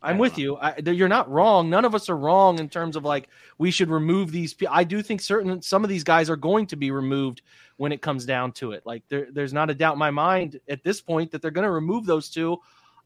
I'm 0.00 0.18
with 0.18 0.38
know. 0.38 0.42
you. 0.42 0.56
I, 0.56 0.78
you're 0.78 1.08
not 1.08 1.28
wrong. 1.30 1.70
None 1.70 1.84
of 1.84 1.94
us 1.94 2.08
are 2.08 2.16
wrong 2.16 2.60
in 2.60 2.68
terms 2.68 2.94
of 2.94 3.04
like 3.04 3.28
we 3.58 3.70
should 3.70 3.90
remove 3.90 4.30
these. 4.30 4.54
I 4.70 4.84
do 4.84 5.02
think 5.02 5.20
certain 5.20 5.60
some 5.60 5.82
of 5.82 5.90
these 5.90 6.04
guys 6.04 6.30
are 6.30 6.36
going 6.36 6.66
to 6.68 6.76
be 6.76 6.90
removed 6.90 7.42
when 7.78 7.90
it 7.90 8.00
comes 8.00 8.24
down 8.24 8.52
to 8.52 8.72
it. 8.72 8.82
Like 8.84 9.02
there, 9.08 9.28
there's 9.32 9.52
not 9.52 9.70
a 9.70 9.74
doubt 9.74 9.94
in 9.94 9.98
my 9.98 10.10
mind 10.10 10.60
at 10.68 10.84
this 10.84 11.00
point 11.00 11.32
that 11.32 11.42
they're 11.42 11.50
going 11.50 11.66
to 11.66 11.70
remove 11.70 12.06
those 12.06 12.28
two. 12.28 12.58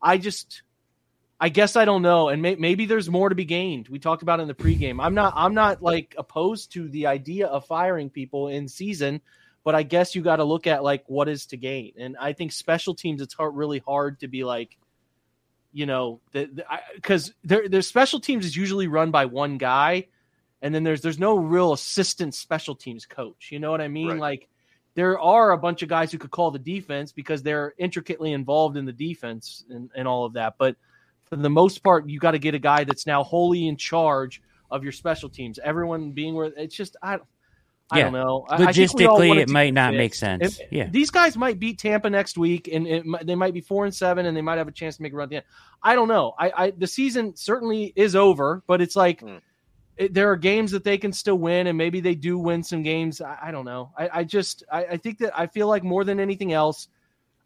I 0.03 0.19
just, 0.19 0.63
I 1.41 1.49
guess 1.49 1.77
I 1.77 1.85
don't 1.85 2.03
know, 2.03 2.29
and 2.29 2.43
may, 2.43 2.57
maybe 2.57 2.87
there's 2.87 3.09
more 3.09 3.29
to 3.29 3.35
be 3.35 3.45
gained. 3.45 3.89
We 3.89 3.99
talked 3.99 4.23
about 4.23 4.41
in 4.41 4.49
the 4.49 4.55
pregame. 4.55 5.03
I'm 5.03 5.15
not, 5.15 5.33
I'm 5.37 5.55
not 5.55 5.83
like 5.83 6.15
opposed 6.19 6.73
to 6.73 6.89
the 6.89 7.07
idea 7.07 7.47
of 7.47 7.67
firing 7.67 8.11
people 8.11 8.49
in 8.49 8.69
season, 8.69 9.21
but 9.65 9.75
I 9.75 9.83
guess 9.83 10.15
you 10.15 10.23
got 10.23 10.37
to 10.37 10.45
look 10.45 10.67
at 10.67 10.83
like 10.83 11.05
what 11.07 11.29
is 11.29 11.47
to 11.47 11.57
gain. 11.57 11.93
And 11.99 12.17
I 12.19 12.33
think 12.33 12.53
special 12.53 12.95
teams, 12.95 13.23
it's 13.23 13.35
hard, 13.35 13.55
really 13.55 13.79
hard 13.79 14.21
to 14.21 14.29
be 14.29 14.45
like 14.45 14.77
you 15.73 15.87
know, 15.87 16.21
because 16.33 17.29
the, 17.29 17.33
their 17.45 17.69
their 17.69 17.83
special 17.83 18.21
teams 18.21 18.45
is 18.45 18.57
usually 18.57 18.89
run 18.89 19.11
by 19.11 19.27
one 19.27 19.59
guy, 19.59 20.09
and 20.61 20.75
then 20.75 20.85
there's 20.85 21.01
there's 21.01 21.19
no 21.19 21.37
real 21.37 21.73
assistant 21.73 22.35
special 22.35 22.75
teams 22.75 23.07
coach. 23.07 23.49
You 23.51 23.59
know 23.59 23.71
what 23.71 23.81
I 23.81 23.89
mean? 23.89 24.09
Right. 24.09 24.21
Like 24.21 24.49
there 24.95 25.19
are 25.19 25.53
a 25.53 25.59
bunch 25.59 25.83
of 25.83 25.89
guys 25.89 26.13
who 26.13 26.19
could 26.19 26.31
call 26.31 26.51
the 26.51 26.59
defense 26.59 27.13
because 27.13 27.43
they're 27.43 27.75
intricately 27.79 28.33
involved 28.33 28.77
in 28.77 28.85
the 28.85 28.93
defense 28.93 29.65
and, 29.71 29.91
and 29.97 30.07
all 30.07 30.25
of 30.25 30.35
that. 30.35 30.55
But 30.59 30.77
for 31.25 31.37
the 31.37 31.49
most 31.49 31.83
part, 31.83 32.09
you 32.09 32.19
got 32.19 32.33
to 32.33 32.39
get 32.39 32.55
a 32.55 32.59
guy 32.59 32.85
that's 32.85 33.07
now 33.07 33.25
wholly 33.25 33.67
in 33.67 33.77
charge 33.77 34.43
of 34.71 34.83
your 34.83 34.93
special 34.93 35.31
teams. 35.31 35.59
Everyone 35.63 36.13
being 36.13 36.35
where 36.35 36.53
it's 36.57 36.77
just 36.77 36.97
I. 37.03 37.19
I 37.93 37.99
Yeah. 37.99 38.05
don't 38.05 38.13
know. 38.15 38.47
I- 38.49 38.55
I 38.65 38.73
think 38.73 38.95
we 38.95 39.05
all 39.07 39.19
Logistically, 39.21 39.37
it 39.41 39.49
might 39.51 39.75
not 39.75 39.93
fit. 39.93 39.99
make 39.99 40.15
sense. 40.15 40.59
If- 40.61 40.73
yeah, 40.73 40.89
These 40.91 41.11
guys 41.11 41.37
might 41.37 41.59
beat 41.59 41.79
Tampa 41.79 42.09
next 42.09 42.39
week, 42.39 42.69
and 42.73 42.87
it, 42.87 43.05
they 43.27 43.35
might 43.35 43.53
be 43.53 43.61
four 43.61 43.85
and 43.85 43.95
seven, 43.95 44.27
and 44.27 44.37
they 44.37 44.41
might 44.41 44.57
have 44.57 44.69
a 44.69 44.73
chance 44.73 44.97
to 44.97 45.03
make 45.03 45.13
a 45.13 45.17
run 45.17 45.25
at 45.25 45.31
the 45.31 45.37
end. 45.37 45.45
I 45.83 45.95
don't 45.95 46.09
know. 46.09 46.35
I, 46.39 46.53
I 46.57 46.71
the 46.71 46.87
season 46.87 47.37
certainly 47.37 47.93
is 47.95 48.17
over, 48.17 48.63
but 48.67 48.81
it's 48.81 48.97
like 48.97 49.21
Hmm. 49.21 49.37
it, 49.99 50.15
there 50.15 50.31
are 50.31 50.37
games 50.37 50.71
that 50.71 50.85
they 50.85 50.97
can 50.97 51.13
still 51.13 51.37
win, 51.39 51.67
and 51.67 51.77
maybe 51.77 52.01
they 52.01 52.15
do 52.15 52.39
win 52.39 52.63
some 52.63 52.83
games. 52.83 53.21
I, 53.21 53.37
I 53.45 53.51
don't 53.51 53.67
know. 53.67 53.91
I, 53.99 54.09
I 54.21 54.25
just 54.25 54.65
I, 54.73 54.85
I 54.87 54.97
think 54.97 55.19
that 55.19 55.39
I 55.39 55.47
feel 55.47 55.69
like 55.69 55.85
more 55.85 56.03
than 56.05 56.19
anything 56.19 56.53
else. 56.53 56.89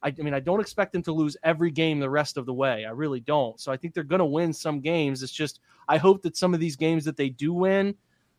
I, 0.02 0.08
I 0.16 0.22
mean, 0.22 0.34
I 0.34 0.40
don't 0.40 0.60
expect 0.60 0.92
them 0.92 1.02
to 1.04 1.12
lose 1.12 1.36
every 1.42 1.70
game 1.72 1.98
the 1.98 2.10
rest 2.10 2.36
of 2.36 2.46
the 2.46 2.52
way. 2.54 2.84
I 2.84 2.90
really 2.90 3.18
don't. 3.18 3.58
So 3.58 3.72
I 3.72 3.76
think 3.76 3.94
they're 3.94 4.04
going 4.04 4.20
to 4.20 4.24
win 4.26 4.52
some 4.52 4.80
games. 4.80 5.22
It's 5.22 5.32
just 5.32 5.58
I 5.88 5.96
hope 5.96 6.22
that 6.22 6.36
some 6.36 6.54
of 6.54 6.60
these 6.60 6.76
games 6.76 7.04
that 7.06 7.16
they 7.16 7.30
do 7.30 7.52
win 7.52 7.94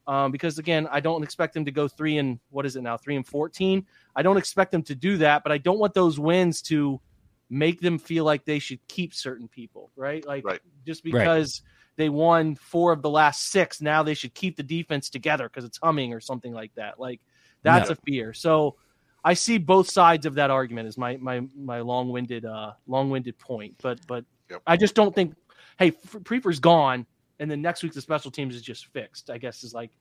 Um, 0.07 0.31
because 0.31 0.57
again, 0.57 0.87
I 0.89 1.01
don't 1.01 1.21
expect 1.23 1.53
them 1.53 1.65
to 1.65 1.71
go 1.71 1.87
three 1.87 2.17
and 2.17 2.39
what 2.49 2.65
is 2.65 2.75
it 2.77 2.81
now, 2.81 2.95
three 2.97 3.15
and 3.17 3.27
fourteen. 3.27 3.85
I 4.15 4.21
don't 4.21 4.37
expect 4.37 4.71
them 4.71 4.83
to 4.83 4.95
do 4.95 5.17
that, 5.17 5.43
but 5.43 5.51
I 5.51 5.57
don't 5.57 5.79
want 5.79 5.93
those 5.93 6.17
wins 6.17 6.61
to 6.63 7.01
make 7.49 7.81
them 7.81 7.97
feel 7.99 8.23
like 8.23 8.45
they 8.45 8.59
should 8.59 8.79
keep 8.87 9.13
certain 9.13 9.47
people, 9.47 9.91
right? 9.95 10.25
Like 10.25 10.45
Right. 10.45 10.59
just 10.85 11.03
because 11.03 11.61
they 11.97 12.09
won 12.09 12.55
four 12.55 12.91
of 12.93 13.01
the 13.01 13.09
last 13.09 13.49
six, 13.51 13.81
now 13.81 14.03
they 14.03 14.13
should 14.13 14.33
keep 14.33 14.55
the 14.55 14.63
defense 14.63 15.09
together 15.09 15.49
because 15.49 15.65
it's 15.65 15.79
humming 15.81 16.13
or 16.13 16.19
something 16.21 16.53
like 16.53 16.73
that. 16.75 16.99
Like 16.99 17.21
that's 17.63 17.89
No. 17.89 17.93
a 17.93 17.97
fear. 18.05 18.33
So 18.33 18.75
I 19.23 19.33
see 19.33 19.57
both 19.57 19.89
sides 19.89 20.25
of 20.25 20.35
that 20.35 20.51
argument. 20.51 20.87
Is 20.87 20.97
my 20.97 21.17
my 21.17 21.41
my 21.55 21.81
long 21.81 22.09
winded 22.09 22.45
uh 22.45 22.73
long 22.87 23.09
winded 23.09 23.37
point, 23.39 23.75
but 23.81 23.99
but 24.07 24.23
Yep. 24.49 24.61
I 24.65 24.77
just 24.77 24.95
don't 24.95 25.13
think. 25.13 25.35
Hey, 25.77 25.89
F- 25.89 26.23
Priefer's 26.23 26.59
gone, 26.59 27.05
and 27.39 27.49
then 27.51 27.61
next 27.61 27.83
week 27.83 27.93
the 27.93 28.01
special 28.01 28.31
teams 28.31 28.55
is 28.55 28.61
just 28.61 28.87
fixed. 28.87 29.29
I 29.29 29.37
guess 29.37 29.63
is 29.63 29.73
like 29.73 29.91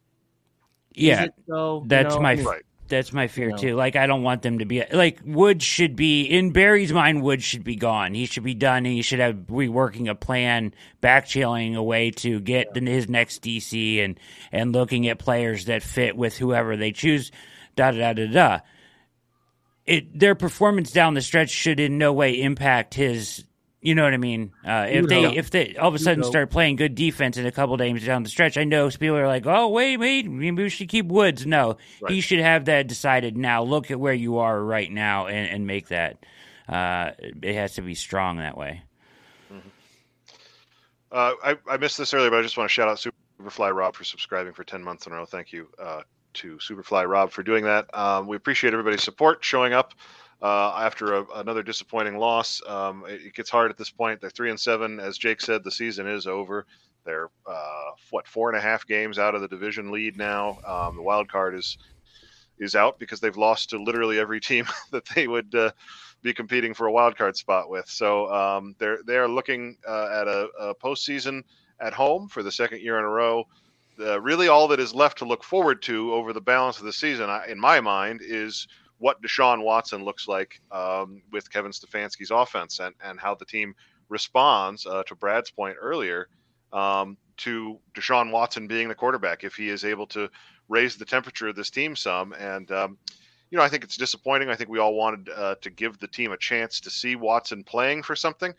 is 0.95 1.03
Yeah, 1.03 1.25
it 1.25 1.35
though? 1.47 1.87
You 1.89 1.89
that's 1.89 2.15
know, 2.15 2.21
my 2.21 2.33
I 2.33 2.37
mean, 2.37 2.45
Right. 2.45 2.63
that's 2.89 3.13
my 3.13 3.27
fear 3.29 3.51
know. 3.51 3.57
too. 3.57 3.75
Like 3.77 3.97
I 3.97 4.07
don't 4.07 4.23
want 4.23 4.43
them 4.43 4.59
to 4.61 4.65
be 4.65 4.85
like 4.93 5.21
Wood 5.25 5.63
should 5.63 5.97
be 5.97 6.23
in 6.25 6.53
Berry's 6.53 6.93
mind. 6.93 7.23
Wood 7.23 7.43
should 7.43 7.65
be 7.65 7.77
gone. 7.77 8.15
He 8.15 8.27
should 8.27 8.45
be 8.45 8.55
done, 8.55 8.79
and 8.87 8.95
he 8.95 9.03
should 9.03 9.21
have 9.21 9.37
reworking 9.49 10.09
a 10.09 10.15
plan, 10.15 10.75
backchailing 11.03 11.77
a 11.77 11.83
way 11.83 12.11
to 12.13 12.41
get 12.41 12.73
the, 12.75 12.81
his 12.81 13.09
next 13.09 13.43
DC 13.43 14.03
and 14.05 14.19
and 14.53 14.73
looking 14.73 15.09
at 15.09 15.19
players 15.19 15.67
that 15.67 15.83
fit 15.83 16.17
with 16.17 16.37
whoever 16.39 16.77
they 16.77 16.93
choose. 16.93 17.31
Da 17.77 17.91
da 17.91 18.13
da 18.13 18.27
da 18.27 18.33
da. 18.33 18.61
It 19.85 20.19
their 20.19 20.35
performance 20.35 20.91
down 20.93 21.15
the 21.15 21.23
stretch 21.23 21.51
should 21.51 21.79
in 21.81 21.99
no 21.99 22.13
way 22.13 22.41
impact 22.41 22.95
his. 22.95 23.45
You 23.83 23.95
know 23.95 24.03
what 24.05 24.15
I 24.15 24.17
mean? 24.17 24.53
Uh, 24.67 24.87
if 24.89 25.03
You 25.03 25.07
they 25.07 25.23
know. 25.23 25.33
if 25.35 25.51
they 25.51 25.77
all 25.77 25.89
of 25.89 25.95
a 25.95 25.99
You 25.99 26.05
sudden 26.05 26.21
know. 26.23 26.29
start 26.29 26.51
playing 26.51 26.77
good 26.77 26.95
defense 26.95 27.37
in 27.37 27.47
a 27.47 27.53
couple 27.53 27.77
games 27.77 28.05
down 28.05 28.23
the 28.23 28.29
stretch, 28.29 28.57
I 28.57 28.65
know 28.65 28.89
people 28.91 29.17
are 29.17 29.29
like, 29.29 29.47
"Oh, 29.47 29.69
wait, 29.69 29.99
wait, 29.99 30.29
maybe 30.29 30.63
we 30.65 30.69
should 30.71 30.89
keep 30.89 31.07
Woods." 31.07 31.47
No, 31.47 31.77
he 32.09 32.21
should 32.21 32.41
have 32.41 32.65
that 32.65 32.89
decided 32.89 33.37
now. 33.37 33.63
Look 33.63 33.91
at 33.91 34.01
where 34.01 34.15
you 34.15 34.39
are 34.39 34.61
right 34.61 34.91
now 34.91 35.27
and, 35.27 35.49
and 35.51 35.67
make 35.67 35.89
that. 35.89 36.25
Uh, 36.69 37.13
it 37.21 37.55
has 37.55 37.75
to 37.75 37.83
be 37.83 37.95
strong 37.95 38.39
that 38.39 38.57
way. 38.57 38.83
Uh, 41.13 41.33
I, 41.45 41.57
I 41.71 41.77
missed 41.77 41.99
this 41.99 42.13
earlier, 42.13 42.31
but 42.31 42.39
I 42.41 42.43
just 42.43 42.57
want 42.57 42.69
to 42.69 42.73
shout 42.73 42.89
out 42.89 42.99
Superfly 43.41 43.75
Rob 43.75 43.95
for 43.95 44.05
subscribing 44.05 44.53
for 44.53 44.65
10 44.65 44.83
months 44.83 45.07
in 45.07 45.13
a 45.13 45.17
row. 45.17 45.25
Thank 45.25 45.53
you 45.53 45.69
uh, 45.79 46.03
to 46.35 46.57
Superfly 46.57 47.09
Rob 47.09 47.31
for 47.31 47.43
doing 47.43 47.65
that. 47.65 47.87
Um, 47.97 48.27
we 48.27 48.37
appreciate 48.37 48.73
everybody's 48.73 49.03
support 49.05 49.45
showing 49.45 49.73
up 49.73 49.95
uh, 50.43 50.73
after 50.77 51.15
a, 51.15 51.25
another 51.37 51.63
disappointing 51.63 52.19
loss. 52.19 52.61
Um, 52.67 53.05
it, 53.09 53.27
it 53.27 53.35
gets 53.35 53.51
hard 53.51 53.71
at 53.71 53.77
this 53.77 53.91
point. 53.91 54.21
They're 54.21 54.31
three 54.31 54.51
and 54.51 54.61
seven, 54.61 55.01
as 55.01 55.19
Jake 55.19 55.41
said. 55.41 55.65
The 55.65 55.71
season 55.71 56.07
is 56.07 56.27
over. 56.27 56.67
They're 57.05 57.31
uh, 57.47 57.91
what 58.11 58.27
four 58.27 58.51
and 58.51 58.59
a 58.59 58.61
half 58.61 58.87
games 58.87 59.19
out 59.19 59.35
of 59.35 59.41
the 59.41 59.49
division 59.49 59.91
lead 59.91 60.17
now. 60.17 60.59
Um, 60.67 60.97
the 60.97 61.03
wild 61.03 61.29
card 61.31 61.55
is 61.55 61.79
is 62.59 62.75
out 62.75 62.99
because 62.99 63.21
they've 63.21 63.37
lost 63.37 63.71
to 63.71 63.83
literally 63.83 64.19
every 64.19 64.41
team 64.41 64.67
that 64.91 65.05
they 65.15 65.29
would 65.29 65.55
uh, 65.55 65.71
be 66.23 66.35
competing 66.35 66.75
for 66.75 66.87
a 66.87 66.93
wild 66.93 67.17
card 67.17 67.37
spot 67.37 67.71
with. 67.71 67.89
So 67.89 68.33
um, 68.33 68.75
they're 68.79 68.99
they're 69.07 69.29
looking 69.29 69.77
uh, 69.87 70.09
at 70.21 70.29
a, 70.29 70.49
a 70.59 70.75
postseason 70.75 71.43
at 71.81 71.93
home 71.93 72.29
for 72.29 72.43
the 72.43 72.53
second 72.53 72.81
year 72.83 72.99
in 72.99 73.05
a 73.05 73.09
row. 73.09 73.45
Really, 73.99 74.49
all 74.49 74.69
that 74.69 74.81
is 74.81 74.95
left 74.95 75.19
to 75.19 75.25
look 75.25 75.43
forward 75.43 75.81
to 75.83 76.13
over 76.13 76.35
the 76.35 76.41
balance 76.41 76.79
of 76.79 76.85
the 76.85 76.93
season, 76.93 77.31
in 77.49 77.59
my 77.59 77.81
mind, 77.81 78.21
is 78.23 78.67
what 78.99 79.21
Deshaun 79.23 79.63
Watson 79.63 80.05
looks 80.05 80.27
like 80.27 80.61
um, 80.73 81.23
with 81.31 81.51
Kevin 81.51 81.73
Stefanski's 81.73 82.31
offense 82.31 82.81
and, 82.81 82.95
and 83.05 83.21
how 83.21 83.35
the 83.35 83.45
team 83.45 83.75
responds, 84.09 84.87
uh, 84.87 85.03
to 85.05 85.15
Brad's 85.15 85.51
point 85.51 85.77
earlier, 85.81 86.29
um, 86.73 87.17
to 87.39 87.79
Deshaun 87.95 88.31
Watson 88.31 88.67
being 88.67 88.89
the 88.89 88.95
quarterback. 88.95 89.45
If 89.45 89.55
he 89.55 89.69
is 89.69 89.85
able 89.85 90.07
to 90.09 90.31
raise 90.69 90.97
the 90.97 91.05
temperature 91.05 91.49
of 91.49 91.57
this 91.57 91.71
team 91.71 91.95
some, 91.95 92.33
and 92.33 92.71
um, 92.73 92.99
you 93.51 93.59
know, 93.59 93.65
I 93.65 93.69
think 93.69 93.85
it's 93.85 93.97
disappointing. 93.97 94.49
I 94.49 94.57
think 94.57 94.71
we 94.71 94.79
all 94.79 94.95
wanted 94.95 95.29
uh, 95.35 95.55
to 95.61 95.71
give 95.71 95.99
the 95.99 96.09
team 96.09 96.33
a 96.33 96.37
chance 96.37 96.81
to 96.81 96.91
see 96.91 97.17
Watson 97.17 97.63
playing 97.63 98.03
for 98.03 98.17
something. 98.17 98.53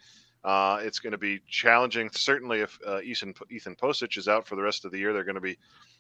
Uh, 0.43 0.79
it's 0.81 0.99
going 0.99 1.11
to 1.11 1.17
be 1.17 1.41
challenging, 1.49 2.09
certainly, 2.13 2.61
if 2.61 2.77
uh, 2.85 3.01
Ethan 3.01 3.33
Ethan 3.49 3.75
Pocic 3.75 4.17
is 4.17 4.27
out 4.27 4.47
for 4.47 4.55
the 4.55 4.61
rest 4.61 4.85
of 4.85 4.91
the 4.91 4.99
year. 4.99 5.11
They're 5.11 5.23
going 5.23 5.35
to 5.35 5.41
be 5.41 5.57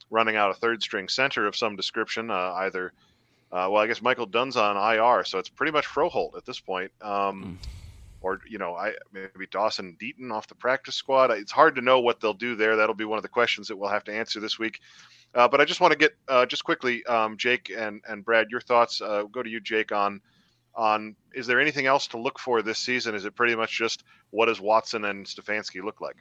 running 0.09 0.35
out 0.37 0.51
a 0.51 0.53
third 0.53 0.81
string 0.81 1.09
center 1.09 1.47
of 1.47 1.55
some 1.55 1.75
description, 1.75 2.31
uh, 2.31 2.53
either. 2.57 2.93
Uh, 3.51 3.69
well, 3.71 3.77
I 3.77 3.87
guess 3.87 4.01
Michael 4.01 4.25
Dunn's 4.25 4.57
on 4.57 4.75
IR, 4.75 5.23
so 5.23 5.39
it's 5.39 5.49
pretty 5.49 5.71
much 5.71 5.85
Froholdt 5.85 6.35
at 6.35 6.45
this 6.45 6.59
point. 6.59 6.91
Um, 7.01 7.59
Or 8.21 8.41
you 8.49 8.57
know, 8.57 8.75
I 8.75 8.93
maybe 9.13 9.45
Dawson 9.51 9.95
Deaton 10.01 10.31
off 10.31 10.47
the 10.47 10.55
practice 10.55 10.95
squad. 10.95 11.31
It's 11.31 11.51
hard 11.51 11.75
to 11.75 11.81
know 11.81 11.99
what 11.99 12.19
they'll 12.19 12.33
do 12.33 12.55
there. 12.55 12.75
That'll 12.75 12.95
be 12.95 13.05
one 13.05 13.17
of 13.17 13.23
the 13.23 13.29
questions 13.29 13.67
that 13.67 13.77
we'll 13.77 13.91
have 13.91 14.03
to 14.05 14.13
answer 14.13 14.39
this 14.39 14.57
week. 14.57 14.81
Uh, 15.35 15.47
but 15.47 15.61
I 15.61 15.65
just 15.65 15.81
want 15.81 15.91
to 15.91 15.97
get 15.97 16.15
uh, 16.27 16.45
just 16.45 16.63
quickly, 16.63 17.05
um, 17.05 17.37
Jake 17.37 17.71
and 17.75 18.01
and 18.07 18.25
Brad, 18.25 18.47
your 18.49 18.59
thoughts. 18.59 19.01
Uh, 19.01 19.23
go 19.31 19.43
to 19.43 19.49
you, 19.49 19.59
Jake, 19.59 19.91
on 19.91 20.19
on 20.73 21.15
is 21.33 21.45
there 21.45 21.59
anything 21.61 21.85
else 21.85 22.07
to 22.07 22.17
look 22.17 22.39
for 22.39 22.61
this 22.63 22.79
season? 22.79 23.13
Is 23.13 23.25
it 23.25 23.35
pretty 23.35 23.55
much 23.55 23.71
just 23.77 24.03
what 24.31 24.47
does 24.47 24.59
Watson 24.59 25.05
and 25.05 25.25
Stefanski 25.25 25.83
look 25.83 26.01
like? 26.01 26.17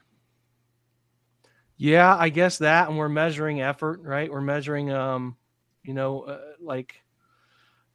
Yeah, 1.78 2.14
I 2.16 2.28
guess 2.28 2.58
that, 2.58 2.88
and 2.88 2.98
we're 2.98 3.08
measuring 3.08 3.60
effort, 3.62 4.00
right? 4.02 4.30
We're 4.30 4.40
measuring, 4.40 4.92
um, 4.92 5.36
you 5.82 5.92
know, 5.94 6.22
uh, 6.22 6.40
like 6.60 7.02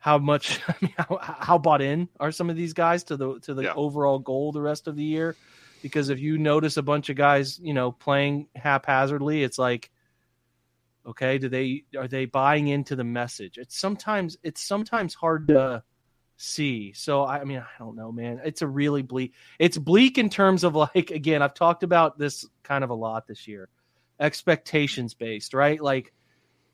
how 0.02 0.18
much, 0.18 0.60
I 0.68 0.76
mean, 0.82 0.94
how, 0.98 1.20
how 1.22 1.58
bought 1.60 1.82
in 1.82 2.10
are 2.20 2.32
some 2.32 2.50
of 2.50 2.56
these 2.56 2.74
guys 2.74 3.04
to 3.06 3.16
the 3.16 3.40
to 3.42 3.54
the 3.54 3.64
Yeah. 3.64 3.74
overall 3.76 4.20
goal 4.20 4.52
the 4.52 4.62
rest 4.62 4.88
of 4.88 4.96
the 4.96 5.04
year? 5.04 5.36
Because 5.84 6.10
if 6.10 6.20
you 6.20 6.38
notice 6.38 6.78
a 6.78 6.82
bunch 6.84 7.10
of 7.10 7.16
guys, 7.16 7.60
you 7.60 7.74
know, 7.74 7.92
playing 7.92 8.48
haphazardly, 8.56 9.44
it's 9.44 9.58
like, 9.60 9.92
okay, 11.06 11.38
do 11.38 11.50
they 11.50 11.84
are 11.98 12.08
they 12.08 12.26
buying 12.26 12.68
into 12.68 12.96
the 12.96 13.04
message? 13.04 13.58
It's 13.58 13.78
sometimes 13.78 14.38
it's 14.44 14.62
sometimes 14.62 15.14
hard 15.14 15.48
to 15.50 15.84
see. 16.36 16.94
So 16.94 17.24
I 17.24 17.44
mean, 17.44 17.60
I 17.60 17.78
don't 17.78 17.96
know, 17.96 18.12
man. 18.12 18.42
It's 18.44 18.64
a 18.64 18.68
really 18.68 19.04
bleak. 19.04 19.34
It's 19.60 19.78
bleak 19.78 20.18
in 20.18 20.30
terms 20.30 20.64
of 20.64 20.76
like 20.96 21.12
again, 21.12 21.44
I've 21.44 21.54
talked 21.54 21.84
about 21.84 22.18
this 22.18 22.44
kind 22.64 22.84
of 22.84 22.90
a 22.90 22.96
lot 22.96 23.28
this 23.28 23.48
year. 23.48 23.70
Expectations 24.20 25.14
based, 25.14 25.54
right? 25.54 25.80
Like 25.82 26.12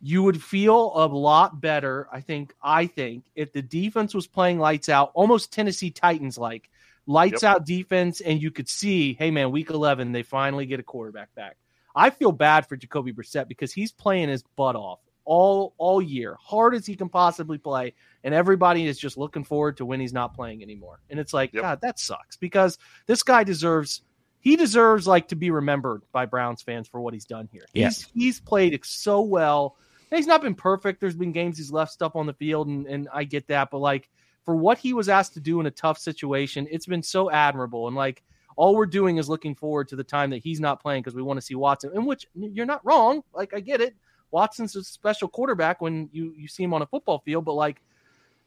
you 0.01 0.23
would 0.23 0.41
feel 0.43 0.91
a 0.95 1.05
lot 1.07 1.59
better, 1.59 2.07
I 2.11 2.21
think, 2.21 2.53
I 2.61 2.85
think, 2.87 3.23
if 3.35 3.51
the 3.51 3.61
defense 3.61 4.13
was 4.13 4.27
playing 4.27 4.59
lights 4.59 4.89
out, 4.89 5.11
almost 5.15 5.51
Tennessee 5.51 5.89
Titans 5.91 6.37
like 6.37 6.69
lights 7.07 7.43
Yep. 7.43 7.51
out 7.51 7.65
defense, 7.65 8.21
and 8.21 8.41
you 8.41 8.51
could 8.51 8.69
see, 8.69 9.13
hey 9.13 9.31
man, 9.31 9.51
week 9.51 9.69
eleven, 9.69 10.11
they 10.11 10.23
finally 10.23 10.65
get 10.65 10.79
a 10.79 10.83
quarterback 10.83 11.33
back. 11.35 11.57
I 11.95 12.11
feel 12.11 12.31
bad 12.31 12.67
for 12.67 12.75
Jacoby 12.75 13.11
Brissett 13.11 13.47
because 13.47 13.73
he's 13.73 13.91
playing 13.91 14.29
his 14.29 14.43
butt 14.55 14.75
off 14.75 14.99
all 15.25 15.73
all 15.77 16.01
year, 16.01 16.37
hard 16.39 16.75
as 16.75 16.85
he 16.85 16.95
can 16.95 17.09
possibly 17.09 17.57
play, 17.57 17.93
and 18.23 18.33
everybody 18.35 18.85
is 18.85 18.99
just 18.99 19.17
looking 19.17 19.43
forward 19.43 19.77
to 19.77 19.85
when 19.85 19.99
he's 19.99 20.13
not 20.13 20.35
playing 20.35 20.61
anymore. 20.61 20.99
And 21.09 21.19
it's 21.19 21.33
like, 21.33 21.53
Yep. 21.53 21.63
God, 21.63 21.81
that 21.81 21.99
sucks 21.99 22.37
because 22.37 22.77
this 23.07 23.23
guy 23.23 23.43
deserves 23.43 24.01
he 24.39 24.55
deserves 24.55 25.07
like 25.07 25.29
to 25.29 25.35
be 25.35 25.49
remembered 25.49 26.03
by 26.11 26.25
Browns 26.27 26.61
fans 26.61 26.87
for 26.87 27.01
what 27.01 27.13
he's 27.13 27.25
done 27.25 27.49
here. 27.51 27.65
Yeah. 27.73 27.87
He's 27.87 28.07
he's 28.13 28.39
played 28.39 28.79
so 28.85 29.21
well. 29.21 29.75
He's 30.09 30.27
not 30.27 30.41
been 30.41 30.55
perfect. 30.55 31.01
There's 31.01 31.15
been 31.15 31.31
games 31.31 31.57
he's 31.57 31.71
left 31.71 31.91
stuff 31.91 32.15
on 32.15 32.25
the 32.25 32.33
field, 32.33 32.67
and, 32.67 32.87
and 32.87 33.09
I 33.13 33.23
get 33.25 33.47
that. 33.47 33.69
But 33.71 33.79
like 33.79 34.09
for 34.45 34.55
what 34.55 34.77
he 34.77 34.93
was 34.93 35.09
asked 35.09 35.33
to 35.33 35.39
do 35.41 35.59
in 35.59 35.65
a 35.65 35.71
tough 35.71 35.97
situation, 35.97 36.67
it's 36.71 36.85
been 36.85 37.03
so 37.03 37.29
admirable. 37.29 37.87
And 37.87 37.95
like 37.95 38.23
all 38.55 38.75
we're 38.75 38.85
doing 38.85 39.17
is 39.17 39.27
looking 39.27 39.55
forward 39.55 39.89
to 39.89 39.95
the 39.95 40.03
time 40.03 40.29
that 40.31 40.37
he's 40.37 40.59
not 40.59 40.81
playing 40.81 41.03
because 41.03 41.15
we 41.15 41.21
want 41.21 41.37
to 41.37 41.45
see 41.45 41.55
Watson. 41.55 41.91
In 41.93 42.05
which 42.05 42.25
you're 42.33 42.65
not 42.65 42.85
wrong. 42.85 43.21
Like 43.33 43.53
I 43.53 43.59
get 43.59 43.81
it. 43.81 43.95
Watson's 44.31 44.75
a 44.75 44.83
special 44.83 45.27
quarterback 45.27 45.81
when 45.81 46.09
you 46.11 46.33
you 46.37 46.47
see 46.47 46.63
him 46.63 46.73
on 46.73 46.81
a 46.81 46.87
football 46.87 47.19
field, 47.19 47.45
but 47.45 47.53
like 47.53 47.81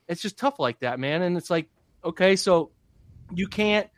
it's 0.09 0.23
just 0.23 0.39
tough 0.39 0.59
like 0.59 0.81
that, 0.81 0.99
man. 0.99 1.23
And 1.23 1.37
it's 1.37 1.51
like 1.51 1.69
okay, 2.05 2.37
so 2.37 2.71
you 3.35 3.47
can't 3.47 3.89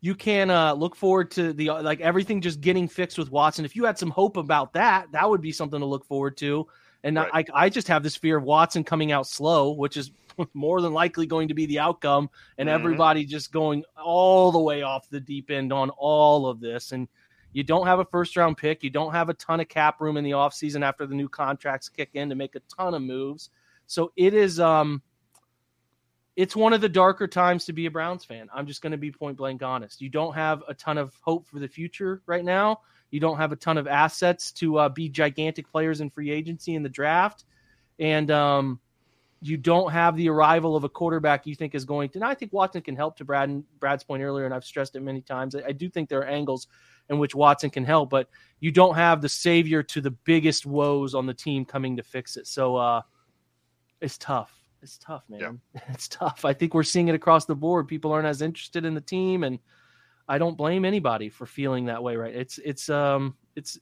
you 0.00 0.14
can 0.14 0.50
uh, 0.50 0.72
look 0.72 0.96
forward 0.96 1.30
to 1.32 1.52
the 1.52 1.70
like 1.70 2.00
everything 2.00 2.40
just 2.40 2.60
getting 2.60 2.88
fixed 2.88 3.18
with 3.18 3.30
Watson. 3.30 3.64
If 3.64 3.76
you 3.76 3.84
had 3.84 3.98
some 3.98 4.10
hope 4.10 4.36
about 4.36 4.72
that, 4.72 5.12
that 5.12 5.28
would 5.28 5.42
be 5.42 5.52
something 5.52 5.80
to 5.80 5.86
look 5.86 6.06
forward 6.06 6.36
to. 6.38 6.66
And 7.02 7.16
Right. 7.16 7.48
I, 7.54 7.64
I 7.64 7.68
just 7.68 7.88
have 7.88 8.02
this 8.02 8.16
fear 8.16 8.36
of 8.36 8.44
Watson 8.44 8.84
coming 8.84 9.10
out 9.12 9.26
slow, 9.26 9.72
which 9.72 9.96
is 9.96 10.10
more 10.54 10.80
than 10.80 10.92
likely 10.92 11.26
going 11.26 11.48
to 11.48 11.54
be 11.54 11.66
the 11.66 11.78
outcome, 11.78 12.30
and 12.58 12.68
Mhm. 12.68 12.72
everybody 12.72 13.24
just 13.24 13.52
going 13.52 13.84
all 14.02 14.52
the 14.52 14.58
way 14.58 14.82
off 14.82 15.08
the 15.08 15.20
deep 15.20 15.50
end 15.50 15.72
on 15.72 15.90
all 15.90 16.46
of 16.46 16.60
this. 16.60 16.92
And 16.92 17.08
you 17.52 17.64
don't 17.64 17.86
have 17.86 17.98
a 17.98 18.04
first 18.04 18.36
round 18.36 18.56
pick, 18.58 18.82
you 18.82 18.90
don't 18.90 19.12
have 19.12 19.28
a 19.28 19.34
ton 19.34 19.60
of 19.60 19.68
cap 19.68 20.00
room 20.00 20.16
in 20.16 20.24
the 20.24 20.32
offseason 20.32 20.82
after 20.82 21.06
the 21.06 21.14
new 21.14 21.28
contracts 21.28 21.88
kick 21.88 22.10
in 22.14 22.28
to 22.28 22.34
make 22.34 22.54
a 22.54 22.60
ton 22.74 22.94
of 22.94 23.02
moves. 23.02 23.50
So 23.86 24.12
it 24.16 24.34
is 24.34 24.60
um 24.60 25.02
it's 26.36 26.54
one 26.54 26.72
of 26.72 26.80
the 26.80 26.88
darker 26.88 27.26
times 27.26 27.64
to 27.66 27.72
be 27.72 27.86
a 27.86 27.90
Browns 27.90 28.24
fan. 28.24 28.48
I'm 28.54 28.66
just 28.66 28.82
going 28.82 28.92
to 28.92 28.98
be 28.98 29.10
point 29.10 29.36
blank 29.36 29.62
honest. 29.62 30.00
You 30.00 30.08
don't 30.08 30.34
have 30.34 30.62
a 30.68 30.74
ton 30.74 30.96
of 30.96 31.12
hope 31.20 31.46
for 31.46 31.58
the 31.58 31.68
future 31.68 32.22
right 32.24 32.44
now. 32.44 32.80
You 33.10 33.20
don't 33.20 33.38
have 33.38 33.52
a 33.52 33.56
ton 33.56 33.78
of 33.78 33.86
assets 33.86 34.52
to 34.52 34.78
uh, 34.78 34.88
be 34.88 35.08
gigantic 35.08 35.70
players 35.70 36.00
in 36.00 36.10
free 36.10 36.30
agency 36.30 36.74
in 36.74 36.82
the 36.82 36.88
draft, 36.88 37.44
and 37.98 38.30
um, 38.30 38.80
you 39.42 39.56
don't 39.56 39.90
have 39.90 40.16
the 40.16 40.28
arrival 40.28 40.76
of 40.76 40.84
a 40.84 40.88
quarterback 40.88 41.46
you 41.46 41.54
think 41.54 41.74
is 41.74 41.84
going 41.84 42.10
to. 42.10 42.18
And 42.18 42.24
I 42.24 42.34
think 42.34 42.52
Watson 42.52 42.82
can 42.82 42.94
help 42.94 43.16
to 43.16 43.24
Brad 43.24 43.62
Brad's 43.78 44.04
point 44.04 44.22
earlier, 44.22 44.44
and 44.44 44.54
I've 44.54 44.64
stressed 44.64 44.96
it 44.96 45.00
many 45.00 45.22
times. 45.22 45.54
I, 45.54 45.62
I 45.68 45.72
do 45.72 45.88
think 45.88 46.08
there 46.08 46.20
are 46.20 46.26
angles 46.26 46.68
in 47.08 47.18
which 47.18 47.34
Watson 47.34 47.70
can 47.70 47.84
help, 47.84 48.10
but 48.10 48.28
you 48.60 48.70
don't 48.70 48.94
have 48.94 49.20
the 49.20 49.28
savior 49.28 49.82
to 49.82 50.00
the 50.00 50.10
biggest 50.10 50.66
woes 50.66 51.14
on 51.14 51.26
the 51.26 51.34
team 51.34 51.64
coming 51.64 51.96
to 51.96 52.02
fix 52.02 52.36
it. 52.36 52.46
So 52.46 52.76
uh, 52.76 53.02
it's 54.00 54.18
tough. 54.18 54.52
It's 54.82 54.98
tough, 54.98 55.24
man. 55.28 55.60
It's 55.88 56.08
tough. 56.08 56.44
I 56.44 56.54
think 56.54 56.72
we're 56.72 56.82
seeing 56.82 57.08
it 57.08 57.14
across 57.14 57.44
the 57.44 57.54
board. 57.54 57.88
People 57.88 58.12
aren't 58.12 58.26
as 58.26 58.42
interested 58.42 58.84
in 58.84 58.94
the 58.94 59.00
team, 59.00 59.44
and 59.44 59.58
I 60.30 60.38
don't 60.38 60.56
blame 60.56 60.84
anybody 60.84 61.28
for 61.28 61.44
feeling 61.44 61.86
that 61.86 62.02
way. 62.02 62.16
Right? 62.16 62.34
It's 62.34 62.58
it's 62.58 62.88
um 62.88 63.34
it's. 63.56 63.78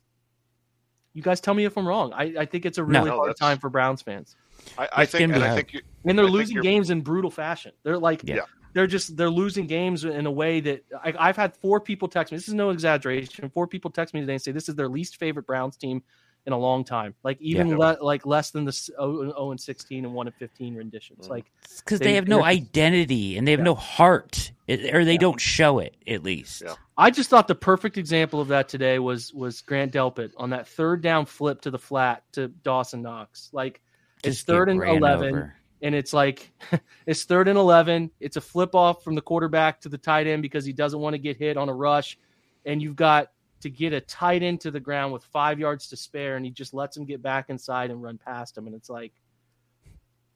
You 1.14 1.22
guys 1.22 1.40
tell 1.40 1.54
me 1.54 1.64
if 1.64 1.76
I'm 1.76 1.86
wrong. 1.88 2.12
I, 2.14 2.34
I 2.40 2.44
think 2.44 2.64
it's 2.64 2.78
a 2.78 2.84
really 2.84 3.06
No, 3.10 3.16
hard 3.16 3.30
that's- 3.30 3.38
time 3.40 3.58
for 3.58 3.70
Browns 3.70 4.02
fans, 4.02 4.36
I, 4.76 4.88
I 4.98 5.06
think, 5.06 5.32
and 5.32 5.42
I 5.42 5.54
think 5.56 5.72
you, 5.72 5.80
and 6.04 6.16
they're 6.16 6.26
I 6.26 6.28
losing 6.28 6.60
games 6.60 6.90
in 6.90 7.00
brutal 7.00 7.30
fashion. 7.30 7.72
They're 7.82 7.98
like 7.98 8.20
Yeah. 8.24 8.42
they're 8.72 8.86
just 8.86 9.16
they're 9.16 9.30
losing 9.30 9.66
games 9.66 10.04
in 10.04 10.26
a 10.26 10.30
way 10.30 10.60
that 10.60 10.84
I, 11.02 11.12
I've 11.18 11.36
had 11.36 11.56
four 11.56 11.80
people 11.80 12.06
text 12.08 12.30
me. 12.30 12.38
This 12.38 12.46
is 12.48 12.54
no 12.54 12.70
exaggeration. 12.70 13.48
Four 13.50 13.66
people 13.66 13.90
text 13.90 14.14
me 14.14 14.20
today 14.20 14.34
and 14.34 14.42
say 14.42 14.52
this 14.52 14.68
is 14.68 14.74
their 14.76 14.88
least 14.88 15.16
favorite 15.16 15.46
Browns 15.46 15.76
team 15.76 16.02
in 16.46 16.52
a 16.52 16.58
long 16.58 16.84
time. 16.84 17.14
Like 17.24 17.40
even 17.40 17.68
Yeah. 17.68 17.76
le- 17.76 17.98
like 18.00 18.24
less 18.24 18.52
than 18.52 18.64
the 18.64 18.72
0, 18.72 19.32
0 19.32 19.50
and 19.50 19.60
16 19.60 20.04
and 20.04 20.14
1 20.14 20.26
and 20.28 20.36
15 20.36 20.76
renditions. 20.76 21.26
Mhm. 21.26 21.30
Like 21.30 21.50
because 21.78 21.98
They- 21.98 22.06
they, 22.06 22.14
have 22.14 22.28
no 22.28 22.44
identity 22.44 23.36
and 23.36 23.46
they 23.46 23.52
have 23.52 23.60
Yeah. 23.60 23.64
no 23.64 23.74
heart, 23.74 24.52
it- 24.68 24.94
or 24.94 25.04
they 25.04 25.12
Yeah. 25.14 25.18
don't 25.18 25.40
show 25.40 25.78
it 25.80 25.96
at 26.06 26.22
least. 26.22 26.62
Yeah. 26.64 26.74
I 26.96 27.10
just 27.10 27.30
thought 27.30 27.48
the 27.48 27.54
perfect 27.54 27.96
example 27.98 28.40
of 28.40 28.48
that 28.48 28.68
today 28.68 28.98
was 28.98 29.32
was 29.34 29.60
Grant 29.62 29.92
Delpit 29.92 30.32
on 30.36 30.50
that 30.50 30.68
third 30.68 31.02
down 31.02 31.26
flip 31.26 31.60
to 31.62 31.70
the 31.70 31.78
flat 31.78 32.22
to 32.32 32.48
Dawson 32.48 33.02
Knox. 33.02 33.50
Like 33.52 33.80
it's 34.24 34.42
third 34.42 34.68
and 34.68 34.82
11 34.82 35.28
over. 35.34 35.54
and 35.82 35.94
it's 35.94 36.12
like 36.12 36.52
it's 37.06 37.24
third 37.24 37.46
and 37.48 37.56
11 37.58 38.10
it's 38.20 38.36
a 38.36 38.40
flip 38.40 38.74
off 38.74 39.02
from 39.04 39.14
the 39.14 39.20
quarterback 39.22 39.80
to 39.82 39.88
the 39.88 39.98
tight 39.98 40.26
end 40.26 40.42
because 40.42 40.64
he 40.64 40.72
doesn't 40.72 40.98
want 41.00 41.14
to 41.14 41.18
get 41.18 41.36
hit 41.36 41.56
on 41.56 41.68
a 41.68 41.74
rush 41.74 42.18
and 42.66 42.82
you've 42.82 42.96
got 42.96 43.30
to 43.60 43.70
get 43.70 43.92
a 43.92 44.00
tight 44.00 44.42
end 44.42 44.60
to 44.60 44.70
the 44.72 44.80
ground 44.80 45.12
with 45.12 45.22
five 45.24 45.58
yards 45.60 45.88
to 45.88 45.96
spare 45.96 46.34
and 46.36 46.44
he 46.44 46.50
just 46.50 46.74
lets 46.74 46.96
him 46.96 47.04
get 47.04 47.22
back 47.22 47.48
inside 47.48 47.90
and 47.92 48.02
run 48.02 48.18
past 48.18 48.58
him 48.58 48.66
and 48.66 48.74
it's 48.74 48.90
like 48.90 49.12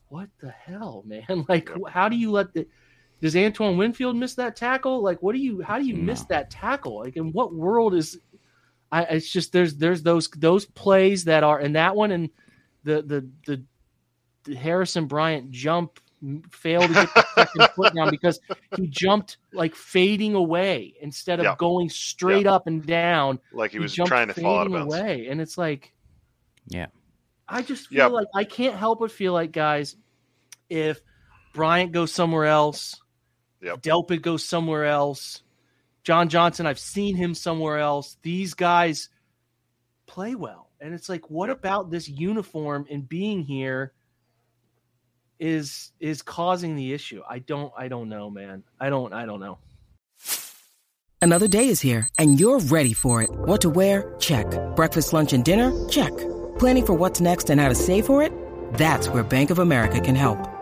what 0.08 0.28
the 0.38 0.50
hell 0.50 1.02
man 1.06 1.44
like 1.48 1.68
Yep. 1.68 1.78
how 1.88 2.08
do 2.08 2.16
you 2.16 2.30
let 2.30 2.52
the 2.54 2.66
does 3.22 3.34
Antoine 3.36 3.76
Winfield 3.78 4.16
miss 4.16 4.34
that 4.34 4.56
tackle? 4.56 5.00
Like, 5.00 5.22
what 5.22 5.32
do 5.34 5.38
you? 5.38 5.62
How 5.62 5.78
do 5.78 5.86
you 5.86 5.96
miss 5.96 6.24
that 6.24 6.50
tackle? 6.50 6.98
Like, 6.98 7.16
in 7.16 7.32
what 7.32 7.54
world 7.54 7.94
is? 7.94 8.18
I 8.90 9.04
it's 9.04 9.32
just 9.32 9.52
there's 9.52 9.76
there's 9.76 10.02
those 10.02 10.28
those 10.36 10.66
plays 10.66 11.24
that 11.24 11.42
are 11.44 11.58
and 11.58 11.76
that 11.76 11.96
one 11.96 12.10
and 12.10 12.28
the 12.84 13.00
the 13.00 13.28
the, 13.46 13.62
the 14.44 14.54
Harrison 14.56 15.06
Bryant 15.06 15.50
jump 15.50 15.98
failed 16.50 16.88
to 16.88 16.94
get 16.94 17.14
the 17.14 17.26
second 17.34 17.68
foot 17.74 17.94
down 17.94 18.10
because 18.10 18.38
he 18.76 18.86
jumped 18.86 19.38
like 19.52 19.74
fading 19.74 20.34
away 20.34 20.94
instead 21.00 21.38
of 21.40 21.44
Yeah. 21.44 21.54
going 21.58 21.88
straight 21.88 22.46
up 22.46 22.66
and 22.66 22.84
down. 22.84 23.38
like 23.52 23.70
he 23.72 23.78
was 23.78 23.94
trying 23.94 24.28
to 24.28 24.34
fall 24.34 24.58
out 24.58 24.66
of 24.66 24.72
fading 24.72 24.88
bounds. 24.88 24.94
away, 25.00 25.26
and 25.28 25.40
it's 25.40 25.56
like, 25.58 25.92
Yeah. 26.68 26.86
I 27.48 27.62
just 27.62 27.88
feel 27.88 27.98
Yeah. 27.98 28.06
like 28.06 28.28
I 28.34 28.44
can't 28.44 28.76
help 28.76 29.00
but 29.00 29.10
feel 29.10 29.32
like 29.32 29.52
guys, 29.52 29.96
if 30.68 31.00
Bryant 31.54 31.92
goes 31.92 32.12
somewhere 32.12 32.46
else, 32.46 33.01
Yep. 33.62 33.82
Delpit 33.82 34.22
goes 34.22 34.44
somewhere 34.44 34.84
else, 34.84 35.42
John 36.04 36.28
Johnson, 36.28 36.66
I've 36.66 36.78
seen 36.78 37.14
him 37.14 37.34
somewhere 37.34 37.78
else. 37.78 38.16
These 38.22 38.54
guys 38.54 39.08
play 40.06 40.34
well, 40.34 40.68
and 40.80 40.94
it's 40.94 41.08
like, 41.08 41.30
what 41.30 41.48
about 41.48 41.90
this 41.90 42.08
uniform 42.08 42.86
and 42.90 43.08
being 43.08 43.42
here? 43.42 43.92
Is 45.38 45.90
is 45.98 46.22
causing 46.22 46.76
the 46.76 46.92
issue? 46.92 47.20
I 47.28 47.40
don't 47.40 47.72
I 47.76 47.88
don't 47.88 48.08
know, 48.08 48.30
man. 48.30 48.62
I 48.78 48.90
don't 48.90 49.12
I 49.12 49.26
don't 49.26 49.40
know. 49.40 49.58
Another 51.20 51.48
day 51.48 51.68
is 51.68 51.80
here, 51.80 52.08
and 52.16 52.38
you're 52.38 52.60
ready 52.60 52.92
for 52.92 53.22
it. 53.22 53.30
What 53.30 53.60
to 53.62 53.70
wear? 53.70 54.14
Check. 54.20 54.46
Breakfast, 54.76 55.12
lunch, 55.12 55.32
and 55.32 55.44
dinner? 55.44 55.72
Check. 55.88 56.16
Planning 56.58 56.86
for 56.86 56.94
what's 56.94 57.20
next 57.20 57.50
and 57.50 57.60
how 57.60 57.68
to 57.68 57.74
save 57.74 58.06
for 58.06 58.22
it? 58.22 58.32
That's 58.74 59.08
where 59.08 59.24
Bank 59.24 59.50
of 59.50 59.58
America 59.58 60.00
can 60.00 60.14
help. 60.14 60.61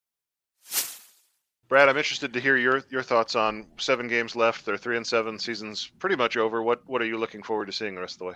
Brad, 1.71 1.87
I'm 1.87 1.95
interested 1.95 2.33
to 2.33 2.41
hear 2.41 2.57
your 2.57 2.83
your 2.89 3.01
thoughts 3.01 3.33
on 3.33 3.65
seven 3.77 4.09
games 4.09 4.35
left. 4.35 4.65
They're 4.65 4.75
three 4.75 4.97
and 4.97 5.07
seven. 5.07 5.39
Season's 5.39 5.89
pretty 5.99 6.17
much 6.17 6.35
over. 6.35 6.61
What 6.61 6.81
what 6.85 7.01
are 7.01 7.05
you 7.05 7.17
looking 7.17 7.43
forward 7.43 7.67
to 7.67 7.71
seeing 7.71 7.95
the 7.95 8.01
rest 8.01 8.15
of 8.15 8.19
the 8.19 8.25
way? 8.25 8.33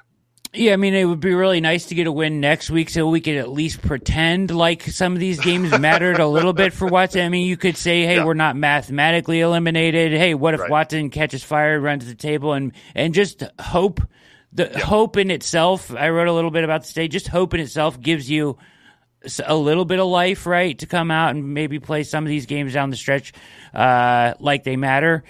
Yeah, 0.53 0.71
I 0.71 0.77
mean, 0.77 0.93
it 0.93 1.03
would 1.03 1.19
be 1.19 1.33
really 1.33 1.59
nice 1.59 1.88
to 1.88 1.95
get 1.95 2.07
a 2.07 2.13
win 2.13 2.39
next 2.39 2.69
week 2.69 2.89
so 2.89 3.09
we 3.09 3.19
could 3.19 3.36
at 3.36 3.49
least 3.49 3.81
pretend 3.81 4.51
like 4.51 4.83
some 4.83 5.11
of 5.11 5.19
these 5.19 5.41
games 5.41 5.69
mattered 5.81 6.19
a 6.19 6.27
little 6.27 6.53
bit 6.53 6.71
for 6.71 6.88
Watson. 6.88 7.25
I 7.25 7.27
mean, 7.27 7.45
you 7.45 7.57
could 7.57 7.75
say, 7.75 8.05
hey, 8.05 8.15
Yeah. 8.15 8.23
we're 8.25 8.36
not 8.36 8.55
mathematically 8.55 9.41
eliminated. 9.41 10.13
Hey, 10.13 10.33
what 10.33 10.53
if 10.53 10.61
Right. 10.61 10.69
Watson 10.69 11.09
catches 11.09 11.43
fire, 11.43 11.77
runs 11.81 12.05
the 12.05 12.15
table, 12.15 12.53
and, 12.53 12.71
and 12.95 13.13
just 13.13 13.43
hope? 13.59 13.99
The 14.53 14.79
hope 14.79 15.17
in 15.17 15.29
itself, 15.29 15.93
I 15.93 16.07
wrote 16.07 16.29
a 16.29 16.33
little 16.33 16.51
bit 16.51 16.63
about 16.63 16.83
this 16.83 16.93
today, 16.93 17.09
just 17.09 17.27
hope 17.27 17.53
in 17.53 17.59
itself 17.59 17.99
gives 17.99 18.31
you 18.31 18.57
a 19.45 19.55
little 19.55 19.86
bit 19.86 19.99
of 19.99 20.07
life, 20.07 20.45
right, 20.45 20.78
to 20.80 20.86
come 20.86 21.11
out 21.11 21.32
and 21.32 21.53
maybe 21.53 21.80
play 21.80 22.03
some 22.03 22.23
of 22.23 22.30
these 22.30 22.45
games 22.45 22.73
down 22.73 22.89
the 22.89 22.95
stretch 22.95 23.34
uh, 23.73 24.34
like 24.39 24.63
they 24.63 24.76
matter. 24.76 25.23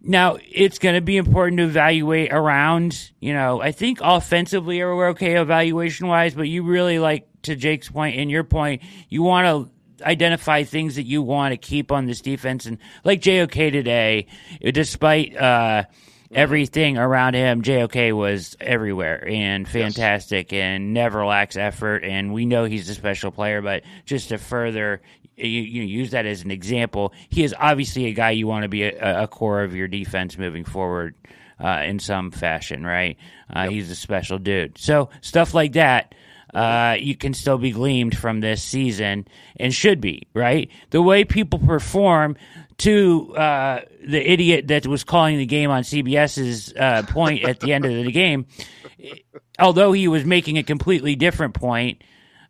Now, 0.00 0.38
it's 0.40 0.78
going 0.78 0.96
to 0.96 1.00
be 1.00 1.16
important 1.16 1.58
to 1.58 1.64
evaluate 1.64 2.32
around, 2.32 3.10
you 3.20 3.32
know, 3.32 3.62
I 3.62 3.70
think 3.70 4.00
offensively 4.02 4.78
we're 4.78 5.10
okay 5.10 5.40
evaluation 5.40 6.08
wise, 6.08 6.34
but 6.34 6.48
you 6.48 6.64
really 6.64 6.98
like 6.98 7.28
to 7.42 7.54
Jake's 7.54 7.88
point 7.88 8.16
and 8.16 8.30
your 8.30 8.42
point, 8.42 8.82
you 9.08 9.22
want 9.22 9.46
to 9.46 10.04
identify 10.04 10.64
things 10.64 10.96
that 10.96 11.04
you 11.04 11.22
want 11.22 11.52
to 11.52 11.56
keep 11.56 11.92
on 11.92 12.06
this 12.06 12.20
defense. 12.20 12.66
And 12.66 12.78
like 13.04 13.20
JOK 13.20 13.52
today, 13.52 14.26
despite, 14.60 15.36
uh, 15.36 15.84
everything 16.32 16.98
around 16.98 17.34
him, 17.34 17.62
JOK 17.62 18.12
was 18.14 18.56
everywhere 18.60 19.26
and 19.26 19.68
fantastic 19.68 20.52
and 20.52 20.94
never 20.94 21.24
lacks 21.24 21.56
effort. 21.56 22.04
And 22.04 22.32
we 22.32 22.46
know 22.46 22.64
he's 22.64 22.88
a 22.88 22.94
special 22.94 23.30
player, 23.30 23.62
but 23.62 23.82
just 24.04 24.30
to 24.30 24.38
further 24.38 25.02
you, 25.36 25.46
you 25.62 25.82
use 25.82 26.10
that 26.10 26.26
as 26.26 26.42
an 26.42 26.50
example, 26.50 27.12
he 27.28 27.42
is 27.44 27.54
obviously 27.58 28.06
a 28.06 28.12
guy 28.12 28.30
you 28.30 28.46
want 28.46 28.64
to 28.64 28.68
be 28.68 28.84
a, 28.84 29.24
a 29.24 29.28
core 29.28 29.62
of 29.62 29.74
your 29.74 29.88
defense 29.88 30.38
moving 30.38 30.64
forward 30.64 31.14
uh, 31.62 31.82
in 31.84 31.98
some 31.98 32.30
fashion, 32.30 32.84
right? 32.84 33.16
Uh, 33.50 33.68
He's 33.68 33.90
a 33.90 33.96
special 33.96 34.38
dude. 34.38 34.78
So 34.78 35.10
stuff 35.20 35.54
like 35.54 35.72
that. 35.72 36.14
Uh, 36.52 36.96
you 37.00 37.16
can 37.16 37.32
still 37.32 37.56
be 37.56 37.70
gleamed 37.70 38.14
from 38.14 38.40
this 38.40 38.62
season 38.62 39.26
and 39.56 39.72
should 39.72 40.02
be, 40.02 40.26
right? 40.34 40.70
The 40.90 41.00
way 41.00 41.24
people 41.24 41.58
perform 41.58 42.36
to 42.82 43.32
uh, 43.36 43.80
the 44.04 44.32
idiot 44.32 44.66
that 44.66 44.88
was 44.88 45.04
calling 45.04 45.38
the 45.38 45.46
game 45.46 45.70
on 45.70 45.84
CBS's 45.84 46.74
uh, 46.74 47.04
point 47.08 47.44
at 47.44 47.60
the 47.60 47.72
end 47.72 47.84
of 47.84 47.92
the 47.92 48.10
game, 48.10 48.46
although 49.58 49.92
he 49.92 50.08
was 50.08 50.24
making 50.24 50.58
a 50.58 50.64
completely 50.64 51.14
different 51.14 51.54
point 51.54 52.02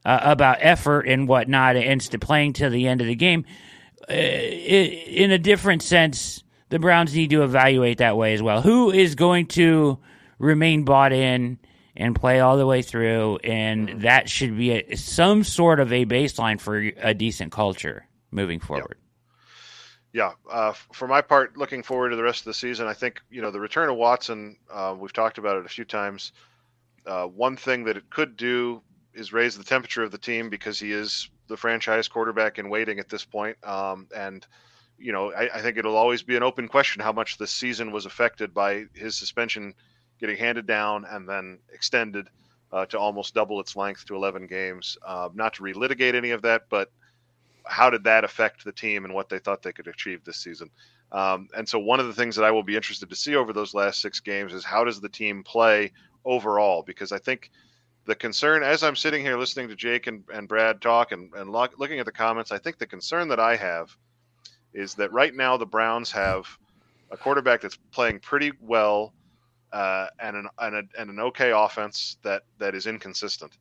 uh, 0.07 0.21
about 0.23 0.57
effort 0.61 1.03
and 1.03 1.29
whatnot 1.29 1.77
and 1.77 2.01
playing 2.21 2.55
to 2.55 2.71
the 2.71 2.89
end 2.89 3.03
of 3.03 3.07
the 3.07 3.15
game, 3.15 3.45
uh, 4.09 4.15
in 4.15 5.31
a 5.33 5.39
different 5.39 5.83
sense, 5.83 6.43
the 6.71 6.79
Browns 6.79 7.15
need 7.15 7.29
to 7.31 7.43
evaluate 7.43 7.99
that 7.99 8.17
way 8.17 8.33
as 8.33 8.41
well. 8.43 8.63
Who 8.63 8.91
is 8.91 9.15
going 9.15 9.49
to 9.49 9.99
remain 10.39 10.85
bought 10.85 11.13
in 11.13 11.59
and 11.95 12.17
play 12.17 12.41
all 12.41 12.57
the 12.57 12.67
way 12.67 12.81
through? 12.81 13.37
And 13.45 14.01
that 14.01 14.31
should 14.31 14.57
be 14.57 14.71
a, 14.71 14.97
some 14.97 15.45
sort 15.45 15.79
of 15.79 15.93
a 15.93 16.07
baseline 16.07 16.59
for 16.59 16.79
a 16.79 17.13
decent 17.13 17.53
culture 17.53 18.07
moving 18.31 18.61
forward. 18.61 18.97
Yeah, 20.13 20.33
uh, 20.51 20.75
for 20.93 21.09
my 21.09 21.23
part, 21.23 21.57
looking 21.57 21.83
forward 21.83 22.11
to 22.11 22.17
the 22.17 22.23
rest 22.23 22.41
of 22.41 22.45
the 22.47 22.55
season. 22.55 22.87
I 22.87 22.93
think 22.93 23.21
you 23.31 23.41
know 23.41 23.51
the 23.51 23.61
return 23.61 23.89
of 23.89 23.97
Watson. 23.97 24.57
Uh, 24.71 24.95
we've 24.99 25.13
talked 25.13 25.39
about 25.39 25.57
it 25.57 25.65
a 25.65 25.71
few 25.71 25.85
times. 25.85 26.33
Uh, 27.07 27.25
one 27.25 27.57
thing 27.57 27.85
that 27.85 27.97
it 27.97 28.11
could 28.11 28.37
do 28.37 28.83
is 29.15 29.33
raise 29.33 29.57
the 29.57 29.65
temperature 29.65 30.03
of 30.03 30.11
the 30.11 30.19
team 30.19 30.51
because 30.51 30.79
he 30.79 30.93
is 30.93 31.31
the 31.49 31.57
franchise 31.57 32.09
quarterback 32.09 32.59
in 32.59 32.69
waiting 32.69 32.99
at 32.99 33.09
this 33.09 33.25
point. 33.25 33.57
Um, 33.65 34.07
and 34.15 34.47
you 34.99 35.13
know, 35.13 35.33
I, 35.33 35.49
I 35.55 35.63
think 35.63 35.79
it'll 35.79 35.97
always 35.97 36.23
be 36.23 36.37
an 36.37 36.43
open 36.43 36.69
question 36.69 37.03
how 37.03 37.13
much 37.13 37.39
this 37.39 37.51
season 37.51 37.91
was 37.91 38.07
affected 38.07 38.55
by 38.55 38.85
his 38.95 39.17
suspension 39.17 39.75
getting 40.21 40.37
handed 40.37 40.67
down 40.67 41.05
and 41.09 41.29
then 41.29 41.59
extended 41.73 42.29
uh, 42.71 42.87
to 42.87 42.99
almost 42.99 43.35
double 43.35 43.61
its 43.61 43.77
length 43.77 44.07
to 44.07 44.15
11 44.15 44.47
games. 44.47 44.97
Uh, 45.05 45.29
not 45.35 45.55
to 45.55 45.63
relitigate 45.63 46.15
any 46.15 46.31
of 46.31 46.43
that, 46.43 46.63
but 46.71 46.91
how 47.67 47.91
did 47.91 48.05
that 48.05 48.25
affect 48.25 48.65
the 48.65 48.73
team 48.73 49.05
and 49.05 49.15
what 49.15 49.29
they 49.29 49.39
thought 49.39 49.63
they 49.63 49.73
could 49.73 49.89
achieve 49.89 50.25
this 50.25 50.39
season? 50.39 50.71
Um, 51.11 51.49
and 51.57 51.69
so, 51.69 51.79
one 51.79 52.01
of 52.01 52.07
the 52.07 52.15
things 52.15 52.37
that 52.37 52.45
I 52.45 52.51
will 52.51 52.63
be 52.63 52.77
interested 52.77 53.11
to 53.11 53.17
see 53.17 53.37
over 53.37 53.53
those 53.53 53.75
last 53.75 54.01
six 54.01 54.21
games 54.21 54.55
is 54.55 54.65
how 54.65 54.85
does 54.85 55.01
the 55.01 55.09
team 55.09 55.43
play 55.43 55.93
overall? 56.25 56.83
Because 56.83 57.13
I 57.13 57.19
think 57.19 57.51
the 58.07 58.15
concern, 58.15 58.63
as 58.63 58.83
I'm 58.83 58.97
sitting 58.97 59.23
here 59.23 59.37
listening 59.37 59.69
to 59.69 59.77
Jake 59.77 60.07
and, 60.07 60.25
and 60.33 60.49
Brad 60.49 60.81
talk 60.81 61.13
and, 61.13 61.33
and 61.35 61.51
lo- 61.51 61.69
looking 61.79 62.01
at 62.01 62.07
the 62.07 62.13
comments, 62.13 62.51
I 62.51 62.59
think 62.59 62.79
the 62.79 62.87
concern 62.87 63.29
that 63.29 63.39
I 63.39 63.57
have 63.57 63.97
is 64.75 64.95
that 64.95 65.13
right 65.13 65.35
now 65.35 65.57
the 65.57 65.67
Browns 65.67 66.11
have 66.13 66.47
a 67.11 67.17
quarterback 67.17 67.61
that's 67.61 67.79
playing 67.93 68.19
pretty 68.21 68.53
well 68.61 69.13
uh, 69.73 70.07
and, 70.19 70.37
an, 70.37 70.49
and, 70.59 70.77
a, 70.77 70.83
and 70.99 71.11
an 71.11 71.21
okay 71.21 71.53
offense 71.53 72.17
that, 72.23 72.43
that 72.59 72.75
is 72.75 72.87
inconsistent. 72.87 73.53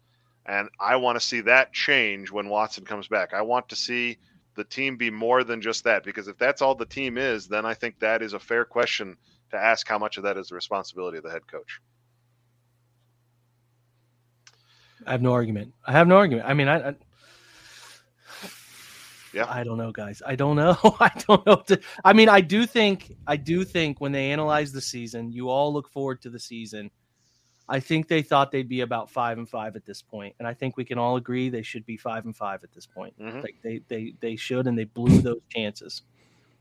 And 0.45 0.69
I 0.79 0.95
want 0.95 1.19
to 1.19 1.25
see 1.25 1.41
that 1.41 1.71
change 1.73 2.31
when 2.31 2.49
Watson 2.49 2.83
comes 2.83 3.07
back. 3.07 3.33
I 3.33 3.41
want 3.41 3.69
to 3.69 3.75
see 3.75 4.17
the 4.55 4.63
team 4.63 4.97
be 4.97 5.09
more 5.09 5.43
than 5.43 5.61
just 5.61 5.83
that 5.83 6.03
because 6.03 6.27
if 6.27 6.37
that's 6.37 6.61
all 6.61 6.75
the 6.75 6.85
team 6.85 7.17
is, 7.17 7.47
then 7.47 7.65
I 7.65 7.73
think 7.73 7.99
that 7.99 8.21
is 8.21 8.33
a 8.33 8.39
fair 8.39 8.65
question 8.65 9.17
to 9.51 9.57
ask 9.57 9.87
how 9.87 9.97
much 9.97 10.17
of 10.17 10.23
that 10.23 10.37
is 10.37 10.49
the 10.49 10.55
responsibility 10.55 11.17
of 11.17 11.23
the 11.23 11.31
head 11.31 11.47
coach. 11.47 11.79
I 15.05 15.11
have 15.11 15.21
no 15.21 15.33
argument. 15.33 15.73
I 15.85 15.93
have 15.93 16.07
no 16.07 16.17
argument. 16.17 16.47
I 16.47 16.53
mean, 16.53 16.67
I, 16.67 16.89
I 16.89 16.95
Yeah. 19.33 19.45
I 19.49 19.63
don't 19.63 19.77
know, 19.77 19.91
guys. 19.91 20.21
I 20.25 20.35
don't 20.35 20.55
know. 20.55 20.77
I 20.99 21.11
don't 21.27 21.45
know. 21.45 21.55
To, 21.67 21.79
I 22.03 22.13
mean, 22.13 22.29
I 22.29 22.41
do 22.41 22.65
think, 22.65 23.13
I 23.25 23.37
do 23.37 23.63
think 23.63 24.01
when 24.01 24.11
they 24.11 24.31
analyze 24.31 24.71
the 24.71 24.81
season, 24.81 25.31
you 25.31 25.49
all 25.49 25.73
look 25.73 25.89
forward 25.89 26.21
to 26.23 26.29
the 26.29 26.39
season. 26.39 26.91
I 27.71 27.79
think 27.79 28.07
they 28.09 28.21
thought 28.21 28.51
they'd 28.51 28.67
be 28.67 28.81
about 28.81 29.09
five 29.09 29.37
and 29.37 29.47
five 29.49 29.75
at 29.77 29.85
this 29.85 30.01
point, 30.01 30.35
and 30.39 30.47
I 30.47 30.53
think 30.53 30.75
we 30.75 30.83
can 30.83 30.97
all 30.97 31.15
agree 31.15 31.49
they 31.49 31.61
should 31.61 31.85
be 31.85 31.95
five 31.95 32.25
and 32.25 32.35
five 32.35 32.63
at 32.63 32.71
this 32.73 32.85
point. 32.85 33.17
Mhm. 33.17 33.41
Like 33.41 33.55
they, 33.63 33.81
they, 33.87 34.13
they 34.19 34.35
should, 34.35 34.67
and 34.67 34.77
they 34.77 34.83
blew 34.83 35.21
those 35.21 35.39
chances. 35.49 36.01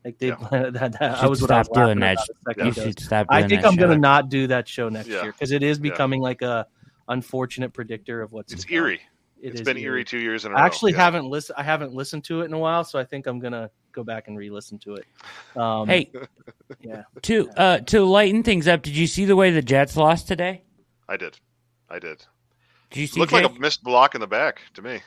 Like 0.05 0.17
they, 0.19 0.29
Yeah. 0.29 0.37
that, 0.71 0.93
that, 0.93 1.01
I 1.01 1.27
was 1.27 1.41
what 1.41 1.51
I 1.51 1.57
was 1.59 1.67
stop 1.67 1.75
doing 1.75 1.99
laughing 1.99 2.17
that. 2.45 2.55
about 2.55 2.65
You 2.65 2.71
should 2.71 2.99
stop 2.99 3.27
I 3.29 3.41
think 3.45 3.61
that 3.61 3.67
I'm 3.67 3.75
going 3.75 3.91
to 3.91 3.97
not 3.97 4.29
do 4.29 4.47
that 4.47 4.67
show 4.69 4.87
next 4.89 5.09
Yeah. 5.09 5.23
year 5.23 5.31
because 5.33 5.51
it 5.51 5.63
is 5.63 5.77
Yeah. 5.77 5.91
becoming 5.91 6.21
like 6.21 6.41
a 6.41 6.65
unfortunate 7.09 7.73
predictor 7.73 8.21
of 8.21 8.31
what's 8.31 8.53
It's 8.53 8.61
to 8.63 8.67
come. 8.69 8.75
eerie. 8.77 9.01
It 9.41 9.49
it's 9.49 9.61
is 9.61 9.65
been 9.65 9.77
eerie 9.77 10.05
two 10.05 10.19
years 10.19 10.45
in 10.45 10.51
a 10.51 10.55
row. 10.55 10.61
I 10.61 10.65
actually 10.65 10.93
Yeah. 10.93 11.03
haven't 11.03 11.25
listened. 11.25 11.55
I 11.57 11.63
haven't 11.63 11.93
listened 11.93 12.23
to 12.25 12.41
it 12.41 12.45
in 12.45 12.53
a 12.53 12.59
while, 12.59 12.83
so 12.85 12.97
I 12.99 13.03
think 13.03 13.27
I'm 13.27 13.39
gonna 13.39 13.69
go 13.91 14.03
back 14.03 14.27
and 14.27 14.37
re-listen 14.37 14.79
to 14.79 14.95
it. 14.95 15.05
Um, 15.57 15.87
Hey, 15.87 16.11
yeah, 16.79 17.03
to 17.23 17.49
uh, 17.57 17.79
to 17.79 18.05
lighten 18.05 18.43
things 18.43 18.67
up, 18.67 18.81
did 18.83 18.95
you 18.95 19.07
see 19.07 19.25
the 19.25 19.35
way 19.35 19.51
the 19.51 19.61
Jets 19.61 19.97
lost 19.97 20.27
today? 20.27 20.63
I 21.11 21.17
did. 21.17 21.37
I 21.89 21.99
did. 21.99 22.23
Did 22.91 23.01
you 23.01 23.07
see? 23.07 23.19
Looked 23.19 23.33
like 23.33 23.45
a 23.45 23.59
missed 23.59 23.83
block 23.83 24.15
in 24.15 24.21
the 24.21 24.27
back 24.27 24.61
to 24.75 24.81
me. 24.81 25.01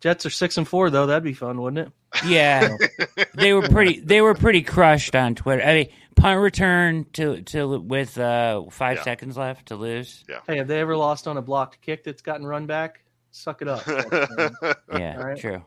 Jets 0.00 0.24
are 0.24 0.30
six 0.30 0.56
and 0.56 0.66
four 0.66 0.90
though. 0.90 1.06
That'd 1.06 1.24
be 1.24 1.34
fun, 1.34 1.60
wouldn't 1.60 1.88
it? 1.88 2.24
Yeah, 2.24 2.76
they 3.34 3.52
were 3.52 3.68
pretty. 3.68 3.98
They 4.00 4.20
were 4.20 4.34
pretty 4.34 4.62
crushed 4.62 5.14
on 5.16 5.34
Twitter. 5.34 5.62
I 5.62 5.74
mean, 5.74 5.88
punt 6.16 6.40
return 6.40 7.06
to 7.14 7.42
to 7.42 7.80
with 7.80 8.16
uh, 8.16 8.62
five 8.70 8.98
Yeah. 8.98 9.02
seconds 9.02 9.36
left 9.36 9.66
to 9.66 9.76
lose. 9.76 10.24
Hey, 10.46 10.56
have 10.58 10.68
they 10.68 10.80
ever 10.80 10.96
lost 10.96 11.26
on 11.28 11.36
a 11.36 11.42
blocked 11.42 11.80
kick 11.82 12.04
that's 12.04 12.22
gotten 12.22 12.46
run 12.46 12.66
back? 12.66 13.02
Suck 13.32 13.60
it 13.62 13.68
up. 13.68 13.82
Yeah, 14.92 15.16
All 15.18 15.24
right. 15.24 15.38
true. 15.38 15.64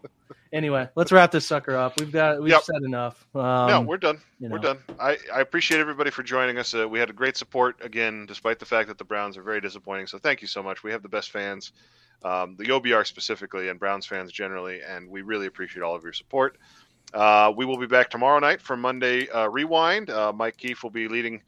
Anyway, 0.51 0.87
let's 0.95 1.11
wrap 1.11 1.31
this 1.31 1.45
sucker 1.45 1.75
up. 1.75 1.99
We've 1.99 2.11
got 2.11 2.41
we've 2.41 2.51
Yep. 2.51 2.61
said 2.63 2.81
enough. 2.83 3.25
Um, 3.35 3.67
no, 3.67 3.81
we're 3.81 3.97
done. 3.97 4.19
you 4.39 4.49
We're 4.49 4.57
done. 4.59 4.79
I, 4.99 5.17
I 5.33 5.41
appreciate 5.41 5.79
everybody 5.79 6.11
for 6.11 6.23
joining 6.23 6.57
us. 6.57 6.73
Uh, 6.73 6.87
we 6.87 6.99
had 6.99 7.09
a 7.09 7.13
great 7.13 7.37
support 7.37 7.77
again, 7.83 8.25
despite 8.25 8.59
the 8.59 8.65
fact 8.65 8.87
that 8.89 8.97
the 8.97 9.03
Browns 9.03 9.37
are 9.37 9.43
very 9.43 9.61
disappointing. 9.61 10.07
So 10.07 10.17
thank 10.17 10.41
you 10.41 10.47
so 10.47 10.61
much. 10.63 10.83
We 10.83 10.91
have 10.91 11.01
the 11.03 11.09
best 11.09 11.31
fans, 11.31 11.71
um, 12.23 12.55
the 12.57 12.65
OBR 12.65 13.05
specifically, 13.05 13.69
and 13.69 13.79
Browns 13.79 14.05
fans 14.05 14.31
generally, 14.31 14.81
and 14.81 15.09
we 15.09 15.21
really 15.21 15.47
appreciate 15.47 15.83
all 15.83 15.95
of 15.95 16.03
your 16.03 16.13
support. 16.13 16.57
Uh, 17.13 17.53
we 17.55 17.65
will 17.65 17.77
be 17.77 17.85
back 17.87 18.09
tomorrow 18.09 18.39
night 18.39 18.61
for 18.61 18.75
Monday 18.75 19.29
uh, 19.29 19.47
Rewind. 19.47 20.09
Uh, 20.09 20.33
Mike 20.33 20.57
Keefe 20.57 20.81
will 20.83 20.89
be 20.89 21.07
leading 21.07 21.41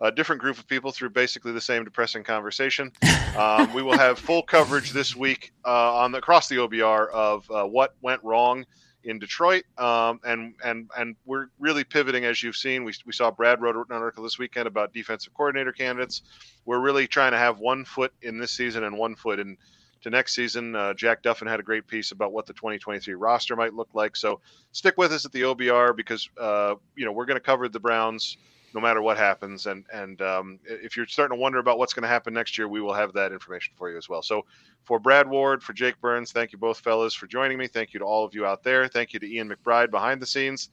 a 0.00 0.12
different 0.12 0.40
group 0.40 0.58
of 0.58 0.66
people 0.66 0.92
through 0.92 1.10
basically 1.10 1.52
the 1.52 1.60
same 1.60 1.84
depressing 1.84 2.22
conversation. 2.22 2.92
Um, 3.36 3.72
we 3.74 3.82
will 3.82 3.98
have 3.98 4.18
full 4.18 4.42
coverage 4.42 4.92
this 4.92 5.14
week 5.14 5.52
uh, 5.64 5.96
on 5.96 6.12
the, 6.12 6.18
across 6.18 6.48
the 6.48 6.56
OBR 6.56 7.10
of 7.10 7.50
uh, 7.50 7.64
what 7.64 7.94
went 8.00 8.24
wrong 8.24 8.64
in 9.04 9.18
Detroit, 9.18 9.64
um, 9.78 10.20
and 10.24 10.54
and 10.64 10.90
and 10.96 11.16
we're 11.24 11.46
really 11.58 11.84
pivoting 11.84 12.24
as 12.24 12.42
you've 12.42 12.56
seen. 12.56 12.82
We, 12.82 12.92
we 13.04 13.12
saw 13.12 13.30
Brad 13.30 13.60
wrote 13.60 13.76
an 13.76 13.84
article 13.90 14.24
this 14.24 14.38
weekend 14.38 14.66
about 14.66 14.92
defensive 14.92 15.32
coordinator 15.34 15.72
candidates. 15.72 16.22
We're 16.64 16.80
really 16.80 17.06
trying 17.06 17.32
to 17.32 17.38
have 17.38 17.58
one 17.58 17.84
foot 17.84 18.12
in 18.22 18.38
this 18.38 18.52
season 18.52 18.84
and 18.84 18.98
one 18.98 19.14
foot 19.14 19.38
in 19.38 19.56
to 20.02 20.10
next 20.10 20.34
season. 20.34 20.74
Uh, 20.74 20.92
Jack 20.94 21.22
Duffin 21.22 21.48
had 21.48 21.60
a 21.60 21.62
great 21.62 21.86
piece 21.86 22.10
about 22.10 22.32
what 22.32 22.46
the 22.46 22.52
2023 22.52 23.14
roster 23.14 23.54
might 23.54 23.74
look 23.74 23.88
like. 23.94 24.16
So 24.16 24.40
stick 24.72 24.96
with 24.98 25.12
us 25.12 25.24
at 25.24 25.32
the 25.32 25.42
OBR 25.42 25.96
because 25.96 26.28
uh, 26.40 26.74
you 26.96 27.04
know 27.04 27.12
we're 27.12 27.26
going 27.26 27.38
to 27.38 27.44
cover 27.44 27.68
the 27.68 27.80
Browns 27.80 28.36
no 28.76 28.82
matter 28.82 29.00
what 29.00 29.16
happens. 29.16 29.66
And 29.66 29.84
and 29.92 30.20
um, 30.20 30.60
if 30.66 30.96
you're 30.96 31.06
starting 31.06 31.36
to 31.36 31.40
wonder 31.40 31.58
about 31.58 31.78
what's 31.78 31.94
going 31.94 32.02
to 32.02 32.08
happen 32.08 32.34
next 32.34 32.58
year, 32.58 32.68
we 32.68 32.80
will 32.82 32.92
have 32.92 33.14
that 33.14 33.32
information 33.32 33.72
for 33.76 33.90
you 33.90 33.96
as 33.96 34.08
well. 34.08 34.22
So 34.22 34.44
for 34.84 35.00
Brad 35.00 35.28
Ward, 35.28 35.62
for 35.62 35.72
Jake 35.72 35.98
Burns, 36.00 36.30
thank 36.30 36.52
you 36.52 36.58
both 36.58 36.78
fellas 36.78 37.14
for 37.14 37.26
joining 37.26 37.56
me. 37.56 37.66
Thank 37.66 37.94
you 37.94 38.00
to 38.00 38.04
all 38.04 38.24
of 38.24 38.34
you 38.34 38.44
out 38.44 38.62
there. 38.62 38.86
Thank 38.86 39.14
you 39.14 39.18
to 39.20 39.26
Ian 39.26 39.48
McBride 39.50 39.90
behind 39.90 40.20
the 40.20 40.26
scenes. 40.26 40.68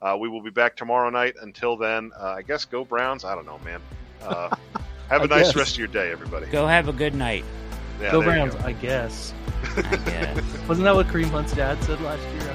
Uh, 0.00 0.16
we 0.18 0.28
will 0.28 0.40
be 0.40 0.50
back 0.50 0.76
tomorrow 0.76 1.10
night. 1.10 1.34
Until 1.42 1.76
then, 1.76 2.12
uh, 2.18 2.34
I 2.38 2.42
guess 2.42 2.64
go 2.64 2.84
Browns. 2.84 3.24
I 3.24 3.34
don't 3.34 3.44
know, 3.44 3.58
man. 3.64 3.80
Uh, 4.22 4.54
have 5.08 5.22
I 5.22 5.24
a 5.24 5.26
nice 5.26 5.46
guess. 5.48 5.56
rest 5.56 5.72
of 5.72 5.78
your 5.80 5.88
day, 5.88 6.12
everybody. 6.12 6.46
Go 6.46 6.66
have 6.66 6.88
a 6.88 6.92
good 6.92 7.16
night. 7.16 7.44
Yeah, 8.00 8.12
Go 8.12 8.22
Browns, 8.22 8.54
go. 8.54 8.64
I 8.64 8.72
guess. 8.72 9.34
I 9.76 9.82
guess. 9.82 10.40
Wasn't 10.68 10.84
that 10.84 10.94
what 10.94 11.08
Kareem 11.08 11.30
Hunt's 11.30 11.52
dad 11.52 11.82
said 11.82 12.00
last 12.02 12.22
year? 12.34 12.54